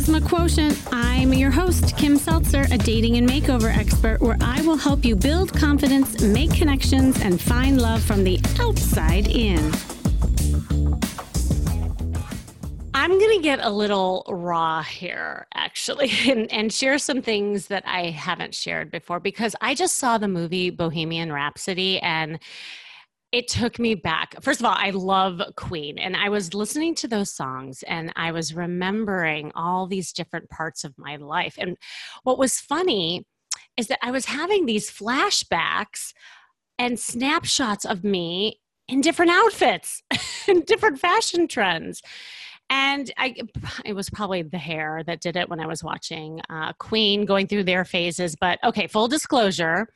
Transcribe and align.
Charisma 0.00 0.26
Quotient. 0.26 0.82
I'm 0.92 1.34
your 1.34 1.50
host, 1.50 1.94
Kim 1.98 2.16
Seltzer, 2.16 2.64
a 2.70 2.78
dating 2.78 3.18
and 3.18 3.28
makeover 3.28 3.70
expert, 3.76 4.22
where 4.22 4.38
I 4.40 4.62
will 4.62 4.78
help 4.78 5.04
you 5.04 5.14
build 5.14 5.52
confidence, 5.52 6.22
make 6.22 6.54
connections, 6.54 7.20
and 7.20 7.38
find 7.38 7.82
love 7.82 8.02
from 8.02 8.24
the 8.24 8.40
outside 8.58 9.26
in. 9.26 9.58
I'm 12.94 13.10
going 13.10 13.36
to 13.36 13.42
get 13.42 13.58
a 13.62 13.68
little 13.68 14.24
raw 14.26 14.82
here, 14.82 15.46
actually, 15.52 16.10
and, 16.30 16.50
and, 16.50 16.72
share 16.72 16.96
some 16.96 17.20
things 17.20 17.66
that 17.66 17.86
I 17.86 18.06
haven't 18.06 18.54
shared 18.54 18.90
before 18.90 19.20
because 19.20 19.54
I 19.60 19.74
just 19.74 19.98
saw 19.98 20.16
the 20.16 20.28
movie 20.28 20.70
Bohemian 20.70 21.30
Rhapsody 21.30 22.00
and 22.00 22.38
it 23.32 23.46
took 23.46 23.78
me 23.78 23.94
back. 23.94 24.34
First 24.42 24.60
of 24.60 24.66
all, 24.66 24.74
I 24.76 24.90
love 24.90 25.40
Queen, 25.56 25.98
and 25.98 26.16
I 26.16 26.28
was 26.28 26.52
listening 26.52 26.94
to 26.96 27.08
those 27.08 27.30
songs 27.30 27.84
and 27.84 28.12
I 28.16 28.32
was 28.32 28.54
remembering 28.54 29.52
all 29.54 29.86
these 29.86 30.12
different 30.12 30.50
parts 30.50 30.82
of 30.82 30.98
my 30.98 31.16
life. 31.16 31.54
And 31.56 31.76
what 32.24 32.38
was 32.38 32.58
funny 32.58 33.26
is 33.76 33.86
that 33.86 34.00
I 34.02 34.10
was 34.10 34.26
having 34.26 34.66
these 34.66 34.90
flashbacks 34.90 36.12
and 36.78 36.98
snapshots 36.98 37.84
of 37.84 38.02
me 38.02 38.60
in 38.88 39.00
different 39.00 39.30
outfits 39.30 40.02
and 40.48 40.66
different 40.66 40.98
fashion 40.98 41.46
trends. 41.46 42.02
And 42.68 43.12
I, 43.16 43.34
it 43.84 43.94
was 43.94 44.10
probably 44.10 44.42
the 44.42 44.58
hair 44.58 45.02
that 45.06 45.20
did 45.20 45.36
it 45.36 45.48
when 45.48 45.60
I 45.60 45.66
was 45.66 45.82
watching 45.82 46.40
uh, 46.50 46.72
Queen 46.74 47.26
going 47.26 47.46
through 47.46 47.64
their 47.64 47.84
phases. 47.84 48.36
But 48.40 48.58
okay, 48.64 48.86
full 48.86 49.08
disclosure 49.08 49.88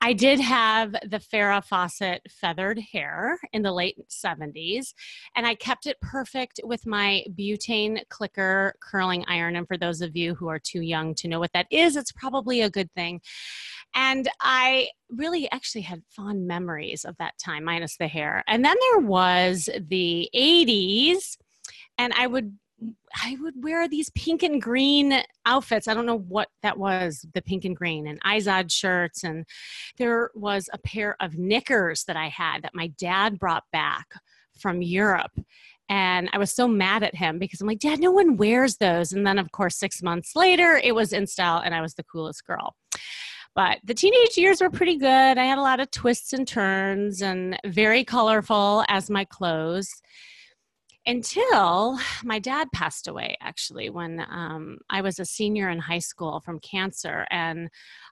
I 0.00 0.12
did 0.12 0.40
have 0.40 0.92
the 0.92 1.18
Farrah 1.18 1.64
Fawcett 1.64 2.22
feathered 2.28 2.78
hair 2.78 3.38
in 3.52 3.62
the 3.62 3.72
late 3.72 3.96
70s, 4.08 4.94
and 5.36 5.46
I 5.46 5.54
kept 5.54 5.86
it 5.86 6.00
perfect 6.00 6.60
with 6.64 6.86
my 6.86 7.24
butane 7.38 8.00
clicker 8.08 8.74
curling 8.80 9.24
iron. 9.28 9.56
And 9.56 9.68
for 9.68 9.76
those 9.76 10.00
of 10.00 10.16
you 10.16 10.34
who 10.34 10.48
are 10.48 10.58
too 10.58 10.80
young 10.80 11.14
to 11.16 11.28
know 11.28 11.38
what 11.38 11.52
that 11.52 11.66
is, 11.70 11.96
it's 11.96 12.12
probably 12.12 12.62
a 12.62 12.70
good 12.70 12.92
thing. 12.94 13.20
And 13.94 14.28
I 14.40 14.88
really 15.10 15.50
actually 15.52 15.82
had 15.82 16.02
fond 16.08 16.46
memories 16.46 17.04
of 17.04 17.16
that 17.18 17.34
time, 17.38 17.64
minus 17.64 17.96
the 17.96 18.08
hair. 18.08 18.42
And 18.48 18.64
then 18.64 18.76
there 18.90 19.06
was 19.06 19.68
the 19.78 20.28
80s, 20.34 21.36
and 21.98 22.12
I 22.16 22.26
would 22.26 22.58
I 23.22 23.36
would 23.40 23.62
wear 23.62 23.88
these 23.88 24.10
pink 24.10 24.42
and 24.42 24.60
green 24.60 25.22
outfits. 25.46 25.88
I 25.88 25.94
don't 25.94 26.06
know 26.06 26.18
what 26.18 26.48
that 26.62 26.78
was, 26.78 27.26
the 27.34 27.42
pink 27.42 27.64
and 27.64 27.76
green, 27.76 28.06
and 28.06 28.22
Izod 28.22 28.72
shirts. 28.72 29.24
And 29.24 29.44
there 29.98 30.30
was 30.34 30.68
a 30.72 30.78
pair 30.78 31.16
of 31.20 31.38
knickers 31.38 32.04
that 32.04 32.16
I 32.16 32.28
had 32.28 32.62
that 32.62 32.74
my 32.74 32.88
dad 32.98 33.38
brought 33.38 33.64
back 33.72 34.06
from 34.58 34.82
Europe. 34.82 35.32
And 35.88 36.30
I 36.32 36.38
was 36.38 36.52
so 36.52 36.66
mad 36.66 37.02
at 37.02 37.14
him 37.14 37.38
because 37.38 37.60
I'm 37.60 37.66
like, 37.66 37.80
Dad, 37.80 38.00
no 38.00 38.12
one 38.12 38.36
wears 38.36 38.76
those. 38.76 39.12
And 39.12 39.26
then, 39.26 39.38
of 39.38 39.52
course, 39.52 39.76
six 39.76 40.02
months 40.02 40.34
later, 40.34 40.80
it 40.82 40.94
was 40.94 41.12
in 41.12 41.26
style 41.26 41.60
and 41.62 41.74
I 41.74 41.82
was 41.82 41.94
the 41.94 42.04
coolest 42.04 42.46
girl. 42.46 42.74
But 43.54 43.80
the 43.84 43.92
teenage 43.92 44.38
years 44.38 44.62
were 44.62 44.70
pretty 44.70 44.96
good. 44.96 45.08
I 45.36 45.44
had 45.44 45.58
a 45.58 45.62
lot 45.62 45.80
of 45.80 45.90
twists 45.90 46.32
and 46.32 46.48
turns 46.48 47.20
and 47.20 47.58
very 47.66 48.04
colorful 48.04 48.84
as 48.88 49.10
my 49.10 49.26
clothes 49.26 49.90
until 51.06 51.98
my 52.22 52.38
dad 52.38 52.68
passed 52.72 53.08
away 53.08 53.36
actually 53.40 53.90
when 53.90 54.24
um, 54.30 54.78
i 54.88 55.00
was 55.00 55.18
a 55.18 55.24
senior 55.24 55.68
in 55.68 55.78
high 55.78 55.98
school 55.98 56.40
from 56.40 56.60
cancer 56.60 57.26
and 57.30 57.68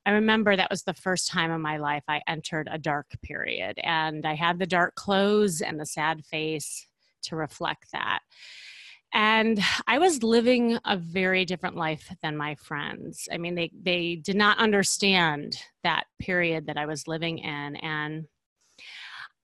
i 0.06 0.10
remember 0.10 0.56
that 0.56 0.70
was 0.70 0.82
the 0.82 0.94
first 0.94 1.28
time 1.28 1.52
in 1.52 1.60
my 1.60 1.76
life 1.76 2.02
i 2.08 2.20
entered 2.26 2.68
a 2.70 2.78
dark 2.78 3.06
period 3.22 3.78
and 3.84 4.26
i 4.26 4.34
had 4.34 4.58
the 4.58 4.66
dark 4.66 4.94
clothes 4.96 5.60
and 5.60 5.78
the 5.78 5.86
sad 5.86 6.24
face 6.24 6.86
to 7.22 7.36
reflect 7.36 7.86
that. 7.92 8.20
And 9.12 9.60
i 9.86 9.98
was 9.98 10.22
living 10.22 10.78
a 10.84 10.96
very 10.96 11.44
different 11.44 11.76
life 11.76 12.14
than 12.22 12.36
my 12.36 12.54
friends. 12.56 13.28
I 13.32 13.38
mean 13.38 13.54
they 13.54 13.70
they 13.82 14.16
did 14.16 14.36
not 14.36 14.58
understand 14.58 15.58
that 15.82 16.04
period 16.18 16.66
that 16.66 16.76
i 16.76 16.86
was 16.86 17.08
living 17.08 17.38
in 17.38 17.76
and 17.76 18.26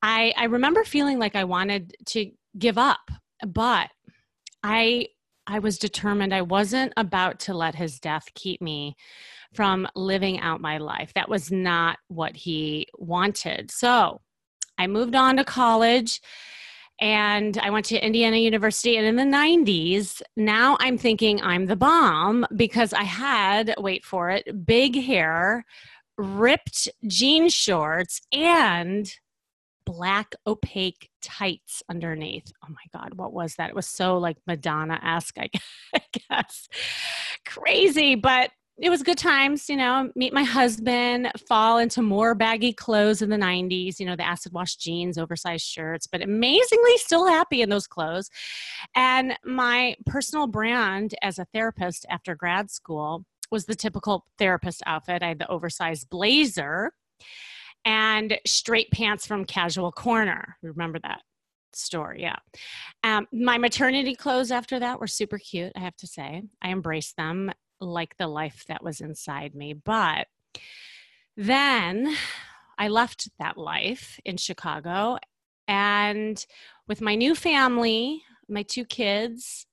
I, 0.03 0.35
I 0.37 0.45
remember 0.45 0.85
feeling 0.85 1.19
like 1.19 1.35
I 1.35 1.45
wanted 1.45 1.97
to 2.09 2.31
give 2.59 2.79
up 2.79 3.11
but 3.47 3.91
I 4.63 5.09
I 5.47 5.61
was 5.61 5.79
determined 5.79 6.35
I 6.35 6.43
wasn't 6.43 6.93
about 6.97 7.39
to 7.41 7.55
let 7.55 7.77
his 7.77 8.01
death 8.01 8.29
keep 8.35 8.61
me 8.61 8.97
from 9.55 9.87
living 9.95 10.41
out 10.41 10.61
my 10.61 10.79
life. 10.79 11.13
That 11.15 11.29
was 11.29 11.53
not 11.53 11.99
what 12.09 12.35
he 12.37 12.89
wanted. 12.99 13.71
So 13.71 14.21
I 14.77 14.89
moved 14.89 15.15
on 15.15 15.37
to 15.37 15.45
college 15.45 16.21
and 17.01 17.59
I 17.59 17.71
went 17.71 17.87
to 17.87 18.05
Indiana 18.05 18.39
University. 18.39 18.97
And 18.97 19.07
in 19.07 19.17
the 19.17 19.37
90s, 19.37 20.23
now 20.37 20.77
I'm 20.81 20.99
thinking 20.99 21.41
I'm 21.43 21.67
the 21.67 21.77
bomb 21.77 22.47
because 22.55 22.93
I 22.93 23.05
had, 23.05 23.75
wait 23.79 24.05
for 24.05 24.31
it, 24.31 24.67
big 24.67 25.01
hair, 25.01 25.65
ripped 26.17 26.89
jean 27.07 27.49
shorts, 27.51 28.21
and 28.33 29.13
black 29.87 30.35
opaque 30.47 31.09
tights 31.23 31.83
underneath. 31.89 32.53
Oh 32.63 32.69
my 32.69 33.01
God, 33.01 33.15
what 33.15 33.33
was 33.33 33.55
that? 33.55 33.71
It 33.71 33.77
was 33.77 33.87
so 33.87 34.19
like 34.19 34.37
Madonna 34.47 35.01
esque, 35.03 35.39
I 35.95 36.03
guess. 36.29 36.69
Crazy, 37.47 38.17
but 38.17 38.51
it 38.79 38.91
was 38.91 39.03
good 39.03 39.17
times, 39.17 39.71
you 39.71 39.77
know, 39.77 40.11
meet 40.15 40.35
my 40.35 40.43
husband, 40.43 41.33
fall 41.49 41.79
into 41.79 42.03
more 42.03 42.35
baggy 42.35 42.75
clothes 42.75 43.23
in 43.23 43.31
the 43.31 43.37
90s, 43.37 43.99
you 43.99 44.05
know, 44.05 44.17
the 44.17 44.27
acid 44.27 44.53
wash 44.53 44.77
jeans, 44.77 45.17
oversized 45.17 45.65
shirts, 45.65 46.07
but 46.07 46.21
amazingly 46.21 46.99
still 46.99 47.27
happy 47.27 47.63
in 47.63 47.71
those 47.71 47.87
clothes. 47.87 48.29
And 48.95 49.39
my 49.45 49.97
personal 50.05 50.47
brand 50.47 51.15
as 51.23 51.39
a 51.39 51.47
therapist 51.55 52.05
after 52.11 52.35
grad 52.35 52.71
school 52.71 53.25
was 53.51 53.65
the 53.65 53.75
typical 53.75 54.27
therapist 54.39 54.83
outfit. 54.85 55.23
I 55.23 55.29
had 55.29 55.39
the 55.39 55.51
oversized 55.51 56.11
blazer 56.11 56.93
and 57.87 58.39
straight 58.47 58.91
pants 58.91 59.27
from 59.27 59.47
Casual 59.47 59.93
Corner. 59.93 60.59
Remember 60.61 60.99
that 60.99 61.23
story? 61.73 62.21
Yeah. 62.21 62.37
Um, 63.05 63.27
my 63.33 63.57
maternity 63.57 64.15
clothes 64.15 64.51
after 64.51 64.81
that 64.81 65.01
were 65.01 65.07
super 65.07 65.39
cute, 65.39 65.73
I 65.77 65.81
have 65.81 65.97
to 65.99 66.07
say. 66.07 66.43
I 66.61 66.71
embraced 66.71 67.17
them 67.17 67.53
like 67.81 68.17
the 68.19 68.27
life 68.27 68.65
that 68.69 68.83
was 68.83 69.01
inside 69.01 69.55
me. 69.55 69.73
But 69.73 70.27
then 71.37 72.15
I 72.77 72.89
left 72.89 73.31
that 73.39 73.57
life 73.57 74.19
in 74.25 74.37
Chicago 74.37 75.19
and 75.69 76.45
with 76.89 77.01
my 77.01 77.15
new 77.15 77.35
family, 77.35 78.23
my 78.49 78.63
two 78.63 78.85
kids, 78.85 79.67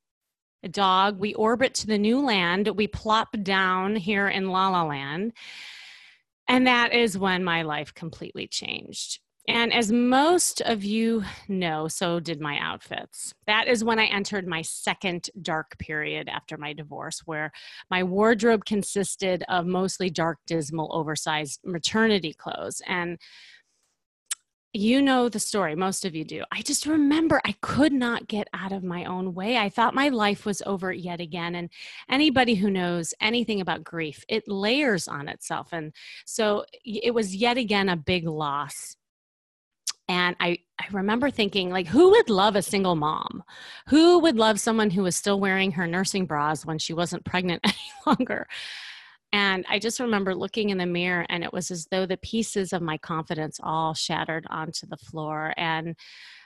a 0.63 0.69
dog, 0.69 1.19
we 1.19 1.33
orbit 1.33 1.73
to 1.75 1.87
the 1.87 1.97
new 1.97 2.19
land. 2.19 2.67
We 2.69 2.87
plop 2.87 3.35
down 3.43 3.95
here 3.95 4.27
in 4.27 4.49
La 4.49 4.69
La 4.69 4.83
Land. 4.83 5.33
And 6.47 6.67
that 6.67 6.93
is 6.93 7.17
when 7.17 7.43
my 7.43 7.61
life 7.61 7.93
completely 7.93 8.47
changed. 8.47 9.19
And 9.47 9.73
as 9.73 9.91
most 9.91 10.61
of 10.61 10.85
you 10.85 11.23
know, 11.49 11.89
so 11.89 12.21
did 12.21 12.39
my 12.39 12.57
outfits. 12.59 13.33
That 13.45 13.67
is 13.67 13.83
when 13.83 13.99
I 13.99 14.05
entered 14.05 14.47
my 14.47 14.61
second 14.61 15.29
dark 15.41 15.77
period 15.79 16.29
after 16.29 16.57
my 16.57 16.71
divorce, 16.71 17.23
where 17.25 17.51
my 17.91 18.03
wardrobe 18.03 18.63
consisted 18.63 19.43
of 19.49 19.65
mostly 19.65 20.09
dark, 20.09 20.37
dismal, 20.47 20.95
oversized 20.95 21.59
maternity 21.65 22.33
clothes. 22.33 22.81
And 22.87 23.19
you 24.73 25.03
know 25.03 25.29
the 25.29 25.39
story 25.39 25.75
most 25.75 26.03
of 26.03 26.15
you 26.15 26.25
do. 26.25 26.43
I 26.51 26.63
just 26.63 26.87
remember 26.87 27.39
i 27.45 27.53
could 27.61 27.93
not 27.93 28.27
get 28.27 28.47
out 28.53 28.71
of 28.71 28.83
my 28.83 29.05
own 29.05 29.35
way. 29.35 29.57
I 29.57 29.69
thought 29.69 29.93
my 29.93 30.09
life 30.09 30.45
was 30.45 30.63
over 30.65 30.91
yet 30.91 31.21
again 31.21 31.55
and 31.55 31.69
anybody 32.09 32.55
who 32.55 32.71
knows 32.71 33.13
anything 33.21 33.61
about 33.61 33.83
grief 33.83 34.25
it 34.27 34.47
layers 34.47 35.07
on 35.07 35.27
itself. 35.27 35.69
And 35.71 35.93
so 36.25 36.65
it 36.83 37.13
was 37.13 37.35
yet 37.35 37.57
again 37.57 37.87
a 37.87 37.95
big 37.95 38.27
loss. 38.27 38.97
And 40.09 40.35
I, 40.39 40.57
I 40.79 40.85
remember 40.91 41.29
thinking 41.29 41.69
like 41.69 41.87
who 41.87 42.09
would 42.09 42.29
love 42.29 42.55
a 42.55 42.61
single 42.63 42.95
mom? 42.95 43.43
Who 43.89 44.19
would 44.19 44.37
love 44.37 44.59
someone 44.59 44.89
who 44.89 45.03
was 45.03 45.15
still 45.15 45.39
wearing 45.39 45.71
her 45.73 45.87
nursing 45.87 46.25
bras 46.25 46.65
when 46.65 46.79
she 46.79 46.93
wasn't 46.93 47.25
pregnant 47.25 47.61
any 47.63 47.75
longer 48.07 48.47
and 49.33 49.65
I 49.67 49.79
just 49.79 49.99
remember 49.99 50.35
looking 50.35 50.69
in 50.69 50.77
the 50.77 50.85
mirror, 50.85 51.25
and 51.27 51.43
it 51.43 51.51
was 51.51 51.71
as 51.71 51.87
though 51.89 52.05
the 52.05 52.17
pieces 52.17 52.71
of 52.71 52.83
my 52.83 52.99
confidence 52.99 53.59
all 53.63 53.95
shattered 53.95 54.45
onto 54.47 54.85
the 54.85 54.97
floor. 54.97 55.55
And 55.57 55.95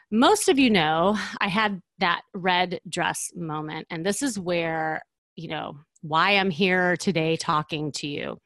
most 0.10 0.48
of 0.48 0.58
you 0.58 0.70
know, 0.70 1.18
I 1.42 1.50
had 1.50 1.82
that 2.00 2.22
red 2.34 2.80
dress 2.88 3.30
moment. 3.36 3.88
And 3.90 4.06
this 4.06 4.22
is 4.22 4.40
where, 4.40 5.02
you 5.36 5.50
know, 5.50 5.80
why 6.02 6.38
I'm 6.38 6.50
here 6.50 6.96
today 6.96 7.36
talking 7.36 7.92
to 7.94 8.08
you. 8.08 8.38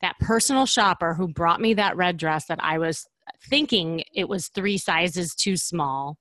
That 0.00 0.18
personal 0.18 0.66
shopper 0.66 1.14
who 1.14 1.28
brought 1.28 1.60
me 1.60 1.74
that 1.74 1.96
red 1.96 2.16
dress 2.16 2.46
that 2.46 2.58
I 2.60 2.78
was 2.78 3.06
thinking 3.48 4.02
it 4.12 4.28
was 4.28 4.48
three 4.48 4.76
sizes 4.76 5.36
too 5.36 5.56
small. 5.56 6.16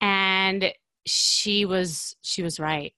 And 0.00 0.72
she 1.06 1.64
was 1.64 2.16
she 2.22 2.42
was 2.42 2.58
right. 2.58 2.92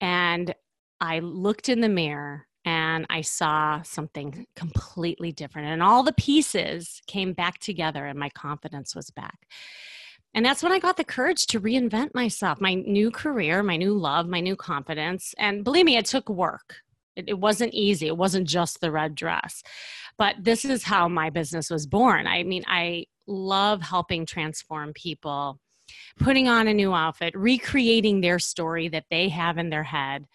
And 0.00 0.52
I 1.00 1.20
looked 1.20 1.68
in 1.68 1.80
the 1.80 1.88
mirror 1.88 2.47
and 2.68 3.06
I 3.08 3.22
saw 3.22 3.80
something 3.80 4.46
completely 4.54 5.32
different. 5.32 5.68
And 5.68 5.82
all 5.82 6.02
the 6.02 6.12
pieces 6.12 7.00
came 7.06 7.32
back 7.32 7.60
together, 7.60 8.04
and 8.04 8.18
my 8.18 8.28
confidence 8.28 8.94
was 8.94 9.10
back. 9.10 9.46
And 10.34 10.44
that's 10.44 10.62
when 10.62 10.72
I 10.72 10.78
got 10.78 10.98
the 10.98 11.04
courage 11.04 11.46
to 11.46 11.62
reinvent 11.62 12.14
myself, 12.14 12.60
my 12.60 12.74
new 12.74 13.10
career, 13.10 13.62
my 13.62 13.78
new 13.78 13.94
love, 13.94 14.28
my 14.28 14.40
new 14.40 14.54
confidence. 14.54 15.34
And 15.38 15.64
believe 15.64 15.86
me, 15.86 15.96
it 15.96 16.04
took 16.04 16.28
work. 16.28 16.82
It, 17.16 17.24
it, 17.28 17.38
wasn't 17.38 17.72
easy. 17.72 18.06
It 18.06 18.18
wasn't 18.18 18.46
just 18.46 18.82
the 18.82 18.92
red 18.92 19.14
dress. 19.14 19.62
But 20.18 20.36
this 20.38 20.66
is 20.66 20.84
how 20.84 21.08
my 21.08 21.30
business 21.30 21.70
was 21.70 21.86
born. 21.86 22.26
I 22.26 22.42
mean, 22.42 22.64
I 22.66 23.06
love 23.26 23.80
helping 23.80 24.26
transform 24.26 24.92
people, 24.92 25.58
putting 26.20 26.48
on 26.48 26.68
a 26.68 26.74
new 26.74 26.92
outfit, 26.92 27.32
recreating 27.34 28.20
their 28.20 28.38
story 28.38 28.88
that 28.88 29.06
they 29.10 29.30
have 29.30 29.56
in 29.56 29.70
their 29.70 29.84
head, 29.84 30.26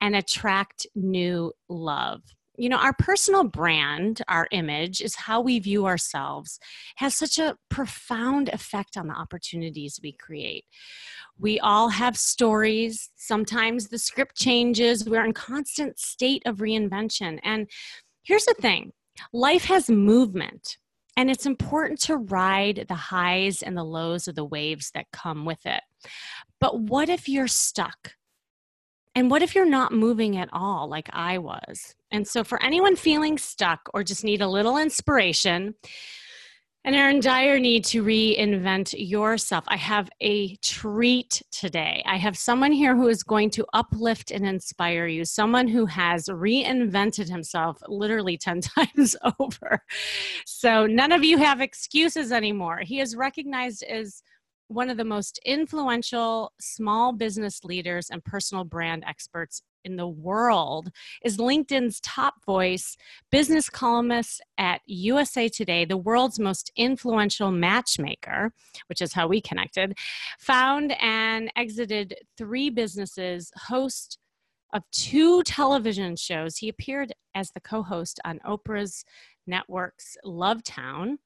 and 0.00 0.16
attract 0.16 0.86
new 0.94 1.52
love. 1.68 2.22
You 2.56 2.68
know 2.68 2.76
our 2.76 2.92
personal 2.92 3.44
brand 3.44 4.20
our 4.26 4.48
image 4.50 5.00
is 5.00 5.14
how 5.14 5.40
we 5.40 5.60
view 5.60 5.86
ourselves 5.86 6.58
has 6.96 7.14
such 7.14 7.38
a 7.38 7.56
profound 7.68 8.48
effect 8.48 8.96
on 8.96 9.06
the 9.06 9.14
opportunities 9.14 10.00
we 10.02 10.12
create. 10.12 10.64
We 11.38 11.60
all 11.60 11.88
have 11.88 12.16
stories. 12.16 13.10
Sometimes 13.16 13.88
the 13.88 13.98
script 13.98 14.36
changes. 14.36 15.08
We're 15.08 15.24
in 15.24 15.34
constant 15.34 16.00
state 16.00 16.42
of 16.46 16.56
reinvention. 16.56 17.38
And 17.44 17.70
here's 18.24 18.44
the 18.44 18.54
thing 18.54 18.92
life 19.32 19.64
has 19.66 19.88
movement 19.88 20.78
and 21.16 21.30
it's 21.30 21.46
important 21.46 22.00
to 22.02 22.16
ride 22.16 22.86
the 22.88 22.94
highs 22.94 23.62
and 23.62 23.76
the 23.76 23.84
lows 23.84 24.28
of 24.28 24.36
the 24.36 24.44
waves 24.44 24.92
that 24.94 25.06
come 25.12 25.44
with 25.44 25.66
it. 25.66 25.80
But 26.60 26.78
what 26.80 27.08
if 27.08 27.28
you're 27.28 27.48
stuck 27.48 28.14
and 29.14 29.30
what 29.30 29.42
if 29.42 29.54
you're 29.54 29.66
not 29.66 29.92
moving 29.92 30.36
at 30.36 30.48
all, 30.52 30.88
like 30.88 31.08
I 31.12 31.38
was? 31.38 31.94
And 32.10 32.26
so, 32.26 32.44
for 32.44 32.62
anyone 32.62 32.96
feeling 32.96 33.38
stuck 33.38 33.88
or 33.92 34.02
just 34.02 34.24
need 34.24 34.40
a 34.40 34.48
little 34.48 34.78
inspiration 34.78 35.74
and 36.84 36.94
are 36.94 37.10
in 37.10 37.20
dire 37.20 37.58
need 37.58 37.84
to 37.86 38.02
reinvent 38.02 38.94
yourself, 38.96 39.64
I 39.68 39.76
have 39.76 40.08
a 40.20 40.56
treat 40.56 41.42
today. 41.50 42.02
I 42.06 42.16
have 42.16 42.38
someone 42.38 42.72
here 42.72 42.96
who 42.96 43.08
is 43.08 43.22
going 43.22 43.50
to 43.50 43.66
uplift 43.74 44.30
and 44.30 44.46
inspire 44.46 45.06
you, 45.06 45.24
someone 45.24 45.68
who 45.68 45.86
has 45.86 46.26
reinvented 46.28 47.28
himself 47.28 47.78
literally 47.88 48.38
10 48.40 48.60
times 48.62 49.16
over. 49.38 49.82
So, 50.46 50.86
none 50.86 51.12
of 51.12 51.24
you 51.24 51.38
have 51.38 51.60
excuses 51.60 52.32
anymore. 52.32 52.80
He 52.82 53.00
is 53.00 53.16
recognized 53.16 53.82
as 53.82 54.22
one 54.68 54.90
of 54.90 54.96
the 54.98 55.04
most 55.04 55.40
influential 55.44 56.52
small 56.60 57.12
business 57.12 57.64
leaders 57.64 58.10
and 58.10 58.24
personal 58.24 58.64
brand 58.64 59.02
experts 59.06 59.62
in 59.84 59.96
the 59.96 60.06
world 60.06 60.90
is 61.24 61.38
LinkedIn's 61.38 62.00
top 62.00 62.44
voice, 62.44 62.96
business 63.30 63.70
columnist 63.70 64.42
at 64.58 64.82
USA 64.86 65.48
Today, 65.48 65.84
the 65.84 65.96
world's 65.96 66.38
most 66.38 66.70
influential 66.76 67.50
matchmaker, 67.50 68.52
which 68.88 69.00
is 69.00 69.14
how 69.14 69.26
we 69.26 69.40
connected, 69.40 69.96
found 70.38 70.92
and 71.00 71.50
exited 71.56 72.14
three 72.36 72.68
businesses, 72.68 73.50
host 73.56 74.18
of 74.74 74.82
two 74.92 75.42
television 75.44 76.14
shows. 76.16 76.58
He 76.58 76.68
appeared 76.68 77.12
as 77.34 77.50
the 77.52 77.60
co 77.60 77.82
host 77.82 78.20
on 78.24 78.40
Oprah's 78.46 79.04
network's 79.46 80.16
Lovetown 80.24 81.16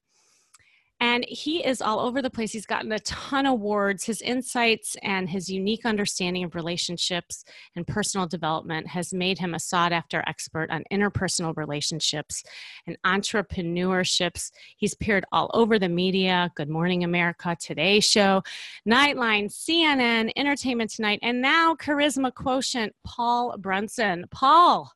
and 1.03 1.25
he 1.27 1.65
is 1.65 1.81
all 1.81 1.99
over 1.99 2.21
the 2.21 2.29
place. 2.29 2.53
He's 2.53 2.65
gotten 2.65 2.93
a 2.93 2.99
ton 2.99 3.45
of 3.45 3.51
awards. 3.51 4.05
His 4.05 4.21
insights 4.21 4.95
and 5.03 5.29
his 5.29 5.49
unique 5.49 5.85
understanding 5.85 6.45
of 6.45 6.55
relationships 6.55 7.43
and 7.75 7.85
personal 7.85 8.25
development 8.25 8.87
has 8.87 9.13
made 9.13 9.37
him 9.37 9.53
a 9.53 9.59
sought 9.59 9.91
after 9.91 10.23
expert 10.27 10.71
on 10.71 10.85
interpersonal 10.93 11.57
relationships 11.57 12.41
and 12.87 12.97
entrepreneurships. 13.05 14.49
He's 14.77 14.93
appeared 14.93 15.25
all 15.33 15.51
over 15.53 15.77
the 15.77 15.89
media 15.89 16.49
Good 16.55 16.69
Morning 16.69 17.03
America, 17.03 17.57
Today 17.59 17.99
Show, 17.99 18.41
Nightline, 18.87 19.51
CNN, 19.51 20.31
Entertainment 20.37 20.89
Tonight, 20.89 21.19
and 21.21 21.41
now 21.41 21.75
Charisma 21.75 22.33
Quotient, 22.33 22.95
Paul 23.03 23.57
Brunson. 23.57 24.23
Paul. 24.31 24.89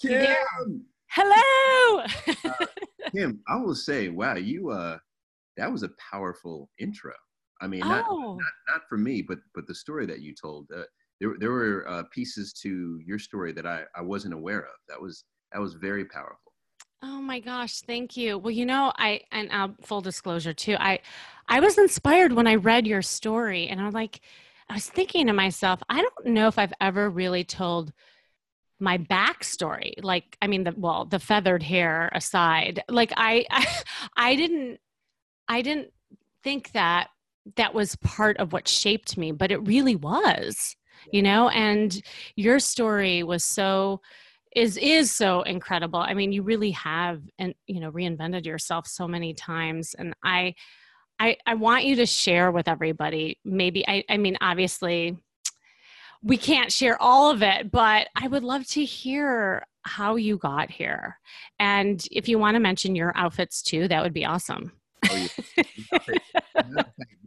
Kim. 0.00 0.84
Hello. 1.14 2.04
uh, 2.44 2.66
Kim, 3.14 3.40
I 3.46 3.56
will 3.56 3.74
say, 3.76 4.08
wow, 4.08 4.34
you 4.34 4.70
uh 4.70 4.98
that 5.56 5.70
was 5.70 5.84
a 5.84 5.90
powerful 6.10 6.68
intro. 6.80 7.12
I 7.60 7.68
mean, 7.68 7.80
not, 7.80 8.04
oh. 8.08 8.34
not, 8.34 8.52
not 8.68 8.82
for 8.88 8.98
me, 8.98 9.22
but 9.22 9.38
but 9.54 9.66
the 9.68 9.74
story 9.74 10.06
that 10.06 10.20
you 10.20 10.34
told. 10.34 10.68
Uh, 10.74 10.82
there 11.20 11.34
there 11.38 11.52
were 11.52 11.88
uh, 11.88 12.02
pieces 12.12 12.52
to 12.62 13.00
your 13.06 13.20
story 13.20 13.52
that 13.52 13.66
I 13.66 13.84
I 13.96 14.02
wasn't 14.02 14.34
aware 14.34 14.62
of. 14.62 14.74
That 14.88 15.00
was 15.00 15.24
that 15.52 15.60
was 15.60 15.74
very 15.74 16.04
powerful. 16.04 16.52
Oh 17.02 17.20
my 17.20 17.38
gosh, 17.38 17.82
thank 17.82 18.16
you. 18.16 18.38
Well, 18.38 18.50
you 18.50 18.66
know, 18.66 18.92
I 18.96 19.20
and 19.30 19.48
uh, 19.52 19.68
full 19.82 20.00
disclosure 20.00 20.52
too, 20.52 20.76
I 20.80 20.98
I 21.46 21.60
was 21.60 21.78
inspired 21.78 22.32
when 22.32 22.48
I 22.48 22.56
read 22.56 22.88
your 22.88 23.02
story, 23.02 23.68
and 23.68 23.80
I'm 23.80 23.92
like, 23.92 24.20
I 24.68 24.74
was 24.74 24.88
thinking 24.88 25.28
to 25.28 25.32
myself, 25.32 25.80
I 25.88 26.02
don't 26.02 26.26
know 26.34 26.48
if 26.48 26.58
I've 26.58 26.74
ever 26.80 27.08
really 27.08 27.44
told 27.44 27.92
my 28.84 28.98
backstory 28.98 29.94
like 30.02 30.36
i 30.42 30.46
mean 30.46 30.64
the 30.64 30.74
well 30.76 31.04
the 31.04 31.18
feathered 31.18 31.62
hair 31.62 32.10
aside 32.14 32.82
like 32.88 33.12
I, 33.16 33.44
I 33.50 33.66
i 34.16 34.36
didn't 34.36 34.78
i 35.48 35.62
didn't 35.62 35.90
think 36.42 36.72
that 36.72 37.08
that 37.56 37.74
was 37.74 37.96
part 37.96 38.36
of 38.36 38.52
what 38.52 38.68
shaped 38.68 39.16
me 39.18 39.32
but 39.32 39.50
it 39.50 39.66
really 39.66 39.96
was 39.96 40.76
you 41.12 41.22
know? 41.22 41.48
And 41.48 42.00
your 42.36 42.58
story 42.58 43.22
was 43.22 43.44
so 43.44 44.00
is 44.54 44.76
is 44.76 45.14
so 45.14 45.42
incredible. 45.42 45.98
I 45.98 46.14
mean 46.14 46.32
you 46.32 46.42
really 46.42 46.70
have 46.72 47.22
and 47.38 47.54
you 47.66 47.80
know 47.80 47.90
reinvented 47.90 48.46
yourself 48.46 48.86
so 48.86 49.08
many 49.08 49.34
times 49.34 49.94
and 49.98 50.14
i 50.22 50.54
i 51.18 51.36
i 51.44 51.54
want 51.54 51.84
you 51.84 51.96
to 51.96 52.06
share 52.06 52.52
with 52.52 52.68
everybody. 52.68 53.38
Maybe 53.44 53.86
i 53.88 54.04
i 54.08 54.16
mean 54.16 54.36
obviously 54.40 55.16
we 56.24 56.38
can't 56.38 56.72
share 56.72 57.00
all 57.00 57.30
of 57.30 57.42
it, 57.42 57.70
but 57.70 58.08
I 58.16 58.28
would 58.28 58.42
love 58.42 58.66
to 58.68 58.84
hear 58.84 59.66
how 59.82 60.16
you 60.16 60.38
got 60.38 60.70
here. 60.70 61.18
And 61.58 62.02
if 62.10 62.28
you 62.28 62.38
want 62.38 62.54
to 62.54 62.60
mention 62.60 62.96
your 62.96 63.12
outfits 63.14 63.62
too, 63.62 63.86
that 63.88 64.02
would 64.02 64.14
be 64.14 64.24
awesome. 64.24 64.72
Oh, 65.10 65.26
yeah. 65.54 66.82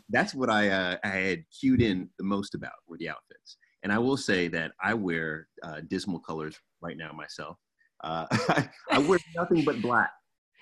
That's 0.10 0.34
what 0.34 0.50
I, 0.50 0.70
uh, 0.70 0.98
I 1.04 1.08
had 1.08 1.44
cued 1.60 1.82
in 1.82 2.10
the 2.18 2.24
most 2.24 2.56
about 2.56 2.72
were 2.88 2.98
the 2.98 3.10
outfits. 3.10 3.58
And 3.84 3.94
I 3.94 4.00
will 4.00 4.18
say 4.18 4.48
that 4.48 4.72
I 4.82 4.96
wear 4.96 5.48
uh, 5.62 5.82
dismal 5.88 6.20
colors 6.20 6.58
right 6.82 6.98
now 6.98 7.12
myself. 7.12 7.58
Uh, 8.04 8.26
I, 8.92 8.98
wear 9.00 9.20
nothing 9.36 9.64
but 9.64 9.80
black. 9.82 10.10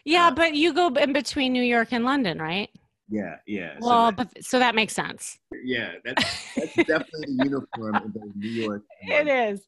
Yeah, 0.04 0.28
uh, 0.28 0.32
but 0.32 0.56
you 0.56 0.74
go 0.74 0.88
in 0.88 1.14
between 1.14 1.54
New 1.54 1.64
York 1.64 1.94
and 1.94 2.04
London, 2.04 2.40
right? 2.40 2.70
Yeah, 3.10 3.36
yeah. 3.46 3.78
Well, 3.80 4.10
so 4.10 4.16
but 4.16 4.44
so 4.44 4.60
that 4.60 4.76
makes 4.76 4.94
sense. 4.94 5.38
Yeah, 5.64 5.94
that's 6.04 6.24
that's 6.56 6.76
definitely 6.88 7.36
the 7.38 7.44
uniform 7.44 7.96
in 8.16 8.34
New 8.36 8.64
York. 8.64 8.84
It 9.02 9.28
is. 9.28 9.62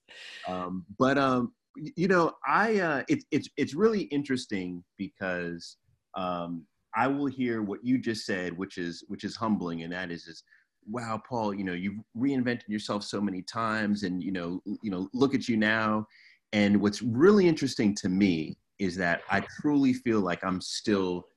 Um, 0.48 0.86
but 0.98 1.18
um, 1.18 1.54
you 1.76 2.08
know, 2.08 2.34
I 2.46 2.80
uh, 2.80 3.04
it's 3.08 3.26
it's 3.32 3.48
it's 3.58 3.74
really 3.76 4.02
interesting 4.04 4.84
because 4.98 5.78
um, 6.16 6.66
I 6.96 7.08
will 7.08 7.28
hear 7.28 7.62
what 7.62 7.84
you 7.84 8.00
just 8.00 8.26
said, 8.26 8.58
which 8.58 8.78
is 8.78 9.04
which 9.08 9.24
is 9.24 9.36
humbling, 9.36 9.84
and 9.84 9.94
that 9.94 10.12
is 10.12 10.26
is 10.28 10.44
wow, 10.90 11.22
Paul, 11.28 11.54
you 11.54 11.64
know, 11.64 11.74
you've 11.74 12.00
reinvented 12.18 12.70
yourself 12.70 13.04
so 13.04 13.22
many 13.22 13.42
times, 13.42 14.04
and 14.04 14.24
you 14.24 14.32
know, 14.32 14.62
you 14.82 14.90
know, 14.90 15.10
look 15.14 15.36
at 15.36 15.48
you 15.48 15.58
now. 15.58 16.08
And 16.54 16.82
what's 16.82 17.02
really 17.02 17.48
interesting 17.48 17.94
to 17.96 18.10
me 18.10 18.58
is 18.80 18.96
that 18.96 19.22
I 19.30 19.44
truly 19.60 19.94
feel 19.94 20.22
like 20.22 20.44
I'm 20.44 20.62
still 20.62 21.28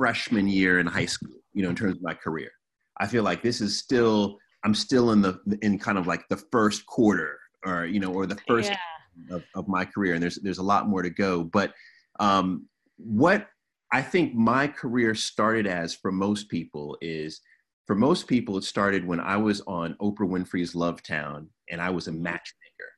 freshman 0.00 0.48
year 0.48 0.78
in 0.78 0.86
high 0.86 1.04
school, 1.04 1.36
you 1.52 1.62
know, 1.62 1.68
in 1.68 1.76
terms 1.76 1.94
of 1.94 2.02
my 2.02 2.14
career. 2.14 2.50
I 2.98 3.06
feel 3.06 3.22
like 3.22 3.42
this 3.42 3.60
is 3.60 3.78
still, 3.78 4.38
I'm 4.64 4.74
still 4.74 5.10
in 5.10 5.20
the, 5.20 5.38
in 5.60 5.78
kind 5.78 5.98
of 5.98 6.06
like 6.06 6.26
the 6.30 6.38
first 6.38 6.86
quarter 6.86 7.38
or, 7.66 7.84
you 7.84 8.00
know, 8.00 8.10
or 8.10 8.24
the 8.24 8.38
first 8.48 8.70
yeah. 8.70 9.36
of, 9.36 9.44
of 9.54 9.68
my 9.68 9.84
career. 9.84 10.14
And 10.14 10.22
there's, 10.22 10.36
there's 10.36 10.56
a 10.56 10.62
lot 10.62 10.88
more 10.88 11.02
to 11.02 11.10
go. 11.10 11.44
But 11.44 11.74
um, 12.18 12.66
what 12.96 13.48
I 13.92 14.00
think 14.00 14.34
my 14.34 14.68
career 14.68 15.14
started 15.14 15.66
as 15.66 15.94
for 15.94 16.10
most 16.10 16.48
people 16.48 16.96
is 17.02 17.42
for 17.86 17.94
most 17.94 18.26
people, 18.26 18.56
it 18.56 18.64
started 18.64 19.06
when 19.06 19.20
I 19.20 19.36
was 19.36 19.60
on 19.66 19.96
Oprah 20.00 20.20
Winfrey's 20.20 20.74
Love 20.74 21.02
Town 21.02 21.46
and 21.68 21.78
I 21.78 21.90
was 21.90 22.08
a 22.08 22.12
matchmaker. 22.12 22.90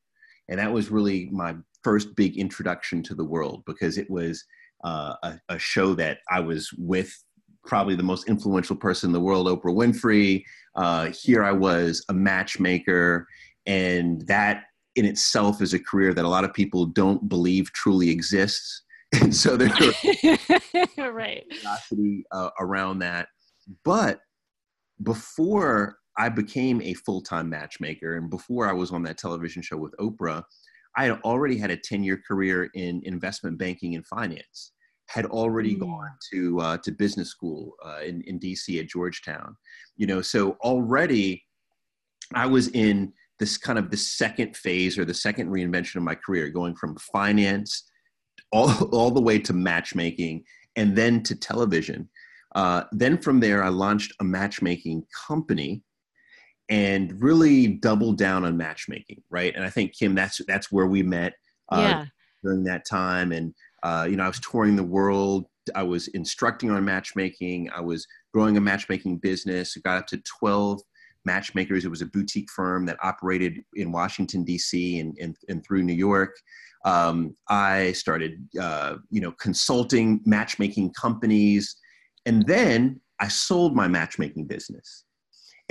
And 0.48 0.60
that 0.60 0.72
was 0.72 0.88
really 0.88 1.28
my 1.32 1.56
first 1.82 2.14
big 2.14 2.36
introduction 2.36 3.02
to 3.02 3.16
the 3.16 3.24
world 3.24 3.64
because 3.66 3.98
it 3.98 4.08
was, 4.08 4.44
uh, 4.84 5.14
a, 5.22 5.40
a, 5.48 5.58
show 5.58 5.94
that 5.94 6.18
I 6.30 6.40
was 6.40 6.70
with 6.76 7.12
probably 7.64 7.94
the 7.94 8.02
most 8.02 8.28
influential 8.28 8.76
person 8.76 9.08
in 9.08 9.12
the 9.12 9.20
world, 9.20 9.46
Oprah 9.46 9.74
Winfrey. 9.74 10.44
Uh, 10.74 11.10
here 11.10 11.44
I 11.44 11.52
was, 11.52 12.04
a 12.08 12.12
matchmaker, 12.12 13.26
and 13.66 14.22
that 14.26 14.64
in 14.96 15.04
itself 15.04 15.62
is 15.62 15.74
a 15.74 15.78
career 15.78 16.12
that 16.14 16.24
a 16.24 16.28
lot 16.28 16.44
of 16.44 16.52
people 16.52 16.86
don't 16.86 17.28
believe 17.28 17.72
truly 17.72 18.10
exists. 18.10 18.82
And 19.20 19.36
so 19.36 19.58
there's 19.58 19.72
right 20.96 21.44
curiosity 21.50 22.24
uh, 22.32 22.48
around 22.58 23.00
that. 23.00 23.28
But 23.84 24.20
before 25.02 25.98
I 26.16 26.30
became 26.30 26.80
a 26.80 26.94
full 26.94 27.20
time 27.20 27.50
matchmaker, 27.50 28.16
and 28.16 28.30
before 28.30 28.66
I 28.66 28.72
was 28.72 28.90
on 28.90 29.02
that 29.02 29.18
television 29.18 29.60
show 29.60 29.76
with 29.76 29.94
Oprah, 30.00 30.42
I 30.96 31.04
had 31.04 31.20
already 31.22 31.56
had 31.56 31.70
a 31.70 31.76
10 31.76 32.02
year 32.04 32.20
career 32.26 32.70
in 32.74 33.02
investment 33.04 33.58
banking 33.58 33.94
and 33.94 34.06
finance. 34.06 34.72
had 35.08 35.26
already 35.26 35.74
mm. 35.74 35.80
gone 35.80 36.10
to 36.32 36.60
uh, 36.60 36.76
to 36.78 36.90
business 36.92 37.30
school 37.30 37.74
uh, 37.84 38.00
in 38.04 38.22
in 38.22 38.38
DC 38.38 38.80
at 38.80 38.88
Georgetown. 38.88 39.56
You 39.96 40.06
know, 40.06 40.22
so 40.22 40.52
already 40.60 41.44
I 42.34 42.46
was 42.46 42.68
in 42.68 43.12
this 43.38 43.56
kind 43.58 43.78
of 43.78 43.90
the 43.90 43.96
second 43.96 44.56
phase 44.56 44.96
or 44.98 45.04
the 45.04 45.14
second 45.14 45.50
reinvention 45.50 45.96
of 45.96 46.02
my 46.02 46.14
career, 46.14 46.48
going 46.48 46.76
from 46.76 46.96
finance 46.96 47.90
all 48.52 48.70
all 48.92 49.10
the 49.10 49.20
way 49.20 49.38
to 49.38 49.52
matchmaking 49.52 50.44
and 50.76 50.96
then 50.96 51.22
to 51.24 51.34
television. 51.34 52.08
Uh, 52.54 52.84
then 52.92 53.16
from 53.16 53.40
there, 53.40 53.64
I 53.64 53.68
launched 53.68 54.12
a 54.20 54.24
matchmaking 54.24 55.04
company 55.26 55.82
and 56.72 57.20
really 57.20 57.66
doubled 57.66 58.16
down 58.16 58.46
on 58.46 58.56
matchmaking, 58.56 59.22
right? 59.28 59.54
And 59.54 59.62
I 59.62 59.68
think 59.68 59.94
Kim, 59.94 60.14
that's 60.14 60.40
that's 60.48 60.72
where 60.72 60.86
we 60.86 61.02
met 61.02 61.34
uh, 61.68 61.80
yeah. 61.80 62.04
during 62.42 62.64
that 62.64 62.86
time. 62.86 63.30
And 63.30 63.54
uh, 63.82 64.06
you 64.08 64.16
know, 64.16 64.24
I 64.24 64.28
was 64.28 64.40
touring 64.40 64.74
the 64.74 64.82
world. 64.82 65.44
I 65.74 65.82
was 65.82 66.08
instructing 66.08 66.70
on 66.70 66.82
matchmaking. 66.82 67.68
I 67.76 67.80
was 67.82 68.06
growing 68.32 68.56
a 68.56 68.60
matchmaking 68.60 69.18
business. 69.18 69.76
I 69.76 69.80
got 69.80 69.98
up 69.98 70.06
to 70.08 70.22
twelve 70.38 70.80
matchmakers. 71.26 71.84
It 71.84 71.90
was 71.90 72.00
a 72.00 72.06
boutique 72.06 72.50
firm 72.50 72.86
that 72.86 72.96
operated 73.02 73.62
in 73.74 73.92
Washington 73.92 74.42
D.C. 74.42 74.98
and 74.98 75.14
and, 75.20 75.36
and 75.50 75.62
through 75.62 75.82
New 75.82 75.92
York. 75.92 76.34
Um, 76.86 77.36
I 77.48 77.92
started, 77.92 78.48
uh, 78.58 78.96
you 79.10 79.20
know, 79.20 79.32
consulting 79.32 80.22
matchmaking 80.24 80.94
companies, 80.94 81.76
and 82.24 82.46
then 82.46 82.98
I 83.20 83.28
sold 83.28 83.76
my 83.76 83.88
matchmaking 83.88 84.46
business. 84.46 85.04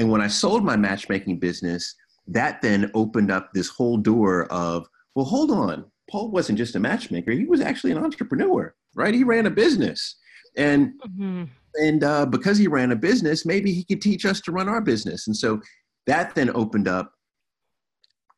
And 0.01 0.09
when 0.09 0.19
I 0.19 0.27
sold 0.27 0.65
my 0.65 0.75
matchmaking 0.75 1.37
business, 1.37 1.93
that 2.27 2.59
then 2.63 2.89
opened 2.95 3.29
up 3.29 3.51
this 3.53 3.67
whole 3.67 3.97
door 3.97 4.45
of, 4.51 4.87
well, 5.13 5.27
hold 5.27 5.51
on, 5.51 5.85
Paul 6.09 6.31
wasn't 6.31 6.57
just 6.57 6.75
a 6.75 6.79
matchmaker; 6.79 7.31
he 7.31 7.45
was 7.45 7.61
actually 7.61 7.91
an 7.91 7.99
entrepreneur, 7.99 8.73
right? 8.95 9.13
He 9.13 9.23
ran 9.23 9.45
a 9.45 9.51
business, 9.51 10.15
and 10.57 10.93
mm-hmm. 11.05 11.43
and 11.75 12.03
uh, 12.03 12.25
because 12.25 12.57
he 12.57 12.67
ran 12.67 12.91
a 12.91 12.95
business, 12.95 13.45
maybe 13.45 13.71
he 13.71 13.83
could 13.83 14.01
teach 14.01 14.25
us 14.25 14.41
to 14.41 14.51
run 14.51 14.67
our 14.67 14.81
business. 14.81 15.27
And 15.27 15.37
so 15.37 15.61
that 16.07 16.33
then 16.33 16.49
opened 16.55 16.87
up 16.87 17.13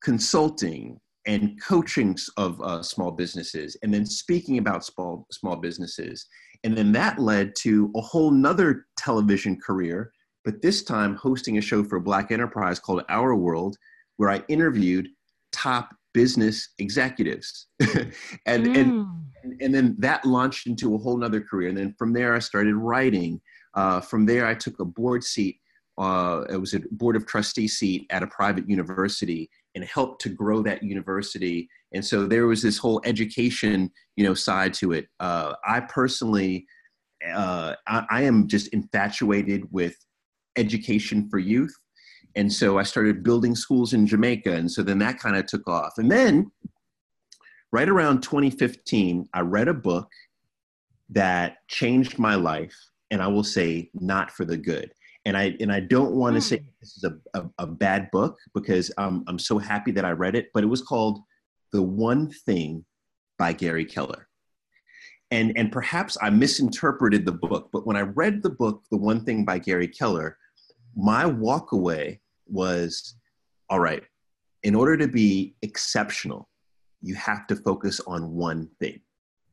consulting 0.03 1.00
and 1.25 1.58
coaching 1.62 2.17
of 2.36 2.62
uh, 2.62 2.84
small 2.84 3.10
businesses 3.10 3.77
and 3.82 3.93
then 3.93 4.05
speaking 4.05 4.58
about 4.58 4.84
small 4.84 5.25
small 5.32 5.55
businesses 5.55 6.27
and 6.65 6.77
then 6.77 6.91
that 6.91 7.20
led 7.20 7.55
to 7.55 7.89
a 7.96 8.01
whole 8.01 8.32
nother 8.32 8.86
television 8.98 9.58
career 9.58 10.12
but 10.44 10.62
this 10.62 10.84
time 10.84 11.16
hosting 11.16 11.58
a 11.58 11.62
show 11.62 11.84
for 11.84 12.00
black 12.00 12.32
enterprise 12.32 12.80
called 12.80 13.04
our 13.10 13.36
world 13.36 13.78
where 14.18 14.30
i 14.30 14.44
interviewed 14.48 15.08
top 15.52 15.96
business 16.14 16.70
executives 16.80 17.68
and, 18.46 18.66
mm. 18.66 18.76
and 18.76 19.08
and 19.60 19.74
then 19.74 19.96
that 20.00 20.24
launched 20.26 20.68
into 20.68 20.96
a 20.96 20.98
whole 20.98 21.18
nother 21.18 21.42
career 21.42 21.70
and 21.70 21.78
then 21.78 21.94
from 21.98 22.14
there 22.14 22.36
i 22.36 22.40
started 22.40 22.76
writing 22.76 23.42
uh, 23.76 24.00
from 24.00 24.26
there 24.26 24.46
i 24.46 24.54
took 24.54 24.80
a 24.80 24.86
board 24.86 25.24
seat 25.24 25.60
uh, 25.98 26.44
it 26.50 26.58
was 26.58 26.74
a 26.74 26.82
board 26.92 27.16
of 27.16 27.26
trustee 27.26 27.68
seat 27.68 28.08
at 28.10 28.24
a 28.24 28.28
private 28.28 28.68
university 28.68 29.50
and 29.76 29.84
helped 29.84 30.22
to 30.22 30.30
grow 30.30 30.62
that 30.64 30.84
university. 30.84 31.70
And 31.94 32.04
so 32.04 32.26
there 32.26 32.48
was 32.48 32.62
this 32.62 32.78
whole 32.78 33.02
education, 33.06 33.92
you 34.16 34.24
know, 34.24 34.34
side 34.34 34.74
to 34.76 34.94
it. 34.94 35.08
Uh, 35.20 35.54
I 35.68 35.82
personally, 35.82 36.66
uh, 37.32 37.76
I, 37.88 38.06
I 38.10 38.22
am 38.24 38.48
just 38.48 38.68
infatuated 38.70 39.72
with 39.72 39.96
education 40.56 41.30
for 41.30 41.40
youth. 41.40 41.76
And 42.36 42.52
so 42.52 42.80
I 42.80 42.84
started 42.84 43.24
building 43.24 43.56
schools 43.56 43.94
in 43.94 44.08
Jamaica. 44.08 44.52
And 44.54 44.72
so 44.72 44.82
then 44.82 45.00
that 45.00 45.20
kind 45.20 45.36
of 45.36 45.46
took 45.46 45.68
off. 45.68 45.94
And 45.98 46.12
then 46.12 46.52
right 47.72 47.90
around 47.90 48.22
2015, 48.22 49.30
I 49.34 49.42
read 49.42 49.68
a 49.68 49.74
book 49.74 50.10
that 51.10 51.58
changed 51.68 52.18
my 52.18 52.36
life. 52.36 52.76
And 53.12 53.22
I 53.22 53.28
will 53.28 53.44
say, 53.44 53.92
not 53.94 54.32
for 54.32 54.46
the 54.46 54.58
good 54.58 54.92
and 55.26 55.38
I 55.38 55.56
and 55.60 55.72
I 55.72 55.80
don't 55.80 56.14
want 56.14 56.36
to 56.36 56.40
mm. 56.40 56.44
say 56.44 56.64
this 56.80 56.98
is 56.98 57.04
a, 57.04 57.40
a, 57.40 57.50
a, 57.60 57.68
bad 57.68 58.10
book 58.12 58.38
because 58.54 58.92
um, 58.98 59.24
I'm 59.28 59.40
so 59.40 59.58
happy 59.58 59.92
that 59.92 60.06
I 60.06 60.12
read 60.12 60.36
it, 60.36 60.50
but 60.54 60.64
it 60.64 60.68
was 60.68 60.82
called 60.82 61.20
The 61.72 61.82
One 61.82 62.30
Thing 62.30 62.86
by 63.38 63.54
Gary 63.54 63.86
Keller. 63.86 64.28
And, 65.32 65.54
and 65.58 65.72
perhaps 65.72 66.16
I 66.22 66.30
misinterpreted 66.30 67.26
the 67.26 67.32
book, 67.32 67.70
but 67.74 67.88
when 67.88 67.98
I 67.98 68.02
read 68.02 68.44
the 68.44 68.52
book, 68.52 68.84
The 68.92 68.98
One 68.98 69.24
Thing 69.26 69.46
by 69.46 69.58
Gary 69.58 69.88
Keller, 69.88 70.38
my 70.96 71.24
walkaway 71.26 72.20
was 72.48 73.16
all 73.70 73.80
right, 73.80 74.04
in 74.64 74.76
order 74.76 74.96
to 74.98 75.08
be 75.08 75.56
exceptional, 75.62 76.50
you 77.02 77.16
have 77.16 77.48
to 77.48 77.56
focus 77.56 78.00
on 78.08 78.32
one 78.32 78.70
thing, 78.80 79.00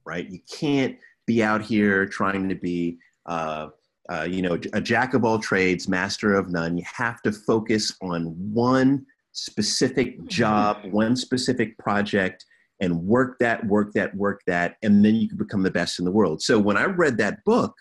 right? 0.05 0.29
You 0.29 0.41
can't 0.51 0.97
be 1.27 1.43
out 1.43 1.63
here 1.63 2.07
trying 2.07 2.49
to 2.49 2.55
be 2.55 2.99
uh, 3.27 3.69
uh, 4.11 4.27
you 4.29 4.43
know, 4.43 4.59
a 4.73 4.81
jack 4.81 5.15
of 5.15 5.25
all 5.25 5.39
trades, 5.39 5.89
master 5.89 6.35
of 6.35 6.51
none. 6.51 6.77
You 6.77 6.85
have 6.93 7.23
to 7.23 7.33
focus 7.33 7.97
on 8.03 8.25
one 8.53 9.07
specific 9.33 10.27
job, 10.27 10.79
one 10.91 11.15
specific 11.15 11.79
project, 11.79 12.45
and 12.81 13.03
work 13.03 13.39
that, 13.39 13.65
work 13.67 13.93
that, 13.93 14.15
work 14.17 14.41
that, 14.47 14.77
and 14.83 15.05
then 15.05 15.15
you 15.15 15.29
can 15.29 15.39
become 15.39 15.63
the 15.63 15.71
best 15.71 15.99
in 16.01 16.05
the 16.05 16.11
world. 16.11 16.43
So 16.43 16.59
when 16.59 16.77
I 16.77 16.85
read 16.85 17.19
that 17.19 17.45
book, 17.45 17.75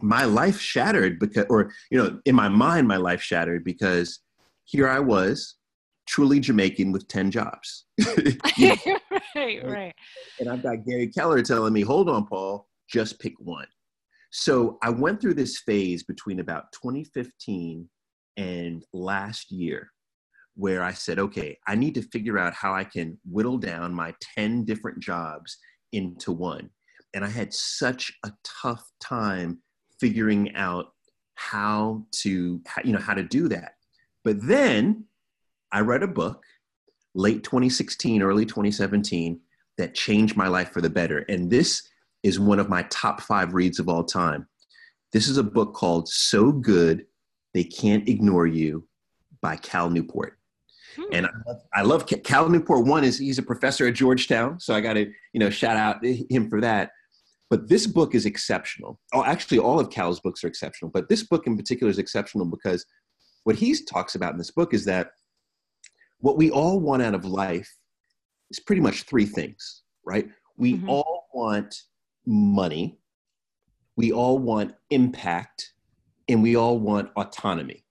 my 0.00 0.24
life 0.24 0.60
shattered 0.60 1.18
because, 1.18 1.46
or, 1.48 1.72
you 1.90 1.98
know, 1.98 2.20
in 2.24 2.34
my 2.34 2.48
mind, 2.48 2.88
my 2.88 2.96
life 2.96 3.22
shattered 3.22 3.64
because 3.64 4.20
here 4.64 4.88
I 4.88 4.98
was, 5.00 5.56
truly 6.06 6.40
Jamaican 6.40 6.92
with 6.92 7.08
10 7.08 7.30
jobs. 7.30 7.86
right, 9.36 9.64
right. 9.64 9.94
And 10.40 10.48
I've 10.48 10.62
got 10.62 10.84
Gary 10.86 11.08
Keller 11.08 11.42
telling 11.42 11.72
me, 11.72 11.82
hold 11.82 12.08
on, 12.08 12.26
Paul, 12.26 12.68
just 12.90 13.18
pick 13.20 13.34
one. 13.38 13.66
So 14.30 14.78
I 14.82 14.90
went 14.90 15.20
through 15.20 15.34
this 15.34 15.58
phase 15.58 16.02
between 16.02 16.40
about 16.40 16.72
2015 16.72 17.88
and 18.36 18.84
last 18.92 19.50
year 19.52 19.90
where 20.56 20.82
I 20.82 20.92
said, 20.92 21.18
okay, 21.18 21.56
I 21.66 21.74
need 21.74 21.94
to 21.94 22.02
figure 22.02 22.38
out 22.38 22.52
how 22.52 22.74
I 22.74 22.84
can 22.84 23.18
whittle 23.28 23.58
down 23.58 23.94
my 23.94 24.14
10 24.36 24.64
different 24.64 25.00
jobs 25.00 25.56
into 25.92 26.32
one. 26.32 26.70
And 27.12 27.24
I 27.24 27.28
had 27.28 27.54
such 27.54 28.12
a 28.24 28.32
tough 28.42 28.84
time 29.00 29.58
figuring 30.00 30.54
out 30.54 30.92
how 31.34 32.04
to, 32.12 32.60
you 32.84 32.92
know, 32.92 33.00
how 33.00 33.14
to 33.14 33.22
do 33.22 33.48
that. 33.48 33.74
But 34.22 34.36
then 34.46 35.04
I 35.72 35.80
read 35.80 36.02
a 36.02 36.08
book 36.08 36.44
late 37.14 37.44
2016, 37.44 38.22
early 38.22 38.46
2017 38.46 39.40
that 39.78 39.94
changed 39.94 40.36
my 40.36 40.48
life 40.48 40.70
for 40.70 40.80
the 40.80 40.90
better. 40.90 41.18
And 41.28 41.50
this 41.50 41.88
is 42.22 42.40
one 42.40 42.58
of 42.58 42.68
my 42.68 42.82
top 42.84 43.20
five 43.20 43.54
reads 43.54 43.78
of 43.78 43.88
all 43.88 44.04
time. 44.04 44.48
This 45.12 45.28
is 45.28 45.36
a 45.36 45.42
book 45.42 45.74
called 45.74 46.08
So 46.08 46.50
Good 46.50 47.06
They 47.52 47.64
Can't 47.64 48.08
Ignore 48.08 48.46
You 48.46 48.86
by 49.40 49.56
Cal 49.56 49.90
Newport. 49.90 50.38
Hmm. 50.96 51.02
And 51.12 51.26
I 51.26 51.30
love, 51.46 51.62
I 51.74 51.82
love 51.82 52.06
Cal 52.24 52.48
Newport. 52.48 52.86
One 52.86 53.04
is 53.04 53.18
he's 53.18 53.38
a 53.38 53.42
professor 53.42 53.86
at 53.86 53.94
Georgetown, 53.94 54.60
so 54.60 54.74
I 54.74 54.80
got 54.80 54.94
to 54.94 55.10
you 55.32 55.40
know 55.40 55.50
shout 55.50 55.76
out 55.76 56.04
him 56.04 56.48
for 56.48 56.60
that. 56.60 56.90
But 57.54 57.68
this 57.68 57.86
book 57.86 58.16
is 58.16 58.26
exceptional. 58.26 58.98
Oh, 59.12 59.22
actually, 59.22 59.60
all 59.60 59.78
of 59.78 59.88
Cal's 59.88 60.18
books 60.18 60.42
are 60.42 60.48
exceptional, 60.48 60.90
but 60.90 61.08
this 61.08 61.22
book 61.22 61.46
in 61.46 61.56
particular 61.56 61.88
is 61.88 62.00
exceptional 62.00 62.46
because 62.46 62.84
what 63.44 63.54
he 63.54 63.76
talks 63.88 64.16
about 64.16 64.32
in 64.32 64.38
this 64.38 64.50
book 64.50 64.74
is 64.74 64.84
that 64.86 65.12
what 66.18 66.36
we 66.36 66.50
all 66.50 66.80
want 66.80 67.00
out 67.00 67.14
of 67.14 67.24
life 67.24 67.72
is 68.50 68.58
pretty 68.58 68.82
much 68.82 69.04
three 69.04 69.24
things, 69.24 69.84
right? 70.04 70.28
We 70.56 70.74
mm-hmm. 70.74 70.90
all 70.90 71.28
want 71.32 71.76
money, 72.26 72.98
we 73.94 74.10
all 74.10 74.36
want 74.40 74.74
impact, 74.90 75.74
and 76.28 76.42
we 76.42 76.56
all 76.56 76.80
want 76.80 77.12
autonomy. 77.16 77.84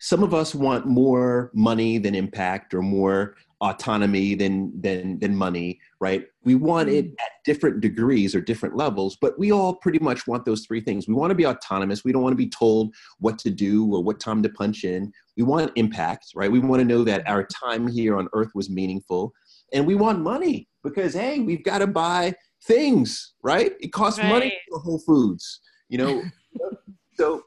Some 0.00 0.22
of 0.22 0.32
us 0.32 0.54
want 0.54 0.86
more 0.86 1.50
money 1.52 1.98
than 1.98 2.14
impact 2.14 2.72
or 2.72 2.80
more 2.80 3.36
autonomy 3.64 4.34
than 4.34 4.78
than 4.78 5.18
than 5.20 5.34
money, 5.34 5.80
right? 5.98 6.26
We 6.44 6.54
want 6.54 6.90
it 6.90 7.06
mm. 7.06 7.14
at 7.14 7.30
different 7.46 7.80
degrees 7.80 8.34
or 8.34 8.40
different 8.42 8.76
levels, 8.76 9.16
but 9.20 9.38
we 9.38 9.52
all 9.52 9.76
pretty 9.76 9.98
much 9.98 10.26
want 10.26 10.44
those 10.44 10.66
three 10.66 10.82
things. 10.82 11.08
We 11.08 11.14
want 11.14 11.30
to 11.30 11.34
be 11.34 11.46
autonomous. 11.46 12.04
We 12.04 12.12
don't 12.12 12.22
want 12.22 12.34
to 12.34 12.44
be 12.44 12.50
told 12.50 12.94
what 13.18 13.38
to 13.38 13.50
do 13.50 13.92
or 13.94 14.04
what 14.04 14.20
time 14.20 14.42
to 14.42 14.50
punch 14.50 14.84
in. 14.84 15.10
We 15.38 15.44
want 15.44 15.72
impact, 15.76 16.26
right? 16.34 16.52
We 16.52 16.58
want 16.58 16.80
to 16.80 16.84
know 16.84 17.04
that 17.04 17.26
our 17.26 17.44
time 17.44 17.88
here 17.88 18.18
on 18.18 18.28
earth 18.34 18.50
was 18.54 18.68
meaningful. 18.68 19.32
And 19.72 19.86
we 19.86 19.94
want 19.94 20.20
money 20.20 20.68
because 20.82 21.14
hey, 21.14 21.40
we've 21.40 21.64
got 21.64 21.78
to 21.78 21.86
buy 21.86 22.34
things, 22.64 23.32
right? 23.42 23.72
It 23.80 23.92
costs 23.92 24.20
right. 24.20 24.28
money 24.28 24.58
for 24.68 24.78
Whole 24.78 25.00
Foods, 25.00 25.60
you 25.88 25.96
know. 25.96 26.22
so 27.14 27.42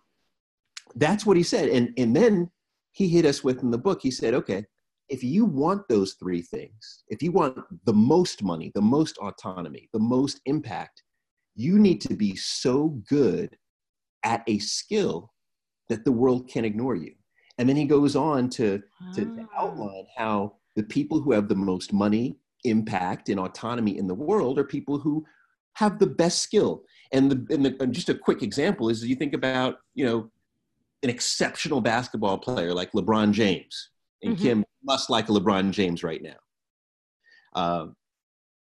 that's 0.95 1.27
what 1.27 1.37
he 1.37 1.43
said. 1.43 1.69
And 1.69 1.93
and 1.95 2.15
then 2.15 2.49
he 2.91 3.07
hit 3.07 3.25
us 3.25 3.43
with 3.43 3.61
in 3.61 3.69
the 3.69 3.77
book, 3.77 4.01
he 4.01 4.09
said, 4.09 4.33
okay, 4.33 4.65
if 5.09 5.23
you 5.23 5.45
want 5.45 5.87
those 5.87 6.13
three 6.13 6.41
things, 6.41 7.03
if 7.07 7.21
you 7.21 7.31
want 7.31 7.57
the 7.85 7.93
most 7.93 8.43
money, 8.43 8.71
the 8.75 8.81
most 8.81 9.17
autonomy, 9.19 9.89
the 9.93 9.99
most 9.99 10.41
impact, 10.45 11.03
you 11.55 11.79
need 11.79 12.01
to 12.01 12.13
be 12.13 12.35
so 12.35 12.89
good 13.09 13.57
at 14.23 14.43
a 14.47 14.59
skill 14.59 15.33
that 15.89 16.03
the 16.03 16.11
world 16.11 16.49
can 16.49 16.65
ignore 16.65 16.95
you. 16.95 17.13
And 17.57 17.67
then 17.67 17.75
he 17.75 17.85
goes 17.85 18.15
on 18.15 18.49
to, 18.51 18.81
to, 19.15 19.25
to 19.25 19.47
ah. 19.53 19.63
outline 19.63 20.05
how 20.15 20.55
the 20.75 20.83
people 20.83 21.19
who 21.19 21.31
have 21.31 21.47
the 21.47 21.55
most 21.55 21.93
money, 21.93 22.37
impact 22.63 23.29
and 23.29 23.39
autonomy 23.39 23.97
in 23.97 24.07
the 24.07 24.13
world 24.13 24.59
are 24.59 24.63
people 24.63 24.99
who 24.99 25.25
have 25.73 25.99
the 25.99 26.07
best 26.07 26.41
skill. 26.41 26.83
And, 27.11 27.31
the, 27.31 27.53
and, 27.53 27.65
the, 27.65 27.77
and 27.79 27.93
just 27.93 28.09
a 28.09 28.15
quick 28.15 28.43
example 28.43 28.89
is 28.89 29.03
you 29.03 29.15
think 29.15 29.33
about, 29.33 29.77
you 29.93 30.05
know, 30.05 30.29
an 31.03 31.09
exceptional 31.09 31.81
basketball 31.81 32.37
player 32.37 32.73
like 32.73 32.91
LeBron 32.91 33.31
James. 33.31 33.89
And 34.23 34.35
mm-hmm. 34.35 34.43
Kim 34.43 34.65
must 34.83 35.09
like 35.09 35.27
LeBron 35.27 35.71
James 35.71 36.03
right 36.03 36.21
now. 36.21 36.37
Uh, 37.53 37.87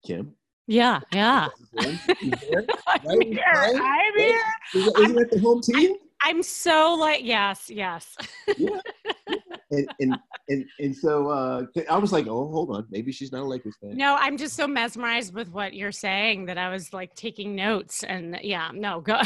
Kim? 0.04 0.34
Yeah, 0.66 1.00
yeah. 1.12 1.48
I'm 1.78 3.20
here. 3.20 3.44
I'm 3.46 4.14
here. 4.16 4.42
Isn't 4.74 5.18
it 5.18 5.30
the 5.30 5.40
home 5.40 5.60
team? 5.60 5.94
I'm 6.22 6.42
so 6.42 6.96
like 6.98 7.24
yes, 7.24 7.70
yes. 7.70 8.16
yeah. 8.56 8.80
And, 9.70 9.88
and 10.00 10.16
and 10.48 10.64
and 10.78 10.96
so 10.96 11.28
uh, 11.28 11.66
I 11.88 11.98
was 11.98 12.12
like, 12.12 12.26
oh, 12.26 12.50
hold 12.50 12.74
on, 12.74 12.86
maybe 12.90 13.12
she's 13.12 13.30
not 13.32 13.42
a 13.42 13.44
Lakers 13.44 13.76
fan. 13.80 13.96
No, 13.96 14.16
I'm 14.18 14.36
just 14.36 14.56
so 14.56 14.66
mesmerized 14.66 15.34
with 15.34 15.50
what 15.50 15.74
you're 15.74 15.92
saying 15.92 16.46
that 16.46 16.58
I 16.58 16.68
was 16.68 16.92
like 16.92 17.14
taking 17.14 17.54
notes. 17.54 18.02
And 18.02 18.38
yeah, 18.42 18.70
no, 18.74 19.00
go, 19.00 19.20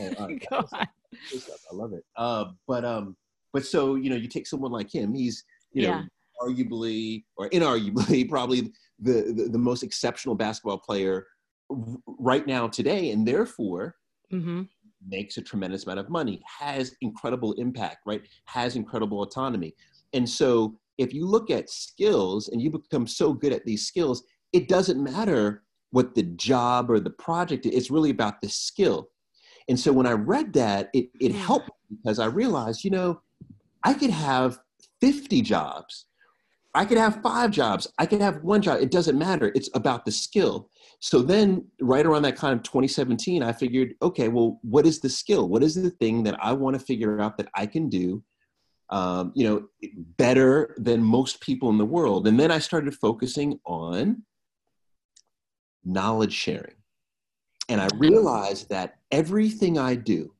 oh, 0.00 0.14
go 0.50 0.68
on. 0.72 0.86
I 1.12 1.74
love 1.74 1.92
it. 1.92 2.04
Uh, 2.16 2.46
but 2.66 2.84
um, 2.84 3.16
but 3.52 3.64
so 3.64 3.94
you 3.94 4.10
know, 4.10 4.16
you 4.16 4.28
take 4.28 4.46
someone 4.46 4.72
like 4.72 4.92
him. 4.92 5.14
He's 5.14 5.44
you 5.72 5.86
know, 5.86 5.88
yeah. 5.88 6.04
arguably 6.42 7.24
or 7.36 7.48
inarguably 7.50 8.28
probably 8.28 8.72
the, 8.98 9.32
the, 9.36 9.48
the 9.52 9.58
most 9.58 9.82
exceptional 9.82 10.34
basketball 10.34 10.78
player 10.78 11.26
right 12.18 12.46
now 12.46 12.68
today, 12.68 13.10
and 13.10 13.26
therefore. 13.26 13.96
Mm-hmm 14.32 14.62
makes 15.08 15.36
a 15.36 15.42
tremendous 15.42 15.84
amount 15.84 15.98
of 15.98 16.08
money, 16.08 16.40
has 16.46 16.94
incredible 17.00 17.52
impact, 17.54 17.98
right? 18.06 18.22
Has 18.44 18.76
incredible 18.76 19.22
autonomy. 19.22 19.74
And 20.12 20.28
so 20.28 20.78
if 20.98 21.12
you 21.12 21.26
look 21.26 21.50
at 21.50 21.70
skills 21.70 22.48
and 22.48 22.60
you 22.60 22.70
become 22.70 23.06
so 23.06 23.32
good 23.32 23.52
at 23.52 23.64
these 23.64 23.86
skills, 23.86 24.22
it 24.52 24.68
doesn't 24.68 25.02
matter 25.02 25.62
what 25.90 26.14
the 26.14 26.22
job 26.22 26.90
or 26.90 27.00
the 27.00 27.10
project 27.10 27.66
is, 27.66 27.74
it's 27.74 27.90
really 27.90 28.10
about 28.10 28.40
the 28.40 28.48
skill. 28.48 29.08
And 29.68 29.78
so 29.78 29.92
when 29.92 30.06
I 30.06 30.12
read 30.12 30.52
that, 30.54 30.90
it, 30.92 31.08
it 31.20 31.32
helped 31.32 31.70
because 31.90 32.18
I 32.18 32.26
realized, 32.26 32.84
you 32.84 32.90
know, 32.90 33.20
I 33.84 33.94
could 33.94 34.10
have 34.10 34.58
50 35.02 35.42
jobs. 35.42 36.06
I 36.74 36.84
could 36.84 36.96
have 36.96 37.20
five 37.22 37.50
jobs. 37.50 37.92
I 37.98 38.06
could 38.06 38.20
have 38.20 38.42
one 38.42 38.62
job. 38.62 38.80
It 38.80 38.92
doesn't 38.92 39.18
matter. 39.18 39.50
It's 39.54 39.68
about 39.74 40.04
the 40.04 40.12
skill. 40.12 40.70
So 41.00 41.20
then, 41.20 41.66
right 41.80 42.06
around 42.06 42.22
that 42.22 42.36
kind 42.36 42.54
of 42.54 42.62
2017, 42.62 43.42
I 43.42 43.52
figured, 43.52 43.94
okay, 44.00 44.28
well, 44.28 44.60
what 44.62 44.86
is 44.86 45.00
the 45.00 45.08
skill? 45.10 45.48
What 45.48 45.64
is 45.64 45.74
the 45.74 45.90
thing 45.90 46.22
that 46.22 46.38
I 46.40 46.52
want 46.52 46.78
to 46.78 46.84
figure 46.84 47.20
out 47.20 47.36
that 47.38 47.48
I 47.54 47.66
can 47.66 47.88
do, 47.88 48.22
um, 48.90 49.32
you 49.34 49.44
know, 49.44 49.66
better 50.16 50.74
than 50.78 51.02
most 51.02 51.40
people 51.40 51.68
in 51.68 51.78
the 51.78 51.84
world? 51.84 52.28
And 52.28 52.38
then 52.38 52.52
I 52.52 52.58
started 52.58 52.94
focusing 52.94 53.58
on 53.66 54.22
knowledge 55.84 56.32
sharing. 56.32 56.76
And 57.68 57.80
I 57.80 57.88
realized 57.98 58.70
that 58.70 58.94
everything 59.10 59.78
I 59.78 59.96
do, 59.96 60.32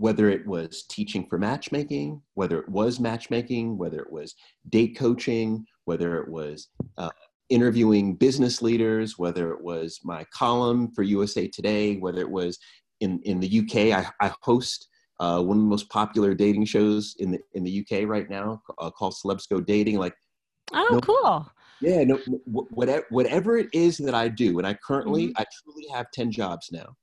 whether 0.00 0.30
it 0.30 0.46
was 0.46 0.84
teaching 0.88 1.26
for 1.28 1.38
matchmaking, 1.38 2.22
whether 2.32 2.58
it 2.58 2.68
was 2.70 2.98
matchmaking, 2.98 3.76
whether 3.76 3.98
it 3.98 4.10
was 4.10 4.34
date 4.70 4.96
coaching, 4.96 5.62
whether 5.84 6.18
it 6.22 6.26
was 6.26 6.68
uh, 6.96 7.10
interviewing 7.50 8.14
business 8.14 8.62
leaders, 8.62 9.18
whether 9.18 9.52
it 9.52 9.62
was 9.62 10.00
my 10.02 10.24
column 10.32 10.90
for 10.94 11.02
USA 11.02 11.46
Today, 11.48 11.96
whether 11.96 12.22
it 12.22 12.30
was 12.30 12.58
in, 13.00 13.20
in 13.24 13.40
the 13.40 13.60
UK, 13.60 13.94
I, 13.94 14.26
I 14.26 14.32
host 14.40 14.88
uh, 15.20 15.42
one 15.42 15.58
of 15.58 15.62
the 15.64 15.68
most 15.68 15.90
popular 15.90 16.32
dating 16.32 16.64
shows 16.64 17.14
in 17.18 17.32
the 17.32 17.38
in 17.52 17.62
the 17.62 17.80
UK 17.80 18.08
right 18.08 18.30
now 18.30 18.62
uh, 18.78 18.90
called 18.90 19.12
Celebs 19.12 19.46
Go 19.50 19.60
Dating. 19.60 19.98
Like, 19.98 20.14
oh, 20.72 20.88
no, 20.92 21.00
cool. 21.00 21.46
Yeah, 21.82 22.04
no, 22.04 22.18
whatever 22.46 23.04
whatever 23.10 23.58
it 23.58 23.68
is 23.74 23.98
that 23.98 24.14
I 24.14 24.28
do, 24.28 24.56
and 24.56 24.66
I 24.66 24.72
currently 24.82 25.26
mm-hmm. 25.26 25.42
I 25.42 25.44
truly 25.62 25.86
have 25.92 26.10
ten 26.10 26.32
jobs 26.32 26.70
now. 26.72 26.96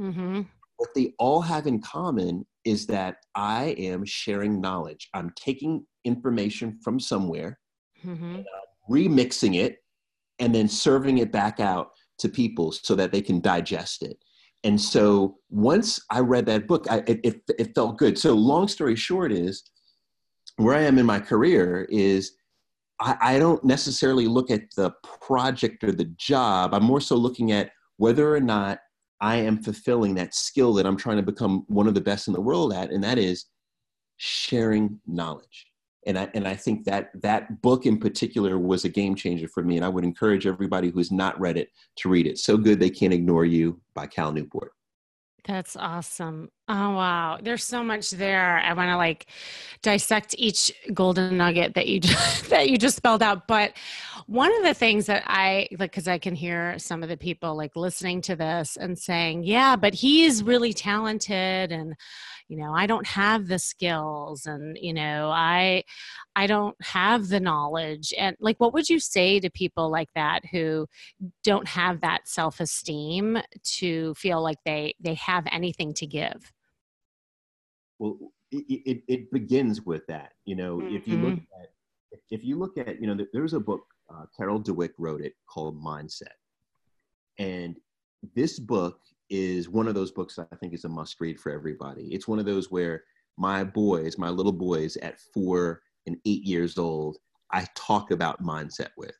Mm-hmm. 0.00 0.42
What 0.78 0.90
they 0.94 1.12
all 1.18 1.40
have 1.42 1.66
in 1.66 1.80
common 1.80 2.46
is 2.64 2.86
that 2.86 3.18
I 3.34 3.76
am 3.78 4.04
sharing 4.04 4.60
knowledge. 4.60 5.08
I'm 5.14 5.32
taking 5.36 5.84
information 6.04 6.78
from 6.82 6.98
somewhere, 6.98 7.58
mm-hmm 8.04 8.42
remixing 8.90 9.56
it, 9.56 9.78
and 10.38 10.54
then 10.54 10.68
serving 10.68 11.18
it 11.18 11.32
back 11.32 11.60
out 11.60 11.90
to 12.18 12.28
people 12.28 12.72
so 12.72 12.94
that 12.94 13.12
they 13.12 13.20
can 13.20 13.40
digest 13.40 14.02
it. 14.02 14.16
And 14.64 14.80
so 14.80 15.36
once 15.50 16.00
I 16.10 16.20
read 16.20 16.46
that 16.46 16.66
book, 16.66 16.86
I, 16.90 16.98
it, 17.06 17.20
it, 17.22 17.40
it 17.58 17.74
felt 17.74 17.98
good. 17.98 18.18
So 18.18 18.34
long 18.34 18.66
story 18.66 18.96
short 18.96 19.30
is 19.30 19.62
where 20.56 20.74
I 20.74 20.82
am 20.82 20.98
in 20.98 21.06
my 21.06 21.20
career 21.20 21.86
is 21.90 22.32
I, 23.00 23.16
I 23.20 23.38
don't 23.38 23.62
necessarily 23.64 24.26
look 24.26 24.50
at 24.50 24.62
the 24.76 24.92
project 25.20 25.84
or 25.84 25.92
the 25.92 26.12
job. 26.16 26.74
I'm 26.74 26.82
more 26.82 27.00
so 27.00 27.14
looking 27.14 27.52
at 27.52 27.70
whether 27.98 28.34
or 28.34 28.40
not 28.40 28.80
I 29.20 29.36
am 29.36 29.62
fulfilling 29.62 30.14
that 30.14 30.34
skill 30.34 30.72
that 30.74 30.86
I'm 30.86 30.96
trying 30.96 31.16
to 31.16 31.22
become 31.22 31.64
one 31.68 31.88
of 31.88 31.94
the 31.94 32.00
best 32.00 32.28
in 32.28 32.34
the 32.34 32.40
world 32.40 32.72
at, 32.72 32.90
and 32.90 33.02
that 33.04 33.18
is 33.18 33.46
sharing 34.16 35.00
knowledge 35.06 35.68
and 36.08 36.18
I, 36.18 36.28
and 36.34 36.48
I 36.48 36.56
think 36.56 36.84
that 36.84 37.10
that 37.20 37.60
book 37.60 37.84
in 37.84 37.98
particular 37.98 38.58
was 38.58 38.86
a 38.86 38.88
game 38.88 39.14
changer 39.14 39.46
for 39.46 39.62
me. 39.62 39.76
And 39.76 39.84
I 39.84 39.90
would 39.90 40.04
encourage 40.04 40.46
everybody 40.46 40.90
who's 40.90 41.12
not 41.12 41.38
read 41.38 41.58
it 41.58 41.68
to 41.96 42.08
read 42.08 42.26
it. 42.26 42.38
So 42.38 42.56
Good 42.56 42.80
They 42.80 42.88
Can't 42.88 43.12
Ignore 43.12 43.44
You 43.44 43.78
by 43.92 44.06
Cal 44.06 44.32
Newport. 44.32 44.72
That's 45.44 45.76
awesome. 45.76 46.48
Oh 46.70 46.90
wow, 46.90 47.38
there's 47.42 47.64
so 47.64 47.82
much 47.82 48.10
there. 48.10 48.58
I 48.58 48.74
want 48.74 48.90
to 48.90 48.96
like 48.98 49.26
dissect 49.80 50.34
each 50.36 50.70
golden 50.92 51.38
nugget 51.38 51.72
that 51.74 51.88
you 51.88 51.98
just, 51.98 52.50
that 52.50 52.68
you 52.68 52.76
just 52.76 52.96
spelled 52.96 53.22
out. 53.22 53.48
But 53.48 53.72
one 54.26 54.54
of 54.54 54.62
the 54.62 54.74
things 54.74 55.06
that 55.06 55.22
I 55.26 55.68
like 55.78 55.92
cuz 55.92 56.06
I 56.06 56.18
can 56.18 56.34
hear 56.34 56.78
some 56.78 57.02
of 57.02 57.08
the 57.08 57.16
people 57.16 57.56
like 57.56 57.74
listening 57.74 58.20
to 58.22 58.36
this 58.36 58.76
and 58.76 58.98
saying, 58.98 59.44
"Yeah, 59.44 59.76
but 59.76 59.94
he's 59.94 60.42
really 60.42 60.74
talented 60.74 61.72
and 61.72 61.94
you 62.48 62.56
know 62.56 62.72
i 62.74 62.86
don't 62.86 63.06
have 63.06 63.46
the 63.46 63.58
skills 63.58 64.46
and 64.46 64.78
you 64.80 64.92
know 64.94 65.28
i 65.30 65.82
i 66.34 66.46
don't 66.46 66.76
have 66.82 67.28
the 67.28 67.40
knowledge 67.40 68.14
and 68.18 68.36
like 68.40 68.56
what 68.58 68.72
would 68.72 68.88
you 68.88 68.98
say 68.98 69.38
to 69.38 69.50
people 69.50 69.90
like 69.90 70.08
that 70.14 70.40
who 70.50 70.86
don't 71.44 71.68
have 71.68 72.00
that 72.00 72.26
self-esteem 72.26 73.38
to 73.62 74.14
feel 74.14 74.42
like 74.42 74.56
they 74.64 74.94
they 74.98 75.14
have 75.14 75.46
anything 75.52 75.92
to 75.92 76.06
give 76.06 76.52
well 77.98 78.18
it, 78.50 78.82
it, 78.86 79.02
it 79.08 79.30
begins 79.30 79.82
with 79.82 80.06
that 80.06 80.32
you 80.44 80.56
know 80.56 80.78
mm-hmm. 80.78 80.96
if 80.96 81.06
you 81.06 81.16
look 81.16 81.34
mm-hmm. 81.34 81.62
at 81.62 81.68
if 82.30 82.44
you 82.44 82.58
look 82.58 82.78
at 82.78 83.00
you 83.00 83.06
know 83.06 83.26
there's 83.32 83.54
a 83.54 83.60
book 83.60 83.82
uh, 84.12 84.24
carol 84.36 84.60
dweck 84.60 84.90
wrote 84.98 85.20
it 85.20 85.34
called 85.48 85.82
mindset 85.82 86.36
and 87.38 87.76
this 88.34 88.58
book 88.58 88.98
is 89.30 89.68
one 89.68 89.88
of 89.88 89.94
those 89.94 90.10
books 90.10 90.38
I 90.38 90.56
think 90.56 90.74
is 90.74 90.84
a 90.84 90.88
must 90.88 91.20
read 91.20 91.38
for 91.38 91.52
everybody. 91.52 92.06
It's 92.14 92.28
one 92.28 92.38
of 92.38 92.46
those 92.46 92.70
where 92.70 93.04
my 93.36 93.62
boys, 93.62 94.18
my 94.18 94.30
little 94.30 94.52
boys 94.52 94.96
at 94.98 95.20
four 95.32 95.82
and 96.06 96.16
eight 96.24 96.44
years 96.44 96.78
old, 96.78 97.18
I 97.52 97.66
talk 97.74 98.10
about 98.10 98.42
mindset 98.42 98.88
with. 98.96 99.16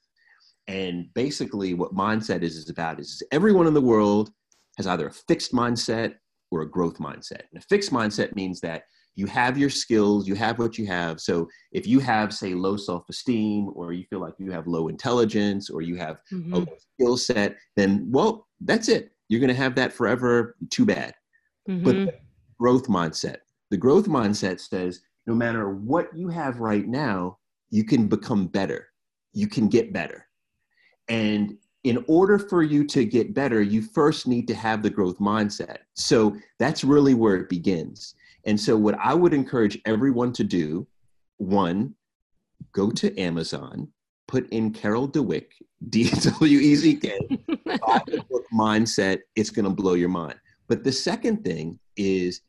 And 0.67 1.13
basically, 1.15 1.75
what 1.75 1.95
mindset 1.95 2.43
is 2.43 2.57
is 2.57 2.69
about 2.69 3.01
is 3.01 3.23
everyone 3.33 3.67
in 3.67 3.75
the 3.75 3.81
world 3.81 4.31
has 4.77 4.87
either 4.87 5.07
a 5.07 5.13
fixed 5.13 5.53
mindset 5.53 6.15
or 6.51 6.63
a 6.63 6.71
growth 6.71 6.99
mindset. 6.99 7.43
And 7.53 7.63
a 7.63 7.67
fixed 7.69 7.93
mindset 7.93 8.35
means 8.35 8.61
that 8.61 8.85
you 9.15 9.27
have 9.27 9.59
your 9.59 9.71
skills, 9.71 10.29
you 10.29 10.37
have 10.37 10.59
what 10.59 10.79
you 10.79 10.87
have. 10.87 11.21
So 11.21 11.49
if 11.73 11.87
you 11.87 11.99
have, 11.99 12.33
say, 12.33 12.55
low 12.55 12.77
self 12.77 13.05
esteem, 13.09 13.71
or 13.75 13.93
you 13.93 14.05
feel 14.09 14.21
like 14.21 14.35
you 14.39 14.53
have 14.53 14.67
low 14.67 14.89
intelligence, 14.89 15.71
or 15.71 15.83
you 15.83 15.97
have 15.97 16.21
mm-hmm. 16.33 16.55
a 16.55 16.67
skill 16.79 17.17
set, 17.17 17.57
then, 17.77 18.09
well, 18.11 18.47
that's 18.61 18.89
it 18.89 19.11
you're 19.29 19.41
going 19.41 19.49
to 19.49 19.55
have 19.55 19.75
that 19.77 19.93
forever. 19.93 20.57
Too 20.71 20.87
bad. 20.87 21.15
Mm-hmm. 21.69 21.85
But 21.85 22.21
growth 22.59 22.89
mindset. 22.89 23.39
The 23.71 23.77
growth 23.77 24.07
mindset 24.07 24.61
says 24.61 25.03
no 25.27 25.35
matter 25.35 25.71
what 25.71 26.09
you 26.17 26.29
have 26.29 26.61
right 26.61 26.87
now, 26.87 27.39
you 27.71 27.85
can 27.85 28.09
become 28.09 28.47
better. 28.47 28.89
You 29.35 29.47
can 29.47 29.69
get 29.69 29.93
better. 29.93 30.27
And 31.09 31.59
in 31.89 32.05
order 32.07 32.39
for 32.39 32.63
you 32.63 32.85
to 32.85 33.03
get 33.07 33.33
better, 33.33 33.63
you 33.63 33.81
first 33.81 34.27
need 34.27 34.47
to 34.47 34.55
have 34.55 34.83
the 34.83 34.91
growth 34.91 35.19
mindset. 35.19 35.79
So 35.95 36.37
that's 36.59 36.85
really 36.85 37.15
where 37.15 37.37
it 37.37 37.49
begins. 37.49 38.15
And 38.45 38.61
so, 38.61 38.77
what 38.77 38.99
I 39.03 39.15
would 39.15 39.33
encourage 39.33 39.79
everyone 39.87 40.35
to 40.35 40.45
do 40.45 40.87
one, 41.39 41.95
go 42.73 42.91
to 42.91 43.19
Amazon, 43.19 43.89
put 44.27 44.47
in 44.51 44.71
Carol 44.71 45.09
Dweck, 45.09 45.47
D 45.89 46.11
W 46.11 46.59
E 46.59 46.77
C 46.77 46.97
K, 46.97 47.19
book 47.49 48.45
mindset. 48.53 49.21
It's 49.35 49.49
going 49.49 49.65
to 49.65 49.71
blow 49.71 49.95
your 49.95 50.11
mind. 50.11 50.39
But 50.69 50.85
the 50.85 50.93
second 50.93 51.43
thing 51.43 51.79
is 51.97 52.43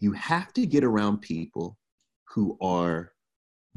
you 0.00 0.12
have 0.12 0.52
to 0.52 0.66
get 0.66 0.84
around 0.84 1.22
people 1.22 1.78
who 2.24 2.58
are 2.60 3.12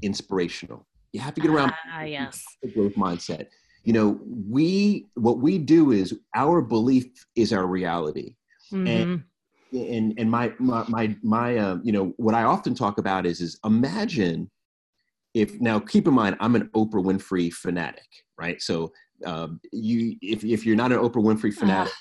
inspirational. 0.02 0.86
You 1.14 1.22
have 1.22 1.36
to 1.36 1.42
get 1.42 1.52
around 1.52 1.72
ah, 1.94 2.02
yes. 2.02 2.44
the 2.62 2.70
growth 2.70 2.96
mindset. 2.96 3.48
You 3.84 3.94
know, 3.94 4.20
we 4.26 5.08
what 5.16 5.40
we 5.40 5.58
do 5.58 5.92
is 5.92 6.18
our 6.36 6.62
belief 6.62 7.06
is 7.36 7.52
our 7.52 7.66
reality, 7.66 8.36
mm-hmm. 8.72 8.88
and 8.88 9.24
and 9.74 10.14
and 10.18 10.32
my 10.32 10.54
my 10.58 10.86
my, 10.88 11.16
my 11.22 11.58
uh, 11.58 11.78
you 11.84 11.92
know 11.92 12.14
what 12.18 12.34
I 12.34 12.44
often 12.44 12.76
talk 12.76 12.98
about 12.98 13.26
is 13.26 13.42
is 13.42 13.60
imagine 13.66 14.50
if 15.34 15.60
now 15.60 15.80
keep 15.80 16.08
in 16.08 16.14
mind 16.14 16.38
I'm 16.40 16.56
an 16.56 16.70
Oprah 16.76 17.04
Winfrey 17.04 17.52
fanatic, 17.52 18.08
right? 18.38 18.62
So 18.62 18.94
um, 19.26 19.60
you 19.72 20.16
if 20.22 20.44
if 20.44 20.66
you're 20.66 20.76
not 20.76 20.92
an 20.92 21.00
Oprah 21.00 21.16
Winfrey 21.24 21.54
fanatic, 21.54 21.94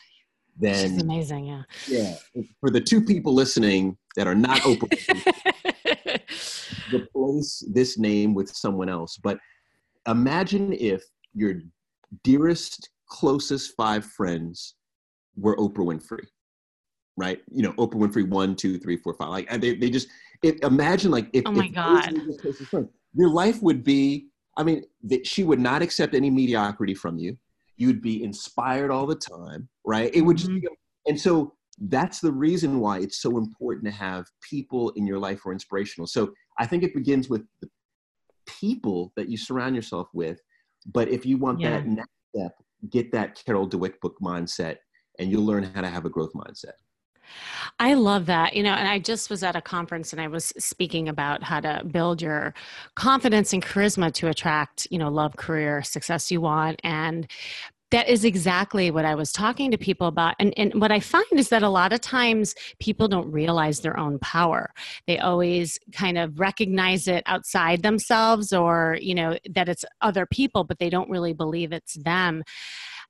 then 0.59 0.93
She's 0.93 1.03
amazing. 1.03 1.47
Yeah. 1.47 1.63
Yeah. 1.89 2.43
For 2.61 2.71
the 2.71 2.81
two 2.81 3.03
people 3.03 3.35
listening 3.35 3.97
that 4.17 4.27
are 4.27 4.35
not 4.35 4.59
Oprah, 4.59 6.23
replace 6.95 7.65
this 7.73 7.99
name 7.99 8.35
with 8.35 8.51
someone 8.55 8.89
else. 8.89 9.19
But 9.23 9.39
imagine 10.07 10.73
if 10.73 11.03
your 11.35 11.55
dearest, 12.25 12.91
closest 13.09 13.75
five 13.77 14.05
friends 14.05 14.75
were 15.37 15.57
Oprah 15.57 15.87
Winfrey, 15.87 16.27
right? 17.17 17.41
You 17.51 17.63
know, 17.63 17.73
Oprah 17.75 17.95
Winfrey 17.95 18.29
one, 18.29 18.55
two, 18.55 18.79
three, 18.79 18.97
four, 18.97 19.15
five. 19.15 19.29
Like 19.29 19.51
they, 19.61 19.75
they 19.77 19.91
just 19.91 20.09
if, 20.43 20.61
imagine 20.63 21.11
like 21.11 21.29
if, 21.33 21.45
oh 21.47 21.53
my 21.53 21.67
if 21.67 21.75
god, 21.75 22.15
your 23.15 23.31
life 23.31 23.63
would 23.63 23.83
be. 23.85 24.29
I 24.59 24.63
mean, 24.63 24.85
that 25.05 25.27
she 25.27 25.45
would 25.45 25.61
not 25.61 25.81
accept 25.81 26.15
any 26.15 26.29
mediocrity 26.29 26.95
from 26.95 27.17
you. 27.17 27.39
You'd 27.79 28.03
be 28.03 28.23
inspired 28.23 28.91
all 28.91 29.07
the 29.07 29.17
time, 29.17 29.67
right? 29.87 30.15
It 30.15 30.21
would 30.21 30.37
just 30.37 30.51
mm-hmm. 30.51 30.61
be, 30.61 30.69
and 31.07 31.19
so 31.19 31.55
that's 31.89 32.21
the 32.21 32.31
reason 32.31 32.79
why 32.79 32.99
it's 32.99 33.23
so 33.23 33.39
important 33.39 33.87
to 33.87 33.91
have 33.93 34.27
people 34.43 34.91
in 34.91 35.07
your 35.07 35.19
life 35.19 35.41
who 35.43 35.49
are 35.49 35.53
inspirational. 35.55 36.07
So 36.07 36.35
I 36.59 36.67
think 36.67 36.83
it 36.83 36.95
begins 36.95 37.31
with 37.31 37.43
the 37.63 37.69
people 38.47 39.13
that 39.17 39.31
you 39.31 39.39
surround 39.39 39.75
yourself 39.75 40.09
with. 40.13 40.39
But 40.87 41.09
if 41.09 41.25
you 41.27 41.39
want 41.39 41.61
yeah. 41.61 41.71
that 41.71 41.87
next 41.87 42.11
step, 42.35 42.53
get 42.91 43.13
that 43.13 43.41
Carol 43.45 43.69
Dweck 43.69 44.01
book 44.01 44.17
mindset, 44.21 44.79
and 45.19 45.31
you'll 45.31 45.45
learn 45.45 45.63
how 45.63 45.81
to 45.81 45.89
have 45.89 46.05
a 46.05 46.11
growth 46.11 46.33
mindset. 46.35 46.73
I 47.79 47.95
love 47.95 48.27
that. 48.27 48.55
You 48.55 48.63
know, 48.63 48.73
and 48.73 48.89
I 48.89 48.99
just 48.99 49.31
was 49.31 49.43
at 49.43 49.57
a 49.57 49.61
conference 49.61 50.13
and 50.13 50.21
I 50.21 50.29
was 50.29 50.53
speaking 50.59 51.09
about 51.09 51.43
how 51.43 51.61
to 51.61 51.83
build 51.91 52.21
your 52.21 52.55
confidence 52.95 53.53
and 53.53 53.63
charisma 53.65 54.13
to 54.15 54.29
attract, 54.29 54.87
you 54.91 54.99
know, 54.99 55.09
love, 55.09 55.37
career, 55.37 55.83
success 55.83 56.31
you 56.31 56.41
want. 56.41 56.81
And 56.85 57.27
that 57.93 58.09
is 58.09 58.25
exactly 58.25 58.91
what 58.91 59.05
I 59.05 59.15
was 59.15 59.33
talking 59.33 59.71
to 59.71 59.79
people 59.79 60.07
about. 60.07 60.35
And, 60.39 60.55
and 60.57 60.81
what 60.81 60.91
I 60.91 60.99
find 60.99 61.27
is 61.35 61.51
that 61.51 61.63
a 61.63 61.69
lot 61.69 61.93
of 61.93 62.01
times 62.01 62.55
people 62.81 63.07
don't 63.07 63.31
realize 63.31 63.81
their 63.81 63.99
own 63.99 64.19
power. 64.19 64.73
They 65.07 65.19
always 65.19 65.79
kind 65.93 66.17
of 66.17 66.41
recognize 66.41 67.07
it 67.07 67.23
outside 67.27 67.83
themselves 67.83 68.53
or, 68.53 68.97
you 69.01 69.15
know, 69.15 69.37
that 69.51 69.69
it's 69.69 69.85
other 70.01 70.25
people, 70.25 70.65
but 70.65 70.79
they 70.79 70.89
don't 70.89 71.11
really 71.11 71.35
believe 71.35 71.71
it's 71.73 71.95
them 71.95 72.43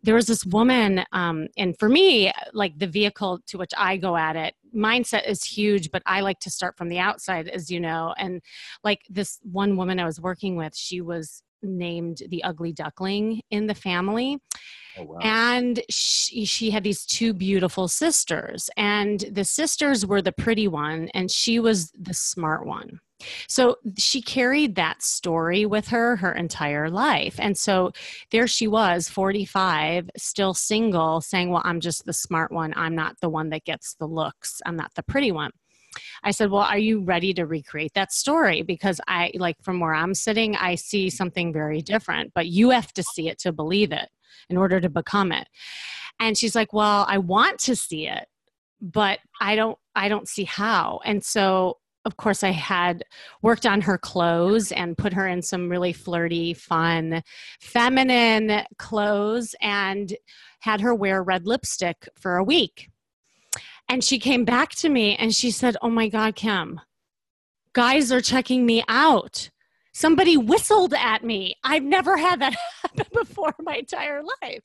there 0.05 0.17
was 0.17 0.27
this 0.27 0.45
woman 0.45 1.05
um, 1.13 1.47
and 1.57 1.79
for 1.79 1.89
me 1.89 2.33
like 2.53 2.77
the 2.77 2.89
vehicle 2.89 3.39
to 3.47 3.57
which 3.57 3.71
i 3.77 3.97
go 3.97 4.17
at 4.17 4.35
it 4.35 4.55
mindset 4.75 5.29
is 5.29 5.45
huge 5.45 5.93
but 5.93 6.03
i 6.07 6.21
like 6.21 6.41
to 6.41 6.51
start 6.51 6.77
from 6.77 6.89
the 6.89 6.99
outside 6.99 7.47
as 7.47 7.71
you 7.71 7.79
know 7.79 8.13
and 8.19 8.43
like 8.83 9.03
this 9.09 9.39
one 9.45 9.77
woman 9.77 10.01
i 10.01 10.05
was 10.05 10.21
working 10.21 10.57
with 10.57 10.75
she 10.75 11.01
was 11.01 11.45
named 11.63 12.23
the 12.29 12.43
ugly 12.45 12.73
duckling 12.73 13.41
in 13.51 13.67
the 13.67 13.75
family 13.75 14.39
oh, 14.99 15.05
wow. 15.05 15.19
and 15.23 15.81
she, 15.89 16.45
she 16.45 16.71
had 16.71 16.85
these 16.85 17.05
two 17.05 17.33
beautiful 17.33 17.89
sisters 17.89 18.71
and 18.77 19.25
the 19.31 19.45
sisters 19.45 20.07
were 20.07 20.23
the 20.23 20.33
pretty 20.33 20.69
one 20.69 21.09
and 21.15 21.31
she 21.31 21.59
was 21.59 21.91
the 21.99 22.15
smart 22.15 22.67
one 22.67 23.01
so 23.49 23.77
she 23.99 24.23
carried 24.23 24.75
that 24.77 25.03
story 25.03 25.67
with 25.67 25.89
her 25.89 26.17
her 26.17 26.33
entire 26.33 26.91
life. 26.91 27.37
And 27.39 27.57
so 27.57 27.93
there 28.31 28.47
she 28.47 28.67
was, 28.67 29.09
45, 29.09 30.11
still 30.17 30.55
single, 30.55 31.21
saying, 31.21 31.51
Well, 31.51 31.63
I'm 31.65 31.81
just 31.81 32.05
the 32.05 32.13
smart 32.13 32.53
one. 32.53 32.73
I'm 32.77 32.95
not 32.95 33.17
the 33.21 33.29
one 33.29 33.51
that 33.51 33.65
gets 33.65 33.95
the 33.95 34.07
looks. 34.07 34.61
I'm 34.67 34.77
not 34.77 34.93
the 34.95 35.03
pretty 35.03 35.33
one. 35.33 35.51
I 36.23 36.31
said, 36.31 36.51
Well, 36.51 36.63
are 36.63 36.79
you 36.79 37.01
ready 37.01 37.35
to 37.35 37.47
recreate 37.47 37.93
that 37.95 38.13
story? 38.13 38.63
Because 38.63 39.01
I, 39.09 39.33
like, 39.35 39.57
from 39.63 39.81
where 39.81 39.95
I'm 39.95 40.15
sitting, 40.15 40.57
I 40.57 40.75
see 40.75 41.11
something 41.11 41.53
very 41.53 41.83
different, 41.83 42.33
but 42.35 42.47
you 42.47 42.71
have 42.71 42.93
to 42.95 43.03
see 43.03 43.29
it 43.29 43.39
to 43.41 43.53
believe 43.53 43.93
it 43.93 44.09
in 44.49 44.57
order 44.57 44.81
to 44.81 44.89
become 44.89 45.33
it. 45.33 45.49
And 46.21 46.37
she's 46.37 46.55
like, 46.55 46.73
Well, 46.73 47.07
I 47.09 47.19
want 47.19 47.59
to 47.61 47.77
see 47.77 48.09
it, 48.09 48.27
but 48.81 49.19
I 49.41 49.57
don't, 49.57 49.79
I 49.95 50.09
don't 50.09 50.29
see 50.29 50.45
how. 50.45 51.01
And 51.05 51.25
so 51.25 51.79
of 52.05 52.17
course, 52.17 52.43
I 52.43 52.51
had 52.51 53.05
worked 53.43 53.65
on 53.65 53.81
her 53.83 53.97
clothes 53.97 54.73
and 54.73 54.99
put 54.99 55.13
her 55.13 55.27
in 55.27 55.41
some 55.41 55.69
really 55.69 55.93
flirty, 55.93 56.53
fun, 56.53 57.23
feminine 57.61 58.65
clothes 58.79 59.55
and 59.61 60.13
had 60.61 60.81
her 60.81 60.95
wear 60.95 61.23
red 61.23 61.47
lipstick 61.47 62.09
for 62.19 62.37
a 62.37 62.45
week. 62.45 62.89
And 63.89 64.03
she 64.03 64.19
came 64.19 64.45
back 64.45 64.71
to 64.77 64.89
me 64.89 65.17
and 65.17 65.35
she 65.35 65.51
said, 65.51 65.77
Oh 65.83 65.91
my 65.91 66.09
God, 66.09 66.35
Kim, 66.35 66.81
guys 67.73 68.11
are 68.11 68.21
checking 68.21 68.65
me 68.65 68.83
out. 68.89 69.51
Somebody 69.93 70.37
whistled 70.37 70.95
at 70.95 71.23
me. 71.23 71.55
I've 71.63 71.83
never 71.83 72.17
had 72.17 72.41
that 72.41 72.55
happen 72.83 73.07
before 73.13 73.55
my 73.61 73.77
entire 73.77 74.23
life. 74.23 74.63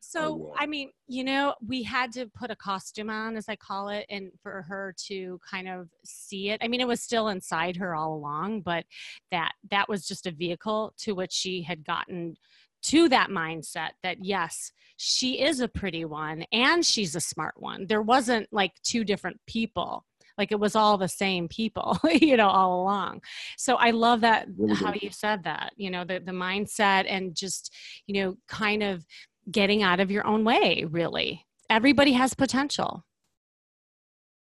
So, 0.00 0.50
oh, 0.50 0.54
I 0.58 0.64
mean, 0.66 0.90
you 1.06 1.22
know, 1.22 1.54
we 1.66 1.82
had 1.82 2.12
to 2.12 2.26
put 2.34 2.50
a 2.50 2.56
costume 2.56 3.10
on, 3.10 3.36
as 3.36 3.46
I 3.46 3.56
call 3.56 3.90
it, 3.90 4.06
and 4.08 4.30
for 4.42 4.62
her 4.62 4.94
to 5.06 5.38
kind 5.48 5.68
of 5.68 5.90
see 6.02 6.48
it. 6.48 6.60
I 6.62 6.68
mean, 6.68 6.80
it 6.80 6.88
was 6.88 7.02
still 7.02 7.28
inside 7.28 7.76
her 7.76 7.94
all 7.94 8.14
along, 8.14 8.62
but 8.62 8.86
that 9.30 9.52
that 9.70 9.86
was 9.88 10.06
just 10.06 10.26
a 10.26 10.30
vehicle 10.30 10.94
to 11.00 11.12
which 11.12 11.32
she 11.32 11.62
had 11.62 11.84
gotten 11.84 12.36
to 12.84 13.08
that 13.08 13.30
mindset 13.30 13.90
that 14.02 14.24
yes, 14.24 14.72
she 14.96 15.40
is 15.40 15.60
a 15.60 15.68
pretty 15.68 16.04
one 16.04 16.44
and 16.52 16.84
she's 16.84 17.14
a 17.14 17.20
smart 17.20 17.54
one. 17.58 17.86
There 17.86 18.02
wasn't 18.02 18.48
like 18.52 18.72
two 18.82 19.04
different 19.04 19.38
people 19.46 20.04
like 20.36 20.52
it 20.52 20.60
was 20.60 20.76
all 20.76 20.96
the 20.96 21.08
same 21.08 21.48
people 21.48 21.98
you 22.12 22.36
know 22.36 22.46
all 22.46 22.80
along 22.80 23.20
so 23.56 23.74
i 23.74 23.90
love 23.90 24.20
that 24.20 24.46
really 24.56 24.72
how 24.76 24.94
you 25.02 25.10
said 25.10 25.42
that 25.42 25.72
you 25.76 25.90
know 25.90 26.04
the, 26.04 26.20
the 26.20 26.30
mindset 26.30 27.06
and 27.08 27.34
just 27.34 27.74
you 28.06 28.14
know 28.14 28.36
kind 28.46 28.84
of 28.84 29.04
getting 29.50 29.82
out 29.82 30.00
of 30.00 30.10
your 30.10 30.26
own 30.26 30.44
way, 30.44 30.84
really. 30.88 31.44
Everybody 31.70 32.12
has 32.12 32.34
potential. 32.34 33.04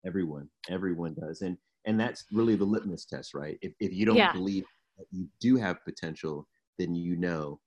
Everyone, 0.05 0.49
everyone 0.69 1.15
does. 1.19 1.41
And 1.41 1.57
and 1.85 1.99
that's 1.99 2.25
really 2.31 2.55
the 2.55 2.65
litmus 2.65 3.05
test, 3.05 3.33
right? 3.33 3.57
If 3.61 3.73
if 3.79 3.93
you 3.93 4.05
don't 4.05 4.15
yeah. 4.15 4.33
believe 4.33 4.65
that 4.97 5.05
you 5.11 5.27
do 5.39 5.55
have 5.55 5.83
potential, 5.85 6.47
then 6.77 6.95
you 6.95 7.15
know 7.15 7.59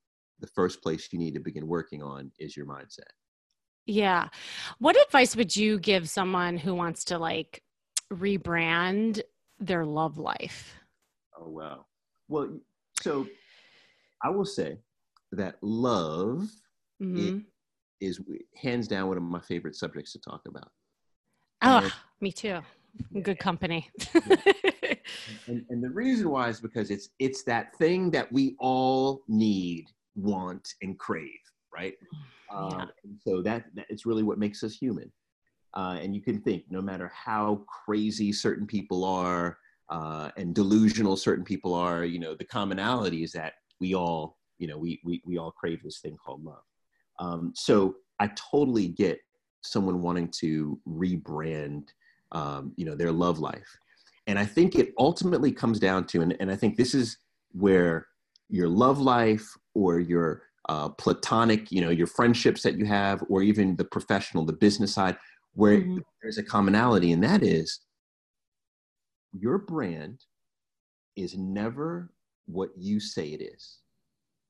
the 0.43 0.49
first 0.49 0.83
place 0.83 1.09
you 1.11 1.19
need 1.19 1.35
to 1.35 1.41
begin 1.41 1.67
working 1.67 2.03
on 2.03 2.31
is 2.39 2.57
your 2.57 2.67
mindset. 2.67 3.11
Yeah. 3.87 4.29
What 4.79 5.01
advice 5.01 5.35
would 5.35 5.57
you 5.57 5.79
give 5.79 6.09
someone 6.09 6.57
who 6.57 6.75
wants 6.75 7.05
to 7.05 7.19
like 7.19 7.63
rebrand 8.13 9.23
their 9.59 9.87
love 9.87 10.19
life? 10.19 10.75
Oh 11.39 11.49
wow. 11.49 11.87
Well, 12.29 12.59
so 13.01 13.27
I 14.23 14.29
will 14.31 14.45
say 14.45 14.77
that 15.33 15.57
love 15.63 16.49
mm-hmm. 17.03 17.39
is 18.01 18.21
hands 18.55 18.87
down 18.87 19.09
one 19.09 19.17
of 19.17 19.23
my 19.23 19.41
favorite 19.41 19.77
subjects 19.77 20.13
to 20.13 20.21
talk 20.21 20.43
about. 20.47 20.71
Oh, 21.63 21.79
and, 21.79 21.93
me 22.21 22.33
too. 22.33 22.61
Good 23.23 23.39
company. 23.39 23.91
and, 25.47 25.65
and 25.71 25.83
the 25.83 25.91
reason 25.91 26.29
why 26.29 26.49
is 26.49 26.61
because 26.61 26.91
it's 26.91 27.09
it's 27.19 27.43
that 27.45 27.75
thing 27.77 28.11
that 28.11 28.31
we 28.31 28.57
all 28.59 29.23
need, 29.29 29.87
want, 30.15 30.75
and 30.83 30.99
crave, 30.99 31.41
right? 31.75 31.95
Yeah. 32.53 32.59
Um, 32.59 32.91
so 33.27 33.41
that, 33.41 33.65
that 33.77 33.87
it's 33.89 34.05
really 34.05 34.23
what 34.23 34.37
makes 34.37 34.63
us 34.63 34.77
human. 34.77 35.11
Uh, 35.73 35.99
and 36.03 36.15
you 36.15 36.21
can 36.21 36.39
think, 36.43 36.65
no 36.69 36.83
matter 36.83 37.11
how 37.15 37.65
crazy 37.87 38.31
certain 38.31 38.67
people 38.67 39.07
are 39.07 39.57
uh, 39.89 40.31
and 40.37 40.55
delusional 40.55 41.17
certain 41.17 41.45
people 41.45 41.73
are, 41.75 42.05
you 42.05 42.19
know, 42.19 42.35
the 42.35 42.45
commonality 42.45 43.23
is 43.25 43.33
that 43.33 43.55
we 43.81 43.95
all, 43.95 44.37
you 44.59 44.69
know, 44.69 44.77
we 44.77 45.01
we 45.03 45.23
we 45.25 45.39
all 45.39 45.51
crave 45.51 45.83
this 45.83 46.01
thing 46.01 46.17
called 46.23 46.45
love. 46.45 46.63
Um, 47.19 47.53
so 47.57 47.97
I 48.21 48.31
totally 48.37 48.89
get 48.89 49.19
someone 49.63 50.03
wanting 50.03 50.29
to 50.41 50.79
rebrand, 50.89 51.89
um, 52.33 52.73
you 52.77 52.85
know, 52.85 52.95
their 52.95 53.13
love 53.13 53.39
life. 53.39 53.79
And 54.27 54.39
I 54.39 54.45
think 54.45 54.77
it 54.77 54.93
ultimately 54.99 55.53
comes 55.53 55.81
down 55.81 56.07
to, 56.09 56.21
and, 56.21 56.37
and 56.39 56.51
I 56.51 56.57
think 56.57 56.77
this 56.77 56.95
is 56.95 57.19
where 57.53 58.07
your 58.49 58.69
love 58.69 59.01
life 59.01 59.57
or 59.75 60.01
your 60.01 60.43
uh, 60.69 60.89
platonic, 60.91 61.73
you 61.73 61.81
know, 61.81 61.91
your 61.91 62.07
friendships 62.07 62.63
that 62.63 62.79
you 62.79 62.85
have, 62.85 63.23
or 63.29 63.43
even 63.43 63.77
the 63.77 63.85
professional, 63.85 64.45
the 64.45 64.53
business 64.53 64.95
side, 64.95 65.17
where 65.55 65.81
mm-hmm. 65.81 65.99
there's 66.23 66.39
a 66.39 66.43
commonality, 66.43 67.13
and 67.13 67.23
that 67.23 67.43
is 67.43 67.81
your 69.33 69.59
brand 69.59 70.21
is 71.17 71.37
never 71.37 72.11
what 72.47 72.71
you 72.77 73.01
say 73.01 73.29
it 73.29 73.43
is. 73.43 73.79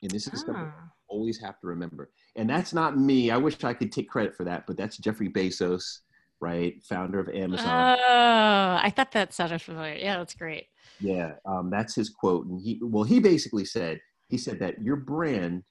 And 0.02 0.10
this 0.10 0.26
is 0.26 0.42
ah. 0.42 0.46
something 0.46 0.64
you 0.64 0.90
always 1.08 1.40
have 1.40 1.60
to 1.60 1.66
remember 1.66 2.10
and 2.36 2.48
that's 2.48 2.72
not 2.72 2.98
me. 2.98 3.30
I 3.30 3.36
wish 3.36 3.62
I 3.64 3.74
could 3.74 3.92
take 3.92 4.08
credit 4.08 4.34
for 4.34 4.44
that, 4.44 4.66
but 4.66 4.76
that's 4.76 4.96
Jeffrey 4.96 5.28
Bezos, 5.28 5.98
right? 6.40 6.82
Founder 6.84 7.20
of 7.20 7.28
Amazon. 7.28 7.98
Oh, 7.98 8.78
I 8.82 8.92
thought 8.94 9.12
that 9.12 9.32
sounded 9.32 9.60
familiar. 9.60 9.94
Yeah, 9.94 10.16
that's 10.18 10.34
great. 10.34 10.66
Yeah, 11.00 11.32
um, 11.44 11.70
that's 11.70 11.94
his 11.94 12.08
quote. 12.08 12.46
And 12.46 12.60
he, 12.60 12.80
well, 12.82 13.04
he 13.04 13.20
basically 13.20 13.64
said, 13.64 14.00
he 14.32 14.38
said 14.38 14.58
that 14.58 14.80
your 14.80 14.96
brand 14.96 15.62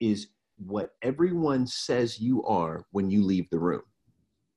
is 0.00 0.28
what 0.58 0.90
everyone 1.00 1.66
says 1.66 2.20
you 2.20 2.44
are 2.44 2.84
when 2.90 3.08
you 3.08 3.24
leave 3.24 3.48
the 3.48 3.58
room, 3.58 3.80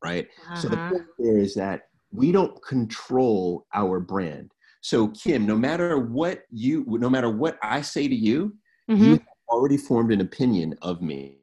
right? 0.03 0.27
Uh-huh. 0.45 0.55
So 0.57 0.67
the 0.67 0.77
uh-huh. 0.77 0.89
point 0.89 1.05
there 1.17 1.37
is 1.37 1.55
that 1.55 1.83
we 2.11 2.33
don't 2.33 2.61
control 2.61 3.65
our 3.73 4.01
brand. 4.01 4.51
So 4.81 5.07
Kim, 5.07 5.45
no 5.45 5.55
matter 5.55 5.97
what 5.97 6.43
you, 6.51 6.83
no 6.85 7.09
matter 7.09 7.29
what 7.29 7.57
I 7.63 7.79
say 7.79 8.09
to 8.09 8.15
you, 8.15 8.55
mm-hmm. 8.91 9.03
you 9.03 9.19
already 9.47 9.77
formed 9.77 10.11
an 10.11 10.19
opinion 10.19 10.75
of 10.81 11.01
me 11.01 11.37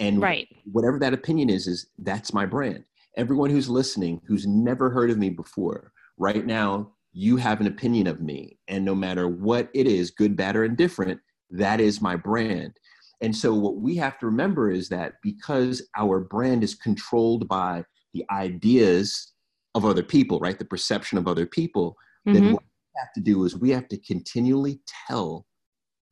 And 0.00 0.20
right. 0.20 0.48
whatever 0.70 0.98
that 0.98 1.14
opinion 1.14 1.48
is, 1.48 1.66
is 1.66 1.86
that's 1.98 2.34
my 2.34 2.44
brand. 2.44 2.84
Everyone 3.16 3.48
who's 3.48 3.70
listening, 3.70 4.20
who's 4.26 4.46
never 4.46 4.90
heard 4.90 5.10
of 5.10 5.16
me 5.16 5.30
before, 5.30 5.92
right 6.18 6.44
now, 6.44 6.92
you 7.12 7.36
have 7.36 7.60
an 7.60 7.66
opinion 7.66 8.06
of 8.06 8.20
me. 8.20 8.58
And 8.68 8.84
no 8.84 8.94
matter 8.94 9.28
what 9.28 9.68
it 9.74 9.86
is, 9.86 10.10
good, 10.10 10.36
bad, 10.36 10.56
or 10.56 10.64
indifferent, 10.64 11.20
that 11.50 11.80
is 11.80 12.00
my 12.00 12.16
brand. 12.16 12.72
And 13.20 13.36
so, 13.36 13.54
what 13.54 13.76
we 13.76 13.96
have 13.96 14.18
to 14.18 14.26
remember 14.26 14.70
is 14.70 14.88
that 14.88 15.14
because 15.22 15.88
our 15.96 16.18
brand 16.20 16.64
is 16.64 16.74
controlled 16.74 17.46
by 17.46 17.84
the 18.14 18.24
ideas 18.30 19.32
of 19.74 19.84
other 19.84 20.02
people, 20.02 20.40
right? 20.40 20.58
The 20.58 20.64
perception 20.64 21.18
of 21.18 21.28
other 21.28 21.46
people, 21.46 21.96
mm-hmm. 22.26 22.34
then 22.34 22.52
what 22.54 22.62
we 22.62 23.00
have 23.00 23.12
to 23.14 23.20
do 23.20 23.44
is 23.44 23.56
we 23.56 23.70
have 23.70 23.88
to 23.88 23.98
continually 23.98 24.80
tell 25.06 25.46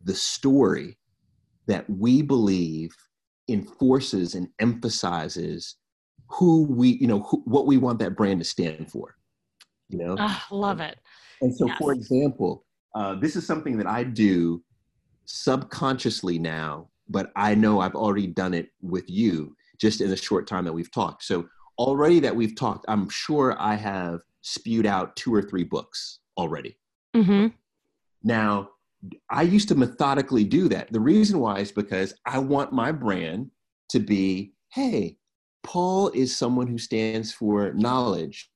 the 0.02 0.14
story 0.14 0.98
that 1.66 1.88
we 1.90 2.22
believe 2.22 2.94
enforces 3.48 4.34
and 4.34 4.48
emphasizes 4.60 5.76
who 6.28 6.62
we, 6.62 6.90
you 6.90 7.06
know, 7.06 7.20
who, 7.22 7.42
what 7.44 7.66
we 7.66 7.76
want 7.76 7.98
that 7.98 8.16
brand 8.16 8.40
to 8.40 8.44
stand 8.44 8.90
for. 8.90 9.16
You 9.90 9.98
know, 9.98 10.16
oh, 10.18 10.42
love 10.50 10.81
it. 10.81 10.98
And 11.42 11.55
so, 11.55 11.66
yes. 11.66 11.79
for 11.79 11.92
example, 11.92 12.64
uh, 12.94 13.14
this 13.16 13.37
is 13.37 13.46
something 13.46 13.76
that 13.79 13.87
I 13.87 14.05
do 14.05 14.62
subconsciously 15.24 16.38
now, 16.38 16.88
but 17.09 17.33
I 17.37 17.55
know 17.55 17.81
I've 17.81 17.94
already 17.94 18.26
done 18.26 18.55
it 18.55 18.70
with 18.81 19.09
you 19.09 19.57
just 19.79 20.00
in 20.00 20.11
the 20.11 20.16
short 20.16 20.46
time 20.46 20.64
that 20.64 20.72
we've 20.72 20.90
talked. 20.90 21.24
So 21.24 21.48
already 21.79 22.20
that 22.20 22.35
we've 22.35 22.55
talked, 22.55 22.85
I'm 22.88 23.09
sure 23.09 23.57
I 23.59 23.74
have 23.74 24.20
spewed 24.42 24.87
out 24.87 25.16
two 25.16 25.35
or 25.35 25.42
three 25.42 25.64
books 25.64 26.20
already. 26.37 26.79
Mm-hmm. 27.16 27.48
Now, 28.22 28.70
I 29.31 29.42
used 29.42 29.68
to 29.68 29.74
methodically 29.74 30.44
do 30.44 30.68
that. 30.68 30.92
The 30.92 31.00
reason 31.00 31.40
why 31.40 31.61
is 31.61 31.72
because 31.72 32.14
I 32.26 32.38
want 32.38 32.72
my 32.72 32.92
brand 32.92 33.50
to 33.90 33.98
be 33.98 34.53
hey, 34.72 35.16
Paul 35.62 36.11
is 36.11 36.37
someone 36.37 36.68
who 36.68 36.79
stands 36.79 37.33
for 37.33 37.72
knowledge 37.72 38.49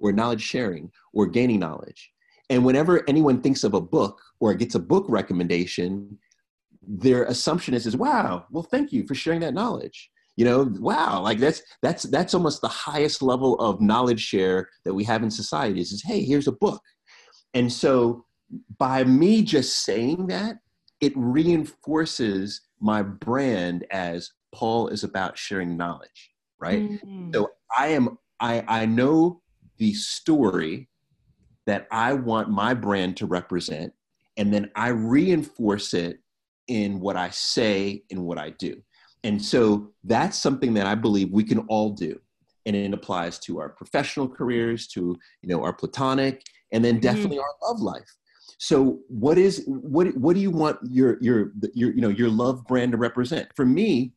or 0.00 0.12
knowledge 0.12 0.42
sharing 0.42 0.90
or 1.12 1.26
gaining 1.26 1.60
knowledge. 1.60 2.10
And 2.48 2.64
whenever 2.64 3.08
anyone 3.08 3.40
thinks 3.40 3.62
of 3.62 3.74
a 3.74 3.80
book 3.80 4.20
or 4.40 4.54
gets 4.54 4.74
a 4.74 4.80
book 4.80 5.04
recommendation, 5.08 6.18
their 6.82 7.24
assumption 7.24 7.74
is, 7.74 7.86
is 7.86 7.96
wow, 7.96 8.46
well, 8.50 8.64
thank 8.64 8.92
you 8.92 9.06
for 9.06 9.14
sharing 9.14 9.40
that 9.40 9.54
knowledge 9.54 10.10
you 10.40 10.46
know 10.46 10.72
wow 10.78 11.20
like 11.20 11.38
that's 11.38 11.62
that's 11.82 12.04
that's 12.04 12.32
almost 12.32 12.62
the 12.62 12.68
highest 12.68 13.20
level 13.20 13.60
of 13.60 13.80
knowledge 13.82 14.20
share 14.20 14.70
that 14.84 14.94
we 14.94 15.04
have 15.04 15.22
in 15.22 15.30
society 15.30 15.80
is, 15.80 15.92
is 15.92 16.02
hey 16.02 16.24
here's 16.24 16.48
a 16.48 16.52
book 16.52 16.82
and 17.52 17.70
so 17.70 18.24
by 18.78 19.04
me 19.04 19.42
just 19.42 19.84
saying 19.84 20.26
that 20.28 20.56
it 21.02 21.12
reinforces 21.14 22.62
my 22.80 23.02
brand 23.02 23.84
as 23.90 24.30
paul 24.54 24.88
is 24.88 25.04
about 25.04 25.36
sharing 25.36 25.76
knowledge 25.76 26.30
right 26.58 26.80
mm-hmm. 26.80 27.30
so 27.34 27.50
i 27.76 27.88
am 27.88 28.16
i 28.40 28.64
i 28.66 28.86
know 28.86 29.42
the 29.80 29.92
story 29.94 30.88
that 31.66 31.88
i 31.90 32.12
want 32.12 32.48
my 32.48 32.72
brand 32.72 33.16
to 33.16 33.26
represent 33.26 33.92
and 34.36 34.54
then 34.54 34.70
i 34.76 34.88
reinforce 34.88 35.92
it 35.92 36.20
in 36.68 37.00
what 37.00 37.16
i 37.16 37.28
say 37.30 38.04
and 38.12 38.24
what 38.24 38.38
i 38.38 38.50
do 38.50 38.80
and 39.24 39.42
so 39.42 39.92
that's 40.04 40.38
something 40.38 40.74
that 40.74 40.86
I 40.86 40.94
believe 40.94 41.30
we 41.30 41.44
can 41.44 41.58
all 41.68 41.90
do. 41.90 42.18
And 42.66 42.76
it 42.76 42.92
applies 42.92 43.38
to 43.40 43.58
our 43.58 43.70
professional 43.70 44.28
careers, 44.28 44.86
to 44.88 45.16
you 45.42 45.48
know 45.48 45.62
our 45.62 45.72
platonic, 45.72 46.42
and 46.72 46.84
then 46.84 46.94
mm-hmm. 46.94 47.00
definitely 47.00 47.38
mm-hmm. 47.38 47.64
our 47.64 47.70
love 47.72 47.80
life. 47.80 48.16
So 48.58 49.00
what 49.08 49.38
is 49.38 49.64
what 49.66 50.14
what 50.16 50.34
do 50.34 50.40
you 50.40 50.50
want 50.50 50.78
your 50.82 51.18
your 51.20 51.52
your 51.74 51.92
you 51.92 52.00
know 52.00 52.10
your 52.10 52.28
love 52.28 52.64
brand 52.66 52.92
to 52.92 52.98
represent? 52.98 53.48
For 53.56 53.64
me, 53.64 54.12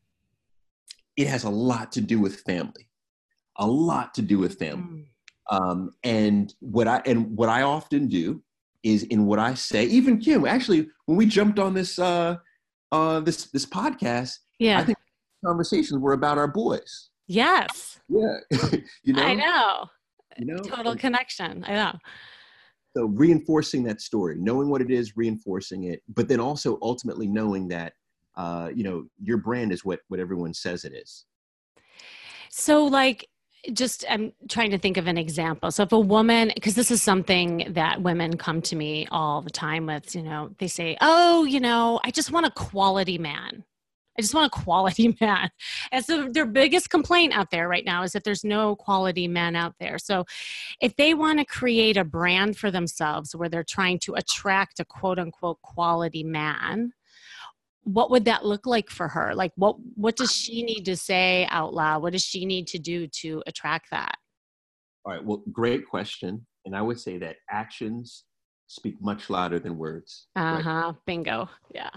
it 1.15 1.27
has 1.27 1.45
a 1.45 1.49
lot 1.49 1.91
to 1.93 2.01
do 2.01 2.19
with 2.19 2.41
family, 2.41 2.89
a 3.57 3.65
lot 3.65 4.13
to 4.15 4.21
do 4.21 4.37
with 4.37 4.59
family. 4.59 4.99
Mm. 4.99 5.05
Um, 5.51 5.91
and 6.03 6.53
what 6.59 6.87
I 6.87 7.01
and 7.05 7.35
what 7.35 7.49
I 7.49 7.63
often 7.63 8.07
do 8.07 8.41
is 8.83 9.03
in 9.03 9.25
what 9.25 9.39
I 9.39 9.53
say. 9.53 9.85
Even 9.85 10.19
Kim, 10.19 10.45
actually, 10.45 10.87
when 11.05 11.17
we 11.17 11.25
jumped 11.25 11.59
on 11.59 11.73
this 11.73 11.99
uh, 11.99 12.37
uh, 12.91 13.19
this 13.21 13.45
this 13.47 13.65
podcast, 13.65 14.39
yeah. 14.59 14.79
I 14.79 14.83
think 14.83 14.97
conversations 15.45 15.99
were 15.99 16.13
about 16.13 16.37
our 16.37 16.47
boys. 16.47 17.09
Yes. 17.27 17.99
Yeah. 18.09 18.37
you 19.03 19.13
know. 19.13 19.23
I 19.23 19.33
know. 19.33 19.85
You 20.37 20.45
know. 20.45 20.57
Total 20.57 20.95
connection. 20.95 21.63
I 21.67 21.73
know. 21.73 21.93
So 22.95 23.05
reinforcing 23.05 23.83
that 23.83 24.01
story, 24.01 24.35
knowing 24.37 24.69
what 24.69 24.81
it 24.81 24.91
is, 24.91 25.17
reinforcing 25.17 25.85
it, 25.85 26.03
but 26.13 26.27
then 26.27 26.39
also 26.39 26.77
ultimately 26.81 27.27
knowing 27.27 27.67
that 27.69 27.93
uh, 28.35 28.69
you 28.73 28.83
know 28.83 29.05
your 29.21 29.37
brand 29.37 29.71
is 29.71 29.83
what 29.83 30.01
what 30.09 30.19
everyone 30.19 30.53
says 30.53 30.85
it 30.85 30.93
is. 30.93 31.25
So 32.49 32.85
like 32.85 33.27
just 33.71 34.03
i'm 34.09 34.33
trying 34.49 34.71
to 34.71 34.77
think 34.77 34.97
of 34.97 35.07
an 35.07 35.17
example 35.17 35.71
so 35.71 35.83
if 35.83 35.91
a 35.91 35.99
woman 35.99 36.51
because 36.53 36.75
this 36.75 36.91
is 36.91 37.01
something 37.01 37.65
that 37.69 38.01
women 38.01 38.35
come 38.35 38.61
to 38.61 38.75
me 38.75 39.07
all 39.09 39.41
the 39.41 39.49
time 39.49 39.85
with 39.85 40.13
you 40.15 40.21
know 40.21 40.49
they 40.59 40.67
say 40.67 40.97
oh 40.99 41.45
you 41.45 41.59
know 41.59 41.99
i 42.03 42.11
just 42.11 42.31
want 42.31 42.45
a 42.45 42.51
quality 42.51 43.17
man 43.17 43.63
I 44.17 44.21
just 44.21 44.33
want 44.33 44.47
a 44.53 44.63
quality 44.63 45.15
man. 45.21 45.49
And 45.91 46.05
so 46.05 46.29
their 46.29 46.45
biggest 46.45 46.89
complaint 46.89 47.35
out 47.35 47.51
there 47.51 47.67
right 47.67 47.85
now 47.85 48.03
is 48.03 48.11
that 48.11 48.23
there's 48.23 48.43
no 48.43 48.75
quality 48.75 49.27
men 49.27 49.55
out 49.55 49.75
there. 49.79 49.97
So 49.97 50.25
if 50.81 50.95
they 50.95 51.13
want 51.13 51.39
to 51.39 51.45
create 51.45 51.97
a 51.97 52.03
brand 52.03 52.57
for 52.57 52.71
themselves 52.71 53.35
where 53.35 53.49
they're 53.49 53.63
trying 53.63 53.99
to 53.99 54.13
attract 54.13 54.79
a 54.79 54.85
quote 54.85 55.19
unquote 55.19 55.61
quality 55.61 56.23
man, 56.23 56.93
what 57.83 58.11
would 58.11 58.25
that 58.25 58.45
look 58.45 58.65
like 58.65 58.89
for 58.89 59.07
her? 59.07 59.33
Like 59.35 59.51
what 59.55 59.75
what 59.95 60.15
does 60.15 60.31
she 60.31 60.63
need 60.63 60.83
to 60.85 60.95
say 60.95 61.47
out 61.49 61.73
loud? 61.73 62.01
What 62.01 62.13
does 62.13 62.23
she 62.23 62.45
need 62.45 62.67
to 62.67 62.79
do 62.79 63.07
to 63.21 63.43
attract 63.47 63.91
that? 63.91 64.15
All 65.05 65.13
right, 65.13 65.23
well, 65.23 65.43
great 65.51 65.87
question. 65.87 66.45
And 66.65 66.75
I 66.75 66.81
would 66.81 66.99
say 66.99 67.17
that 67.17 67.37
actions 67.51 68.23
speak 68.67 68.95
much 69.01 69.29
louder 69.29 69.59
than 69.59 69.77
words. 69.77 70.27
Uh-huh. 70.35 70.69
Right? 70.69 70.95
Bingo. 71.05 71.49
Yeah. 71.73 71.89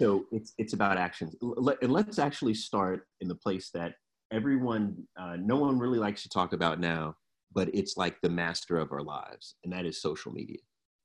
So 0.00 0.24
it's 0.32 0.52
it's 0.58 0.72
about 0.72 0.96
actions. 0.96 1.34
And 1.40 1.92
let's 1.92 2.18
actually 2.18 2.54
start 2.54 3.06
in 3.20 3.28
the 3.28 3.34
place 3.34 3.70
that 3.74 3.94
everyone, 4.32 4.96
uh, 5.18 5.36
no 5.38 5.56
one 5.56 5.78
really 5.78 5.98
likes 5.98 6.22
to 6.22 6.28
talk 6.28 6.52
about 6.52 6.80
now, 6.80 7.14
but 7.52 7.68
it's 7.72 7.96
like 7.96 8.20
the 8.20 8.28
master 8.28 8.78
of 8.78 8.90
our 8.92 9.02
lives, 9.02 9.54
and 9.62 9.72
that 9.72 9.86
is 9.86 10.00
social 10.00 10.32
media. 10.32 10.58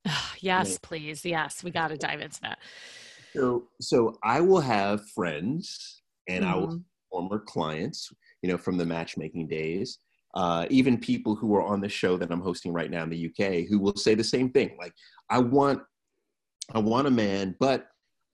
yes, 0.40 0.78
please. 0.80 1.24
Yes, 1.24 1.64
we 1.64 1.72
got 1.72 1.90
to 1.90 1.98
dive 1.98 2.22
into 2.22 2.42
that. 2.42 2.60
So, 3.36 3.68
so 3.82 4.18
I 4.24 4.42
will 4.42 4.62
have 4.62 5.08
friends, 5.10 6.02
and 6.28 6.44
mm-hmm. 6.44 6.54
I 6.54 6.58
will 6.58 6.68
mm-hmm. 6.68 6.78
former 7.12 7.40
clients, 7.40 8.12
you 8.42 8.50
know, 8.50 8.58
from 8.58 8.78
the 8.78 8.86
matchmaking 8.86 9.48
days. 9.48 10.00
Uh, 10.36 10.68
even 10.70 11.00
people 11.00 11.36
who 11.36 11.56
are 11.56 11.64
on 11.64 11.82
the 11.82 11.90
show 11.90 12.16
that 12.16 12.32
I'm 12.32 12.42
hosting 12.42 12.72
right 12.72 12.92
now 12.92 13.04
in 13.04 13.10
the 13.10 13.28
UK, 13.28 13.68
who 13.68 13.80
will 13.80 13.96
say 13.96 14.14
the 14.14 14.24
same 14.24 14.52
thing. 14.52 14.76
Like, 14.80 14.94
I 15.30 15.40
want, 15.40 15.82
I 16.74 16.80
want 16.80 17.08
a 17.08 17.12
man, 17.12 17.56
but 17.60 17.88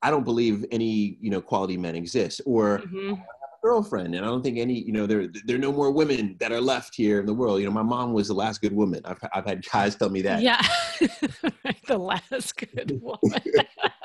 I 0.06 0.12
don't 0.12 0.24
believe 0.24 0.66
any 0.72 1.18
you 1.20 1.32
know 1.32 1.42
quality 1.42 1.78
men 1.78 1.96
exist, 1.96 2.40
or 2.46 2.80
mm-hmm. 2.80 3.16
girlfriend, 3.64 4.14
and 4.14 4.24
I 4.24 4.28
don't 4.28 4.44
think 4.44 4.60
any 4.60 4.80
you 4.80 4.92
know 4.92 5.08
there 5.08 5.28
there 5.46 5.56
are 5.56 5.60
no 5.60 5.72
more 5.72 5.90
women 5.90 6.36
that 6.40 6.52
are 6.52 6.62
left 6.62 6.94
here 6.96 7.20
in 7.20 7.26
the 7.26 7.34
world. 7.34 7.60
You 7.60 7.66
know, 7.66 7.72
my 7.72 7.82
mom 7.82 8.14
was 8.14 8.28
the 8.28 8.36
last 8.36 8.62
good 8.62 8.74
woman. 8.74 9.02
I've 9.06 9.18
I've 9.34 9.46
had 9.46 9.66
guys 9.66 9.96
tell 9.96 10.10
me 10.10 10.22
that. 10.22 10.42
Yeah, 10.44 10.62
the 11.88 11.98
last 11.98 12.56
good 12.58 13.00
woman. 13.02 13.42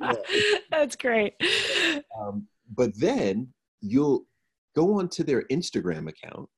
That's 0.70 0.96
great. 0.96 1.34
Um, 2.20 2.46
but 2.74 2.90
then 2.98 3.48
you'll 3.80 4.26
go 4.74 4.98
onto 4.98 5.22
their 5.22 5.42
Instagram 5.44 6.08
account, 6.08 6.48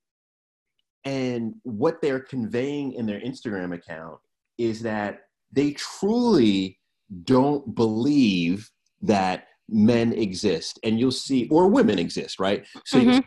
and 1.05 1.55
what 1.63 2.01
they're 2.03 2.21
conveying 2.21 2.95
in 2.95 3.07
their 3.07 3.21
Instagram 3.21 3.75
account 3.75 4.19
is 4.59 4.83
that 4.83 5.21
they 5.53 5.73
truly 5.73 6.79
don't 7.25 7.75
believe 7.75 8.71
that 9.03 9.45
men 9.69 10.13
exist 10.13 10.79
and 10.83 10.99
you'll 10.99 11.11
see 11.11 11.47
or 11.51 11.69
women 11.69 11.99
exist 11.99 12.41
right 12.41 12.67
so 12.87 12.99
mm-hmm. 12.99 13.19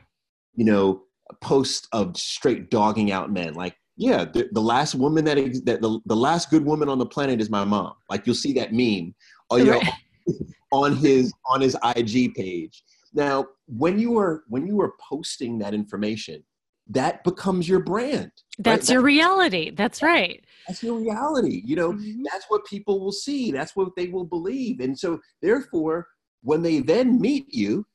you 0.56 0.66
know 0.66 1.04
posts 1.42 1.88
of 1.94 2.18
straight 2.18 2.70
dogging 2.70 3.12
out 3.12 3.32
men 3.32 3.54
like 3.54 3.76
yeah 3.96 4.26
the, 4.26 4.50
the 4.52 4.62
last 4.62 4.96
woman 4.96 5.24
that, 5.24 5.38
ex- 5.38 5.62
that 5.62 5.82
the, 5.82 6.00
the 6.06 6.16
last 6.16 6.50
good 6.50 6.66
woman 6.66 6.90
on 6.90 6.98
the 6.98 7.06
planet 7.06 7.40
is 7.40 7.50
my 7.50 7.64
mom 7.64 7.94
like 8.10 8.26
you'll 8.26 8.36
see 8.36 8.54
that 8.54 8.74
meme 8.74 9.14
you 9.58 9.66
know, 9.66 9.82
on 10.72 10.96
his 10.96 11.34
on 11.48 11.62
his 11.62 11.78
ig 11.96 12.34
page. 12.34 12.84
Now 13.14 13.48
when 13.68 14.00
you 14.00 14.18
are 14.18 14.44
when 14.48 14.66
you 14.66 14.80
are 14.82 14.94
posting 15.10 15.60
that 15.60 15.74
information 15.74 16.44
that 16.88 17.24
becomes 17.24 17.70
your 17.70 17.80
brand 17.80 18.32
that's 18.60 18.90
right? 18.90 18.94
your 18.94 19.02
reality. 19.04 19.72
That's 19.72 20.02
right. 20.02 20.44
That's 20.68 20.84
your 20.84 21.00
reality. 21.00 21.62
You 21.66 21.76
know 21.76 21.94
mm-hmm. 21.94 22.24
that's 22.24 22.46
what 22.48 22.66
people 22.66 23.00
will 23.00 23.12
see. 23.12 23.52
That's 23.52 23.76
what 23.76 23.90
they 23.96 24.08
will 24.08 24.26
believe. 24.26 24.80
And 24.80 24.98
so 24.98 25.20
therefore 25.42 26.08
when 26.44 26.62
they 26.62 26.80
then 26.80 27.20
meet 27.20 27.54
you 27.54 27.86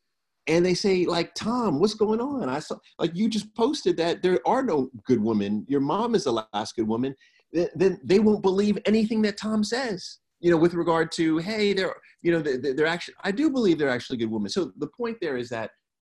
and 0.47 0.64
they 0.64 0.75
say 0.75 1.05
like 1.07 1.35
tom 1.35 1.81
what's 1.81 1.95
going 1.95 2.21
on? 2.21 2.49
I 2.49 2.59
saw 2.59 2.77
like 2.99 3.12
you 3.14 3.29
just 3.29 3.55
posted 3.55 3.97
that 3.97 4.23
there 4.23 4.40
are 4.47 4.62
no 4.62 4.90
good 5.07 5.23
women. 5.23 5.64
Your 5.69 5.81
mom 5.81 6.14
is 6.14 6.25
the 6.25 6.47
last 6.53 6.77
good 6.77 6.87
woman. 6.88 7.14
Then 7.53 7.99
they 8.05 8.19
won't 8.19 8.42
believe 8.42 8.79
anything 8.85 9.23
that 9.23 9.38
tom 9.38 9.64
says 9.64 10.19
you 10.47 10.53
know 10.53 10.57
with 10.57 10.75
regard 10.75 11.11
to 11.11 11.39
hey 11.39 11.73
they're 11.73 11.97
you 12.23 12.31
know 12.31 12.41
they're, 12.41 12.75
they're 12.75 12.87
actually 12.87 13.15
i 13.25 13.33
do 13.33 13.51
believe 13.51 13.79
they're 13.79 13.97
actually 13.99 14.17
good 14.17 14.31
women 14.31 14.49
so 14.49 14.71
the 14.79 14.91
point 14.99 15.17
there 15.21 15.37
is 15.37 15.49
that 15.49 15.71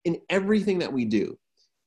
in 0.05 0.19
everything 0.29 0.79
that 0.79 0.91
we 0.91 1.05
do, 1.05 1.37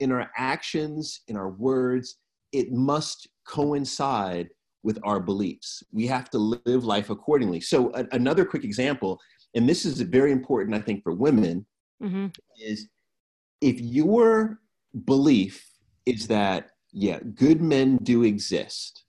in 0.01 0.13
our 0.13 0.31
actions, 0.37 1.21
in 1.29 1.37
our 1.37 1.51
words, 1.51 2.17
it 2.53 2.73
must 2.73 3.29
coincide 3.47 4.49
with 4.83 4.99
our 5.05 5.21
beliefs. 5.21 5.83
We 5.93 6.07
have 6.09 6.29
to 6.31 6.39
live 6.39 6.85
life 6.85 7.11
accordingly. 7.11 7.61
So, 7.61 7.93
a- 7.95 8.07
another 8.13 8.45
quick 8.45 8.65
example, 8.65 9.19
and 9.55 9.69
this 9.69 9.85
is 9.85 10.01
very 10.01 10.33
important, 10.33 10.77
I 10.77 10.81
think, 10.81 11.03
for 11.03 11.13
women, 11.13 11.65
mm-hmm. 12.03 12.27
is 12.61 12.89
if 13.61 13.81
your 13.81 14.59
belief 15.05 15.65
is 16.05 16.27
that, 16.27 16.71
yeah, 16.93 17.21
good 17.35 17.63
men 17.63 17.97
do 17.99 18.25
exist, 18.25 19.05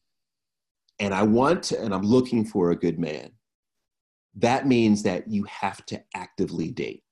and 1.00 1.14
I 1.14 1.24
want 1.24 1.64
to, 1.64 1.82
and 1.82 1.94
I'm 1.94 2.04
looking 2.04 2.46
for 2.46 2.72
a 2.72 2.76
good 2.76 3.00
man, 3.00 3.32
that 4.36 4.68
means 4.68 5.04
that 5.04 5.28
you 5.28 5.44
have 5.44 5.86
to 5.88 6.02
actively 6.16 6.72
date. 6.72 7.04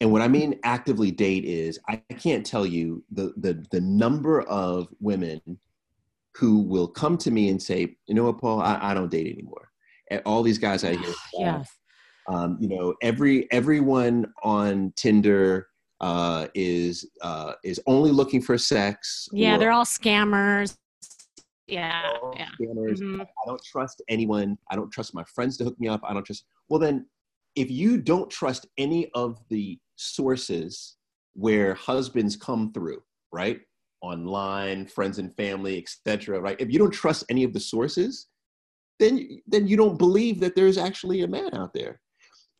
And 0.00 0.10
what 0.12 0.22
I 0.22 0.28
mean 0.28 0.58
actively 0.64 1.10
date 1.10 1.44
is 1.44 1.78
I 1.88 1.96
can't 2.18 2.46
tell 2.46 2.64
you 2.64 3.04
the, 3.10 3.34
the, 3.36 3.64
the 3.70 3.80
number 3.80 4.42
of 4.42 4.88
women 5.00 5.40
who 6.36 6.60
will 6.60 6.88
come 6.88 7.18
to 7.18 7.30
me 7.30 7.50
and 7.50 7.60
say, 7.60 7.96
you 8.06 8.14
know 8.14 8.24
what, 8.24 8.38
Paul, 8.38 8.62
I, 8.62 8.78
I 8.80 8.94
don't 8.94 9.10
date 9.10 9.32
anymore. 9.32 9.68
All 10.24 10.42
these 10.42 10.58
guys 10.58 10.84
out 10.84 10.96
here, 10.96 11.14
yeah. 11.34 11.62
Um, 12.28 12.58
you 12.60 12.68
know, 12.68 12.94
every 13.02 13.50
everyone 13.52 14.32
on 14.42 14.92
Tinder 14.96 15.68
uh, 16.00 16.48
is 16.54 17.08
uh, 17.22 17.54
is 17.64 17.80
only 17.86 18.10
looking 18.10 18.42
for 18.42 18.58
sex. 18.58 19.28
Yeah, 19.32 19.56
they're 19.56 19.72
all 19.72 19.84
scammers. 19.84 20.76
Yeah, 21.70 22.12
yeah. 22.34 22.48
Mm-hmm. 22.60 23.20
I 23.20 23.46
don't 23.46 23.62
trust 23.64 24.02
anyone. 24.08 24.58
I 24.70 24.76
don't 24.76 24.90
trust 24.90 25.14
my 25.14 25.24
friends 25.24 25.56
to 25.58 25.64
hook 25.64 25.78
me 25.78 25.88
up. 25.88 26.00
I 26.04 26.12
don't 26.12 26.24
trust. 26.24 26.44
Well, 26.68 26.80
then, 26.80 27.06
if 27.56 27.70
you 27.70 27.98
don't 27.98 28.30
trust 28.30 28.66
any 28.78 29.10
of 29.14 29.38
the 29.48 29.78
sources 29.96 30.96
where 31.34 31.74
husbands 31.74 32.36
come 32.36 32.72
through, 32.72 33.02
right? 33.32 33.60
online, 34.02 34.86
friends 34.86 35.18
and 35.18 35.34
family, 35.36 35.78
etc. 35.78 36.40
Right? 36.40 36.56
If 36.58 36.70
you 36.70 36.78
don't 36.78 36.90
trust 36.90 37.24
any 37.28 37.44
of 37.44 37.52
the 37.52 37.60
sources, 37.60 38.28
then 38.98 39.40
then 39.46 39.66
you 39.66 39.76
don't 39.76 39.98
believe 39.98 40.40
that 40.40 40.54
there's 40.54 40.78
actually 40.78 41.22
a 41.22 41.28
man 41.28 41.50
out 41.54 41.72
there. 41.74 42.00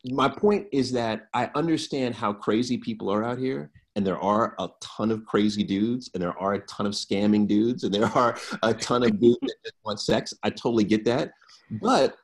My 0.07 0.29
point 0.29 0.67
is 0.73 0.93
that 0.93 1.27
I 1.35 1.51
understand 1.55 2.15
how 2.15 2.33
crazy 2.33 2.79
people 2.79 3.11
are 3.13 3.23
out 3.23 3.39
here, 3.39 3.71
and 3.97 4.07
there 4.07 4.19
are 4.19 4.55
a 4.59 4.69
ton 4.81 5.11
of 5.11 5.25
crazy 5.25 5.65
dudes, 5.65 6.11
and 6.15 6.23
there 6.23 6.39
are 6.39 6.55
a 6.55 6.67
ton 6.67 6.87
of 6.87 6.93
scamming 6.93 7.47
dudes, 7.47 7.85
and 7.85 7.93
there 7.93 8.07
are 8.07 8.37
a 8.63 8.73
ton 8.73 9.03
of 9.03 9.21
dudes 9.21 9.39
that 9.43 9.57
just 9.65 9.77
want 9.85 10.01
sex. 10.01 10.33
I 10.43 10.51
totally 10.51 10.85
get 10.85 11.05
that, 11.07 11.33
but 11.83 12.17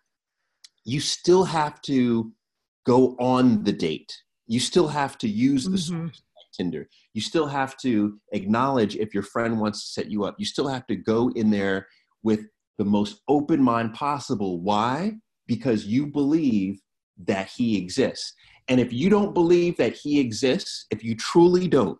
you 0.85 1.01
still 1.01 1.45
have 1.45 1.81
to 1.83 2.33
go 2.87 3.17
on 3.19 3.65
the 3.65 3.73
date. 3.73 4.17
You 4.47 4.61
still 4.61 4.87
have 4.89 5.19
to 5.19 5.29
use 5.29 5.65
the 5.65 5.77
mm-hmm. 5.77 6.07
Tinder. 6.57 6.89
You 7.13 7.21
still 7.21 7.47
have 7.47 7.77
to 7.79 8.19
acknowledge 8.33 8.97
if 8.97 9.13
your 9.13 9.23
friend 9.23 9.61
wants 9.61 9.81
to 9.81 9.93
set 9.93 10.11
you 10.11 10.25
up. 10.25 10.37
You 10.39 10.47
still 10.47 10.69
have 10.69 10.87
to 10.87 10.97
go 10.97 11.31
in 11.35 11.51
there 11.51 11.87
with 12.23 12.47
the 12.79 12.85
most 12.85 13.21
open 13.29 13.63
mind 13.63 13.93
possible. 13.95 14.61
Why? 14.61 15.15
Because 15.47 15.85
you 15.85 16.07
believe 16.07 16.81
that 17.27 17.49
he 17.49 17.77
exists. 17.77 18.33
And 18.69 18.81
if 18.81 18.93
you 18.93 19.09
don't 19.09 19.35
believe 19.35 19.77
that 19.77 19.95
he 19.95 20.19
exists, 20.19 20.87
if 20.91 21.05
you 21.05 21.15
truly 21.15 21.69
don't, 21.69 21.99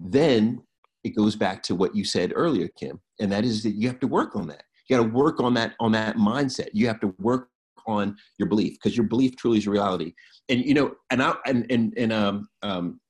then 0.00 0.62
it 1.04 1.10
goes 1.10 1.36
back 1.36 1.62
to 1.64 1.74
what 1.74 1.94
you 1.94 2.04
said 2.04 2.32
earlier, 2.34 2.68
Kim, 2.78 3.00
and 3.20 3.30
that 3.30 3.44
is 3.44 3.62
that 3.62 3.74
you 3.74 3.88
have 3.88 4.00
to 4.00 4.06
work 4.06 4.36
on 4.36 4.46
that. 4.48 4.62
You 4.88 4.96
got 4.96 5.02
to 5.02 5.10
work 5.10 5.40
on 5.40 5.54
that 5.54 5.74
on 5.80 5.92
that 5.92 6.16
mindset. 6.16 6.68
You 6.72 6.86
have 6.86 7.00
to 7.00 7.14
work 7.18 7.50
on 7.86 8.16
your 8.38 8.48
belief 8.48 8.74
because 8.74 8.96
your 8.96 9.06
belief 9.06 9.36
truly 9.36 9.58
is 9.58 9.68
reality. 9.68 10.14
And 10.48 10.64
you 10.64 10.74
know, 10.74 10.94
and 11.10 11.22
I 11.22 11.34
and 11.46 11.66
and, 11.70 11.94
and 11.96 12.12
um, 12.12 12.48
um, 12.62 13.00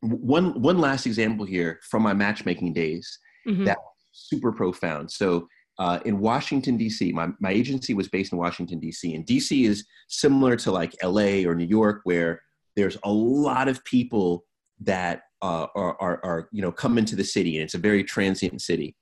one 0.00 0.60
one 0.60 0.78
last 0.78 1.06
example 1.06 1.46
here 1.46 1.80
from 1.88 2.02
my 2.02 2.12
matchmaking 2.12 2.72
days 2.72 3.18
mm-hmm. 3.46 3.64
that 3.64 3.78
super 4.12 4.52
profound. 4.52 5.10
So 5.10 5.48
uh, 5.78 5.98
in 6.04 6.20
Washington 6.20 6.76
D.C., 6.76 7.12
my 7.12 7.28
my 7.40 7.50
agency 7.50 7.94
was 7.94 8.08
based 8.08 8.32
in 8.32 8.38
Washington 8.38 8.78
D.C. 8.78 9.14
and 9.14 9.24
D.C. 9.24 9.64
is 9.64 9.86
similar 10.08 10.56
to 10.56 10.70
like 10.70 10.94
L.A. 11.00 11.44
or 11.46 11.54
New 11.54 11.66
York, 11.66 12.00
where 12.04 12.40
there's 12.76 12.98
a 13.04 13.12
lot 13.12 13.68
of 13.68 13.84
people 13.84 14.44
that 14.80 15.22
uh, 15.40 15.66
are, 15.74 15.96
are, 16.00 16.20
are 16.24 16.48
you 16.52 16.62
know 16.62 16.72
come 16.72 16.98
into 16.98 17.16
the 17.16 17.24
city, 17.24 17.56
and 17.56 17.64
it's 17.64 17.74
a 17.74 17.78
very 17.78 18.04
transient 18.04 18.60
city. 18.60 18.96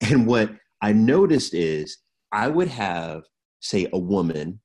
And 0.00 0.26
what 0.26 0.50
I 0.80 0.92
noticed 0.92 1.54
is 1.54 1.98
I 2.30 2.48
would 2.48 2.68
have 2.68 3.22
say 3.60 3.88
a 3.92 3.98
woman 3.98 4.60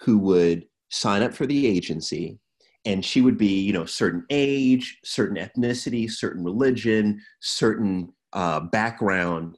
who 0.00 0.18
would 0.18 0.64
sign 0.90 1.22
up 1.22 1.32
for 1.32 1.46
the 1.46 1.66
agency 1.66 2.38
and 2.84 3.04
she 3.04 3.20
would 3.20 3.38
be 3.38 3.60
you 3.60 3.72
know 3.72 3.84
certain 3.84 4.24
age 4.30 4.98
certain 5.04 5.36
ethnicity 5.36 6.10
certain 6.10 6.44
religion 6.44 7.20
certain 7.40 8.12
uh, 8.32 8.60
background 8.60 9.56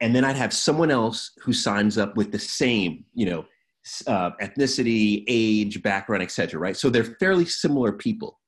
and 0.00 0.14
then 0.14 0.24
i'd 0.24 0.36
have 0.36 0.52
someone 0.52 0.90
else 0.90 1.32
who 1.42 1.52
signs 1.52 1.98
up 1.98 2.16
with 2.16 2.32
the 2.32 2.38
same 2.38 3.04
you 3.14 3.26
know 3.26 3.44
uh, 4.06 4.30
ethnicity 4.42 5.24
age 5.28 5.82
background 5.82 6.22
etc 6.22 6.60
right 6.60 6.76
so 6.76 6.90
they're 6.90 7.04
fairly 7.04 7.46
similar 7.46 7.92
people 7.92 8.38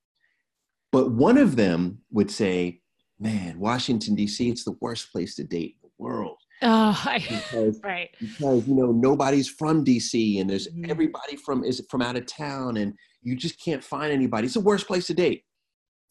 but 0.91 1.11
one 1.11 1.37
of 1.37 1.55
them 1.55 1.97
would 2.11 2.29
say 2.29 2.79
man 3.19 3.59
washington 3.59 4.13
d.c 4.13 4.49
it's 4.49 4.63
the 4.63 4.75
worst 4.81 5.11
place 5.11 5.35
to 5.35 5.43
date 5.43 5.77
in 5.81 5.89
the 5.89 6.03
world 6.03 6.37
Oh, 6.63 7.01
I, 7.05 7.17
because, 7.27 7.79
right. 7.83 8.09
Because 8.19 8.67
you 8.67 8.75
know 8.75 8.91
nobody's 8.91 9.49
from 9.49 9.83
DC, 9.83 10.39
and 10.39 10.49
there's 10.49 10.67
mm-hmm. 10.67 10.91
everybody 10.91 11.35
from 11.35 11.63
is 11.63 11.83
from 11.89 12.01
out 12.01 12.15
of 12.15 12.27
town, 12.27 12.77
and 12.77 12.93
you 13.23 13.35
just 13.35 13.59
can't 13.63 13.83
find 13.83 14.11
anybody. 14.11 14.45
It's 14.45 14.53
the 14.53 14.59
worst 14.59 14.87
place 14.87 15.07
to 15.07 15.13
date. 15.13 15.43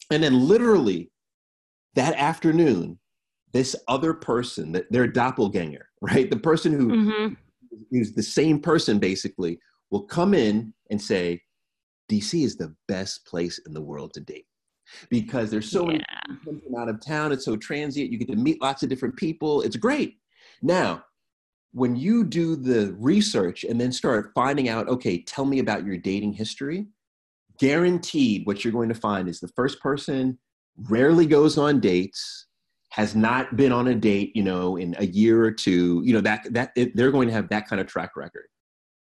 And 0.09 0.21
then 0.21 0.47
literally 0.47 1.09
that 1.95 2.15
afternoon, 2.15 2.99
this 3.53 3.75
other 3.87 4.13
person, 4.13 4.71
that 4.71 4.91
their 4.91 5.07
doppelganger, 5.07 5.87
right? 6.01 6.29
The 6.29 6.37
person 6.37 6.71
who 6.71 6.87
mm-hmm. 6.87 7.33
who's 7.91 8.13
the 8.13 8.23
same 8.23 8.59
person 8.59 8.99
basically 8.99 9.59
will 9.89 10.03
come 10.03 10.33
in 10.33 10.73
and 10.89 11.01
say, 11.01 11.41
DC 12.09 12.43
is 12.43 12.57
the 12.57 12.73
best 12.87 13.25
place 13.25 13.59
in 13.65 13.73
the 13.73 13.81
world 13.81 14.13
to 14.13 14.19
date 14.19 14.45
because 15.09 15.49
there's 15.49 15.69
so 15.69 15.89
yeah. 15.89 15.99
many 16.45 16.61
out 16.77 16.89
of 16.89 17.03
town. 17.05 17.31
It's 17.31 17.45
so 17.45 17.55
transient. 17.55 18.11
You 18.11 18.17
get 18.17 18.27
to 18.29 18.35
meet 18.35 18.61
lots 18.61 18.83
of 18.83 18.89
different 18.89 19.15
people. 19.15 19.61
It's 19.61 19.77
great. 19.77 20.17
Now, 20.61 21.03
when 21.73 21.95
you 21.95 22.25
do 22.25 22.55
the 22.55 22.93
research 22.97 23.63
and 23.63 23.79
then 23.79 23.91
start 23.91 24.31
finding 24.35 24.67
out, 24.67 24.89
okay, 24.89 25.23
tell 25.23 25.45
me 25.45 25.59
about 25.59 25.85
your 25.85 25.97
dating 25.97 26.33
history, 26.33 26.87
guaranteed 27.59 28.45
what 28.45 28.63
you're 28.63 28.73
going 28.73 28.89
to 28.89 28.95
find 28.95 29.29
is 29.29 29.39
the 29.39 29.47
first 29.49 29.79
person 29.79 30.37
rarely 30.89 31.25
goes 31.25 31.57
on 31.57 31.79
dates 31.79 32.47
has 32.91 33.15
not 33.15 33.55
been 33.55 33.71
on 33.71 33.87
a 33.87 33.95
date 33.95 34.35
you 34.35 34.43
know 34.43 34.77
in 34.77 34.95
a 34.99 35.05
year 35.05 35.43
or 35.43 35.51
two 35.51 36.01
you 36.05 36.13
know 36.13 36.21
that 36.21 36.45
that 36.51 36.71
it, 36.75 36.95
they're 36.95 37.11
going 37.11 37.27
to 37.27 37.33
have 37.33 37.49
that 37.49 37.67
kind 37.67 37.79
of 37.79 37.87
track 37.87 38.15
record 38.15 38.45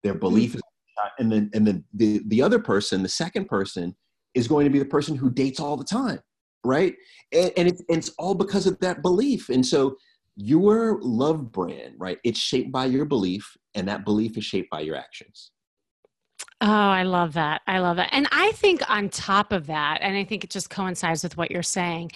their 0.04 0.14
belief 0.14 0.52
mm-hmm. 0.52 0.58
is 0.58 1.12
and 1.20 1.32
then 1.32 1.50
and 1.54 1.68
then 1.68 1.84
the 1.94 2.22
the 2.28 2.42
other 2.42 2.60
person 2.60 3.04
the 3.04 3.10
second 3.10 3.46
person 3.46 3.96
is 4.34 4.48
going 4.48 4.66
to 4.66 4.70
be 4.70 4.80
the 4.80 4.86
person 4.86 5.16
who 5.16 5.30
dates 5.30 5.60
all 5.60 5.76
the 5.76 5.84
time 5.84 6.20
right 6.64 6.96
and, 7.34 7.52
and 7.58 7.68
it's, 7.68 7.82
it's 7.90 8.10
all 8.18 8.36
because 8.36 8.68
of 8.68 8.80
that 8.80 9.02
belief 9.02 9.50
and 9.50 9.66
so 9.66 9.96
your 10.36 11.00
love 11.02 11.52
brand 11.52 11.96
right 11.98 12.20
it's 12.24 12.40
shaped 12.40 12.72
by 12.72 12.86
your 12.86 13.06
belief 13.06 13.58
and 13.76 13.88
that 13.88 14.06
belief 14.06 14.38
is 14.38 14.46
shaped 14.46 14.70
by 14.70 14.80
your 14.80 14.96
actions 14.96 15.52
Oh, 16.64 16.68
I 16.70 17.04
love 17.04 17.34
that. 17.34 17.62
I 17.66 17.80
love 17.80 17.98
that. 17.98 18.10
And 18.12 18.28
I 18.32 18.52
think 18.52 18.88
on 18.88 19.10
top 19.10 19.52
of 19.52 19.66
that, 19.68 20.00
and 20.02 20.16
I 20.16 20.24
think 20.24 20.44
it 20.44 20.52
just 20.52 20.70
coincides 20.70 21.24
with 21.24 21.36
what 21.36 21.50
you're 21.50 21.64
saying, 21.64 22.12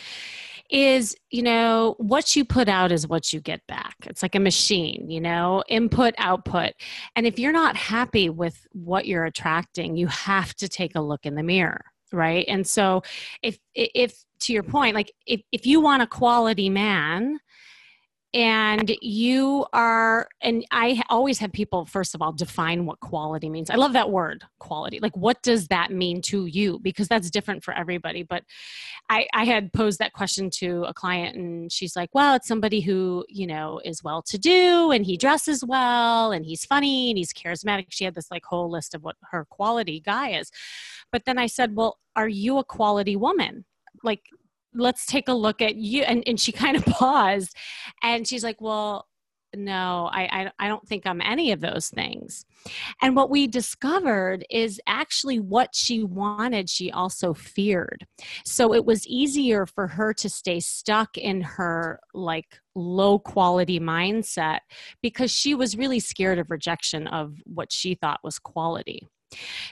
is, 0.69 1.15
you 1.29 1.43
know, 1.43 1.95
what 1.97 2.35
you 2.35 2.43
put 2.43 2.67
out 2.67 2.91
is 2.91 3.07
what 3.07 3.31
you 3.31 3.39
get 3.39 3.61
back. 3.67 3.95
It's 4.05 4.23
like 4.23 4.35
a 4.35 4.39
machine, 4.39 5.09
you 5.09 5.21
know, 5.21 5.63
input, 5.67 6.13
output. 6.17 6.73
And 7.15 7.25
if 7.25 7.39
you're 7.39 7.51
not 7.51 7.75
happy 7.75 8.29
with 8.29 8.65
what 8.71 9.05
you're 9.05 9.25
attracting, 9.25 9.95
you 9.95 10.07
have 10.07 10.55
to 10.55 10.67
take 10.67 10.95
a 10.95 11.01
look 11.01 11.25
in 11.25 11.35
the 11.35 11.43
mirror 11.43 11.85
right 12.13 12.45
and 12.47 12.67
so 12.67 13.01
if 13.41 13.57
if 13.73 14.23
to 14.39 14.53
your 14.53 14.63
point 14.63 14.95
like 14.95 15.11
if, 15.25 15.41
if 15.51 15.65
you 15.65 15.81
want 15.81 16.03
a 16.03 16.07
quality 16.07 16.69
man 16.69 17.39
and 18.35 18.93
you 19.01 19.65
are 19.71 20.27
and 20.41 20.65
i 20.71 21.01
always 21.09 21.39
have 21.39 21.53
people 21.53 21.85
first 21.85 22.13
of 22.13 22.21
all 22.21 22.33
define 22.33 22.85
what 22.85 22.99
quality 22.99 23.49
means. 23.49 23.69
I 23.69 23.75
love 23.75 23.93
that 23.93 24.11
word 24.11 24.43
quality. 24.59 24.99
Like 24.99 25.15
what 25.15 25.41
does 25.41 25.69
that 25.69 25.89
mean 25.91 26.21
to 26.23 26.45
you? 26.45 26.79
Because 26.79 27.07
that's 27.07 27.29
different 27.29 27.63
for 27.63 27.73
everybody. 27.73 28.23
But 28.23 28.43
i 29.09 29.25
i 29.33 29.45
had 29.45 29.71
posed 29.71 29.99
that 29.99 30.11
question 30.13 30.49
to 30.49 30.83
a 30.83 30.93
client 30.93 31.37
and 31.37 31.71
she's 31.71 31.95
like 31.95 32.09
well 32.13 32.35
it's 32.35 32.47
somebody 32.47 32.81
who 32.81 33.25
you 33.29 33.47
know 33.47 33.79
is 33.85 34.03
well 34.03 34.21
to 34.23 34.37
do 34.37 34.91
and 34.91 35.05
he 35.05 35.15
dresses 35.15 35.63
well 35.63 36.33
and 36.33 36.45
he's 36.45 36.65
funny 36.65 37.09
and 37.09 37.17
he's 37.17 37.33
charismatic. 37.33 37.87
She 37.89 38.03
had 38.03 38.15
this 38.15 38.29
like 38.29 38.43
whole 38.43 38.69
list 38.69 38.93
of 38.93 39.03
what 39.03 39.15
her 39.31 39.45
quality 39.49 40.01
guy 40.01 40.31
is. 40.31 40.51
But 41.11 41.23
then 41.25 41.37
i 41.37 41.47
said 41.47 41.75
well 41.75 41.99
are 42.17 42.27
you 42.27 42.57
a 42.57 42.63
quality 42.65 43.15
woman? 43.15 43.63
Like 44.03 44.23
let's 44.75 45.05
take 45.05 45.27
a 45.27 45.33
look 45.33 45.61
at 45.61 45.75
you 45.75 46.03
and, 46.03 46.23
and 46.27 46.39
she 46.39 46.51
kind 46.51 46.77
of 46.77 46.85
paused 46.85 47.55
and 48.03 48.27
she's 48.27 48.43
like 48.43 48.59
well 48.61 49.07
no, 49.55 50.09
I, 50.11 50.23
I, 50.23 50.51
I 50.59 50.67
don't 50.67 50.87
think 50.87 51.05
I'm 51.05 51.21
any 51.21 51.51
of 51.51 51.61
those 51.61 51.89
things. 51.89 52.45
And 53.01 53.15
what 53.15 53.29
we 53.29 53.47
discovered 53.47 54.45
is 54.49 54.79
actually 54.87 55.39
what 55.39 55.75
she 55.75 56.03
wanted, 56.03 56.69
she 56.69 56.91
also 56.91 57.33
feared. 57.33 58.05
So 58.43 58.73
it 58.73 58.85
was 58.85 59.07
easier 59.07 59.65
for 59.65 59.87
her 59.87 60.13
to 60.15 60.29
stay 60.29 60.59
stuck 60.59 61.17
in 61.17 61.41
her 61.41 61.99
like 62.13 62.59
low 62.75 63.19
quality 63.19 63.79
mindset 63.79 64.59
because 65.01 65.31
she 65.31 65.55
was 65.55 65.77
really 65.77 65.99
scared 65.99 66.39
of 66.39 66.51
rejection 66.51 67.07
of 67.07 67.41
what 67.45 67.71
she 67.71 67.95
thought 67.95 68.19
was 68.23 68.39
quality 68.39 69.07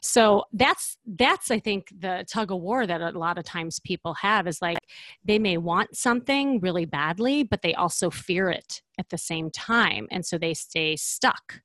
so 0.01 0.43
that's 0.53 0.97
that's 1.05 1.51
i 1.51 1.59
think 1.59 1.87
the 1.97 2.25
tug 2.29 2.51
of 2.51 2.59
war 2.59 2.85
that 2.85 3.01
a 3.01 3.17
lot 3.17 3.37
of 3.37 3.43
times 3.43 3.79
people 3.79 4.13
have 4.15 4.47
is 4.47 4.61
like 4.61 4.77
they 5.25 5.39
may 5.39 5.57
want 5.57 5.95
something 5.95 6.59
really 6.59 6.85
badly 6.85 7.43
but 7.43 7.61
they 7.61 7.73
also 7.73 8.09
fear 8.09 8.49
it 8.49 8.81
at 8.99 9.09
the 9.09 9.17
same 9.17 9.49
time 9.49 10.07
and 10.11 10.25
so 10.25 10.37
they 10.37 10.53
stay 10.53 10.95
stuck. 10.95 11.61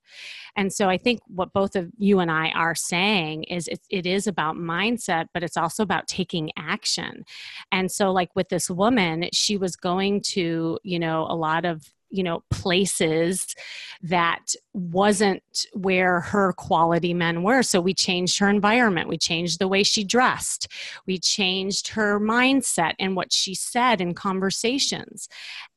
And 0.55 0.73
so 0.73 0.89
i 0.89 0.97
think 0.97 1.19
what 1.27 1.53
both 1.53 1.75
of 1.75 1.89
you 1.97 2.19
and 2.19 2.31
i 2.31 2.49
are 2.49 2.75
saying 2.75 3.43
is 3.43 3.67
it, 3.67 3.81
it 3.89 4.05
is 4.05 4.27
about 4.27 4.55
mindset 4.55 5.27
but 5.33 5.43
it's 5.43 5.57
also 5.57 5.83
about 5.83 6.07
taking 6.07 6.51
action. 6.57 7.23
And 7.71 7.91
so 7.91 8.11
like 8.11 8.35
with 8.35 8.49
this 8.49 8.69
woman 8.69 9.29
she 9.33 9.57
was 9.57 9.75
going 9.75 10.21
to 10.21 10.79
you 10.83 10.99
know 10.99 11.27
a 11.29 11.35
lot 11.35 11.65
of 11.65 11.83
you 12.09 12.23
know 12.23 12.43
places 12.49 13.55
that 14.01 14.53
wasn't 14.73 15.65
where 15.73 16.21
her 16.21 16.53
quality 16.53 17.13
men 17.13 17.43
were. 17.43 17.63
So 17.63 17.81
we 17.81 17.93
changed 17.93 18.39
her 18.39 18.49
environment. 18.49 19.09
We 19.09 19.17
changed 19.17 19.59
the 19.59 19.67
way 19.67 19.83
she 19.83 20.03
dressed. 20.03 20.67
We 21.05 21.19
changed 21.19 21.89
her 21.89 22.19
mindset 22.19 22.93
and 22.99 23.15
what 23.15 23.31
she 23.31 23.53
said 23.55 24.01
in 24.01 24.13
conversations. 24.13 25.27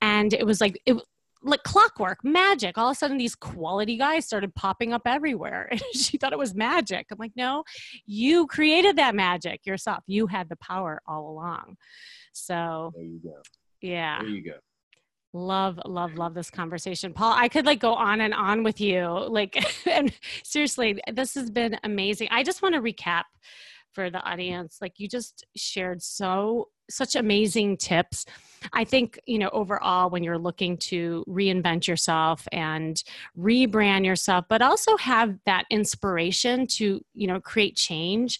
And 0.01 0.33
it 0.33 0.47
was 0.47 0.61
like 0.61 0.80
it 0.87 0.97
like 1.45 1.62
clockwork 1.64 2.24
magic. 2.24 2.78
All 2.78 2.89
of 2.89 2.93
a 2.93 2.95
sudden 2.95 3.18
these 3.18 3.35
quality 3.35 3.97
guys 3.97 4.24
started 4.24 4.55
popping 4.55 4.93
up 4.93 5.03
everywhere. 5.07 5.68
And 5.72 5.80
she 5.95 6.16
thought 6.16 6.33
it 6.33 6.39
was 6.39 6.55
magic. 6.55 7.07
I'm 7.11 7.18
like 7.18 7.33
no 7.37 7.64
you 8.07 8.47
created 8.47 8.97
that 8.97 9.14
magic 9.14 9.66
yourself. 9.66 10.05
You 10.07 10.26
had 10.28 10.49
the 10.49 10.57
power 10.57 11.01
all 11.07 11.28
along. 11.28 11.76
So 12.33 12.93
there 12.95 13.05
you 13.05 13.20
go. 13.22 13.43
Yeah. 13.80 14.20
There 14.20 14.28
you 14.28 14.45
go 14.45 14.59
love 15.33 15.80
love 15.87 16.14
love 16.14 16.35
this 16.35 16.51
conversation. 16.51 17.12
Paul 17.12 17.35
i 17.37 17.49
could 17.49 17.66
like 17.66 17.80
go 17.80 17.95
on 17.95 18.20
and 18.20 18.35
on 18.35 18.62
with 18.62 18.80
you 18.80 19.07
like 19.28 19.62
and 19.87 20.12
seriously 20.45 21.01
this 21.12 21.35
has 21.35 21.51
been 21.51 21.78
amazing. 21.85 22.28
I 22.30 22.43
just 22.43 22.62
want 22.62 22.74
to 22.74 22.80
recap 22.80 23.24
for 23.93 24.11
the 24.11 24.22
audience 24.22 24.78
like 24.80 24.99
you 24.99 25.09
just 25.09 25.45
shared 25.55 26.03
so 26.03 26.68
such 26.91 27.14
amazing 27.14 27.76
tips. 27.76 28.26
I 28.72 28.85
think 28.85 29.18
you 29.26 29.39
know 29.39 29.51
overall 29.53 30.11
when 30.11 30.22
you're 30.22 30.39
looking 30.39 30.76
to 30.78 31.24
reinvent 31.28 31.87
yourself 31.87 32.47
and 32.53 33.03
rebrand 33.39 34.05
yourself 34.05 34.45
but 34.49 34.62
also 34.62 34.97
have 34.97 35.37
that 35.47 35.64
inspiration 35.70 36.66
to 36.66 37.01
you 37.14 37.26
know 37.26 37.41
create 37.41 37.76
change 37.76 38.39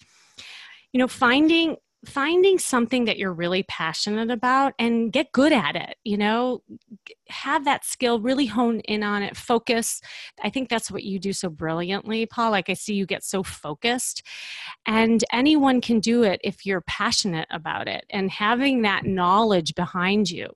you 0.91 0.99
know 0.99 1.07
finding 1.07 1.75
finding 2.05 2.59
something 2.59 3.05
that 3.05 3.17
you're 3.17 3.33
really 3.33 3.63
passionate 3.63 4.29
about 4.29 4.73
and 4.77 5.11
get 5.11 5.31
good 5.31 5.53
at 5.53 5.75
it 5.75 5.97
you 6.03 6.17
know? 6.17 6.61
Have 7.29 7.65
that 7.65 7.85
skill 7.85 8.19
really 8.19 8.45
hone 8.45 8.81
in 8.81 9.01
on 9.01 9.23
it 9.23 9.35
focus. 9.35 10.01
I 10.43 10.49
think 10.49 10.69
that's 10.69 10.91
what 10.91 11.03
you 11.03 11.17
do 11.19 11.33
so 11.33 11.49
brilliantly 11.49 12.25
paul 12.25 12.51
like 12.51 12.69
i 12.69 12.73
see 12.73 12.93
you 12.93 13.05
get 13.05 13.23
so 13.23 13.43
focused 13.43 14.23
and 14.85 15.23
anyone 15.31 15.81
can 15.81 15.99
do 15.99 16.23
it 16.23 16.39
if 16.43 16.65
you're 16.65 16.81
passionate 16.81 17.47
about 17.51 17.87
it 17.87 18.05
and 18.09 18.29
having 18.29 18.81
that 18.81 19.05
knowledge 19.05 19.75
behind 19.75 20.29
you 20.29 20.49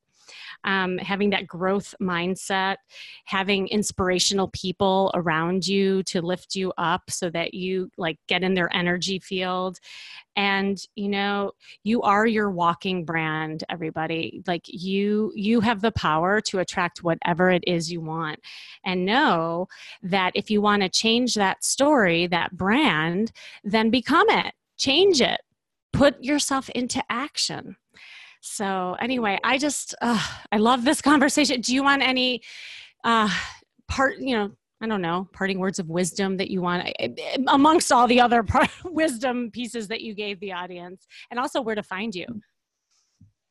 um, 0.63 0.97
having 0.97 1.29
that 1.31 1.47
growth 1.47 1.93
mindset, 2.01 2.77
having 3.25 3.67
inspirational 3.67 4.49
people 4.49 5.11
around 5.15 5.67
you 5.67 6.03
to 6.03 6.21
lift 6.21 6.55
you 6.55 6.73
up 6.77 7.03
so 7.09 7.29
that 7.29 7.53
you 7.53 7.89
like 7.97 8.17
get 8.27 8.43
in 8.43 8.53
their 8.53 8.73
energy 8.75 9.19
field. 9.19 9.79
And 10.35 10.79
you 10.95 11.09
know, 11.09 11.51
you 11.83 12.01
are 12.03 12.27
your 12.27 12.51
walking 12.51 13.05
brand, 13.05 13.63
everybody. 13.69 14.43
Like 14.45 14.65
you, 14.67 15.31
you 15.35 15.61
have 15.61 15.81
the 15.81 15.91
power 15.91 16.41
to 16.41 16.59
attract 16.59 17.03
whatever 17.03 17.49
it 17.49 17.63
is 17.65 17.91
you 17.91 18.01
want. 18.01 18.39
And 18.85 19.05
know 19.05 19.67
that 20.03 20.31
if 20.35 20.51
you 20.51 20.61
want 20.61 20.83
to 20.83 20.89
change 20.89 21.33
that 21.35 21.63
story, 21.63 22.27
that 22.27 22.55
brand, 22.55 23.31
then 23.63 23.89
become 23.89 24.29
it, 24.29 24.53
change 24.77 25.21
it, 25.21 25.41
put 25.93 26.23
yourself 26.23 26.69
into 26.69 27.03
action. 27.09 27.75
So 28.41 28.95
anyway, 28.99 29.39
I 29.43 29.57
just 29.57 29.95
uh, 30.01 30.21
I 30.51 30.57
love 30.57 30.83
this 30.83 31.01
conversation. 31.11 31.61
Do 31.61 31.73
you 31.73 31.83
want 31.83 32.01
any 32.01 32.41
uh, 33.03 33.29
part? 33.88 34.19
You 34.19 34.38
know, 34.38 34.51
I 34.81 34.88
don't 34.88 35.01
know, 35.01 35.27
parting 35.33 35.59
words 35.59 35.79
of 35.79 35.89
wisdom 35.89 36.38
that 36.38 36.51
you 36.51 36.61
want 36.61 36.88
eh, 36.99 37.09
eh, 37.17 37.38
amongst 37.47 37.91
all 37.91 38.07
the 38.07 38.21
other 38.21 38.43
part, 38.43 38.69
wisdom 38.85 39.49
pieces 39.51 39.88
that 39.88 40.01
you 40.01 40.13
gave 40.13 40.39
the 40.39 40.53
audience, 40.53 41.07
and 41.31 41.39
also 41.39 41.61
where 41.61 41.75
to 41.75 41.83
find 41.83 42.13
you. 42.13 42.27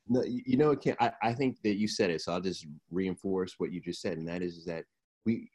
No, 0.08 0.22
you 0.24 0.56
know, 0.56 0.76
I, 1.00 1.10
I 1.20 1.34
think 1.34 1.60
that 1.64 1.76
you 1.76 1.88
said 1.88 2.10
it, 2.10 2.20
so 2.20 2.32
I'll 2.32 2.40
just 2.40 2.64
reinforce 2.92 3.54
what 3.58 3.72
you 3.72 3.80
just 3.80 4.00
said, 4.00 4.18
and 4.18 4.28
that 4.28 4.40
is, 4.40 4.58
is 4.58 4.64
that 4.66 4.84
we, 5.24 5.50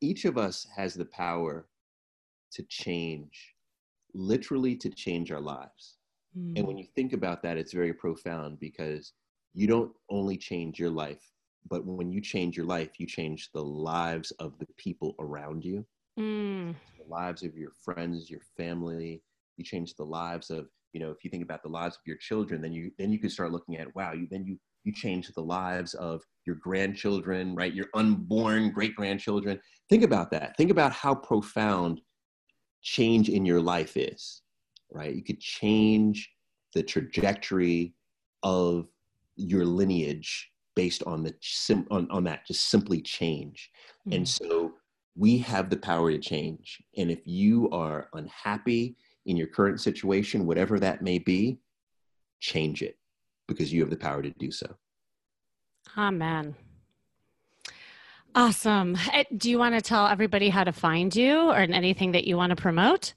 each 0.00 0.24
of 0.24 0.38
us 0.38 0.66
has 0.74 0.94
the 0.94 1.04
power 1.04 1.68
to 2.52 2.62
change, 2.70 3.54
literally 4.14 4.76
to 4.76 4.88
change 4.88 5.30
our 5.30 5.42
lives. 5.42 5.98
Mm. 6.36 6.58
And 6.58 6.66
when 6.66 6.78
you 6.78 6.86
think 6.94 7.12
about 7.12 7.42
that, 7.42 7.56
it's 7.56 7.72
very 7.72 7.92
profound 7.92 8.60
because 8.60 9.12
you 9.54 9.66
don't 9.66 9.92
only 10.10 10.36
change 10.36 10.78
your 10.78 10.90
life, 10.90 11.32
but 11.68 11.84
when 11.84 12.10
you 12.12 12.20
change 12.20 12.56
your 12.56 12.66
life, 12.66 12.90
you 12.98 13.06
change 13.06 13.50
the 13.52 13.62
lives 13.62 14.30
of 14.32 14.58
the 14.58 14.66
people 14.76 15.14
around 15.18 15.64
you, 15.64 15.84
mm. 16.18 16.74
the 16.98 17.08
lives 17.08 17.42
of 17.42 17.56
your 17.56 17.72
friends, 17.82 18.30
your 18.30 18.42
family. 18.56 19.22
You 19.56 19.64
change 19.64 19.94
the 19.94 20.04
lives 20.04 20.50
of, 20.50 20.68
you 20.92 21.00
know, 21.00 21.10
if 21.10 21.24
you 21.24 21.30
think 21.30 21.42
about 21.42 21.62
the 21.62 21.70
lives 21.70 21.96
of 21.96 22.02
your 22.06 22.18
children, 22.18 22.60
then 22.60 22.72
you 22.72 22.90
then 22.98 23.10
you 23.10 23.18
can 23.18 23.30
start 23.30 23.52
looking 23.52 23.78
at, 23.78 23.94
wow, 23.96 24.12
you 24.12 24.28
then 24.30 24.44
you 24.44 24.58
you 24.84 24.92
change 24.92 25.28
the 25.28 25.40
lives 25.40 25.94
of 25.94 26.22
your 26.46 26.56
grandchildren, 26.56 27.54
right? 27.54 27.74
Your 27.74 27.86
unborn 27.94 28.70
great 28.70 28.94
grandchildren. 28.94 29.58
Think 29.88 30.04
about 30.04 30.30
that. 30.32 30.56
Think 30.58 30.70
about 30.70 30.92
how 30.92 31.14
profound 31.14 32.02
change 32.82 33.30
in 33.30 33.46
your 33.46 33.60
life 33.60 33.96
is 33.96 34.42
right? 34.92 35.14
You 35.14 35.22
could 35.22 35.40
change 35.40 36.30
the 36.74 36.82
trajectory 36.82 37.94
of 38.42 38.86
your 39.36 39.64
lineage 39.64 40.50
based 40.74 41.02
on 41.04 41.22
the 41.22 41.34
sim- 41.40 41.86
on, 41.90 42.10
on 42.10 42.24
that 42.24 42.46
just 42.46 42.68
simply 42.68 43.00
change. 43.00 43.70
Mm-hmm. 44.00 44.16
and 44.16 44.28
so 44.28 44.72
we 45.18 45.38
have 45.38 45.70
the 45.70 45.78
power 45.78 46.10
to 46.10 46.18
change. 46.18 46.78
And 46.98 47.10
if 47.10 47.26
you 47.26 47.70
are 47.70 48.10
unhappy 48.12 48.96
in 49.24 49.36
your 49.36 49.46
current 49.46 49.80
situation 49.80 50.46
whatever 50.46 50.78
that 50.78 51.02
may 51.02 51.18
be 51.18 51.58
change 52.40 52.82
it 52.82 52.96
because 53.48 53.72
you 53.72 53.80
have 53.80 53.90
the 53.90 53.96
power 53.96 54.22
to 54.22 54.30
do 54.38 54.50
so. 54.50 54.66
Amen. 55.96 56.54
Awesome. 58.34 58.96
Eh, 59.12 59.24
do 59.36 59.50
you 59.50 59.58
want 59.58 59.74
to 59.74 59.80
tell 59.80 60.06
everybody 60.06 60.50
how 60.50 60.62
to 60.62 60.72
find 60.72 61.14
you 61.14 61.48
or 61.48 61.56
anything 61.56 62.12
that 62.12 62.26
you 62.26 62.36
want 62.36 62.50
to 62.50 62.56
promote 62.56 63.14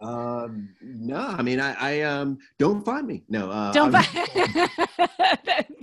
um, 0.00 0.68
no, 0.80 1.16
I 1.16 1.42
mean, 1.42 1.60
I, 1.60 1.74
I 1.74 2.00
um, 2.02 2.38
don't 2.58 2.84
find 2.84 3.06
me. 3.06 3.24
No, 3.28 3.50
uh, 3.50 3.72
don't 3.72 3.92
find. 3.92 4.06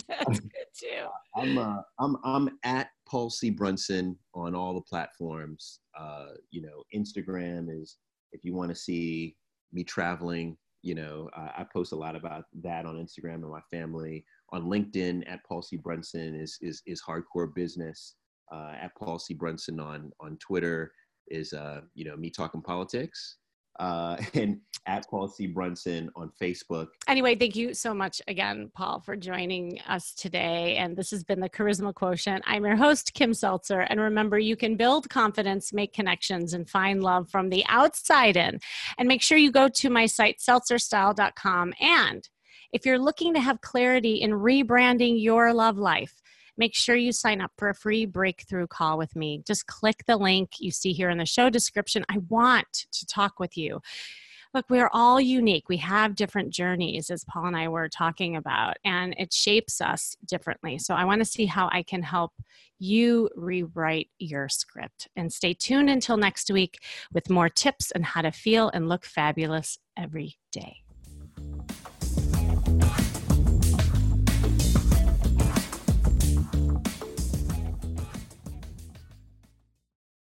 That's 0.07 0.39
good 0.39 0.67
too. 0.77 1.07
I'm, 1.35 1.57
uh, 1.57 1.81
I'm, 1.99 2.17
I'm 2.23 2.49
at 2.63 2.89
Paul 3.05 3.29
C. 3.29 3.49
Brunson 3.49 4.17
on 4.33 4.55
all 4.55 4.73
the 4.73 4.81
platforms. 4.81 5.79
Uh, 5.99 6.27
you 6.49 6.61
know, 6.61 6.83
Instagram 6.95 7.67
is 7.69 7.97
if 8.31 8.45
you 8.45 8.53
want 8.53 8.69
to 8.69 8.75
see 8.75 9.35
me 9.73 9.83
traveling. 9.83 10.57
You 10.81 10.93
know, 10.93 11.29
uh, 11.35 11.49
I 11.57 11.65
post 11.73 11.93
a 11.93 11.95
lot 11.95 12.15
about 12.15 12.45
that 12.61 12.85
on 12.85 12.95
Instagram 12.95 13.35
and 13.35 13.49
my 13.49 13.61
family. 13.71 14.23
On 14.51 14.65
LinkedIn, 14.65 15.23
at 15.27 15.43
Paul 15.43 15.63
C. 15.63 15.77
Brunson 15.77 16.35
is 16.35 16.57
is 16.61 16.81
is 16.85 17.01
hardcore 17.01 17.53
business. 17.53 18.15
Uh, 18.51 18.73
at 18.79 18.95
Paul 18.95 19.17
C. 19.17 19.33
Brunson 19.33 19.79
on 19.79 20.11
on 20.19 20.37
Twitter 20.37 20.91
is 21.27 21.53
uh, 21.53 21.81
you 21.95 22.05
know 22.05 22.15
me 22.15 22.29
talking 22.29 22.61
politics 22.61 23.37
uh, 23.79 24.17
and 24.33 24.59
at 24.87 25.09
Paul 25.09 25.27
C. 25.27 25.47
Brunson 25.47 26.09
on 26.15 26.31
Facebook. 26.39 26.87
Anyway, 27.07 27.35
thank 27.35 27.55
you 27.55 27.73
so 27.73 27.93
much 27.93 28.21
again, 28.27 28.71
Paul, 28.75 28.99
for 28.99 29.15
joining 29.15 29.79
us 29.87 30.13
today. 30.13 30.75
And 30.77 30.95
this 30.95 31.09
has 31.11 31.23
been 31.23 31.39
the 31.39 31.49
Charisma 31.49 31.93
Quotient. 31.93 32.43
I'm 32.45 32.65
your 32.65 32.75
host, 32.75 33.13
Kim 33.13 33.33
Seltzer. 33.33 33.81
And 33.81 33.99
remember, 33.99 34.37
you 34.37 34.55
can 34.55 34.75
build 34.75 35.09
confidence, 35.09 35.73
make 35.73 35.93
connections, 35.93 36.53
and 36.53 36.69
find 36.69 37.01
love 37.01 37.29
from 37.29 37.49
the 37.49 37.65
outside 37.67 38.37
in. 38.37 38.59
And 38.97 39.07
make 39.07 39.21
sure 39.21 39.37
you 39.37 39.51
go 39.51 39.67
to 39.69 39.89
my 39.89 40.05
site, 40.05 40.39
seltzerstyle.com. 40.39 41.73
And 41.79 42.29
if 42.71 42.85
you're 42.85 42.99
looking 42.99 43.33
to 43.33 43.39
have 43.39 43.61
clarity 43.61 44.15
in 44.15 44.31
rebranding 44.31 45.21
your 45.21 45.53
love 45.53 45.77
life, 45.77 46.21
make 46.57 46.75
sure 46.75 46.95
you 46.95 47.11
sign 47.11 47.41
up 47.41 47.51
for 47.57 47.69
a 47.69 47.75
free 47.75 48.05
breakthrough 48.05 48.67
call 48.67 48.97
with 48.97 49.15
me. 49.15 49.41
Just 49.45 49.67
click 49.67 50.03
the 50.07 50.17
link 50.17 50.59
you 50.59 50.71
see 50.71 50.93
here 50.93 51.09
in 51.09 51.17
the 51.17 51.25
show 51.25 51.49
description. 51.49 52.05
I 52.09 52.19
want 52.29 52.85
to 52.91 53.05
talk 53.05 53.39
with 53.39 53.57
you 53.57 53.81
look, 54.55 54.69
we're 54.69 54.89
all 54.93 55.19
unique. 55.19 55.67
We 55.67 55.77
have 55.77 56.15
different 56.15 56.49
journeys, 56.49 57.09
as 57.09 57.25
Paul 57.25 57.47
and 57.47 57.57
I 57.57 57.67
were 57.67 57.89
talking 57.89 58.37
about, 58.37 58.77
and 58.85 59.13
it 59.17 59.33
shapes 59.33 59.81
us 59.81 60.15
differently. 60.25 60.79
So 60.79 60.95
I 60.95 61.03
want 61.03 61.19
to 61.19 61.25
see 61.25 61.45
how 61.45 61.69
I 61.73 61.83
can 61.83 62.01
help 62.01 62.31
you 62.79 63.29
rewrite 63.35 64.07
your 64.17 64.47
script. 64.47 65.09
And 65.15 65.31
stay 65.31 65.53
tuned 65.53 65.89
until 65.89 66.15
next 66.15 66.49
week 66.49 66.79
with 67.13 67.29
more 67.29 67.49
tips 67.49 67.91
on 67.95 68.03
how 68.03 68.21
to 68.21 68.31
feel 68.31 68.69
and 68.69 68.87
look 68.87 69.05
fabulous 69.05 69.77
every 69.97 70.37
day. 70.53 70.84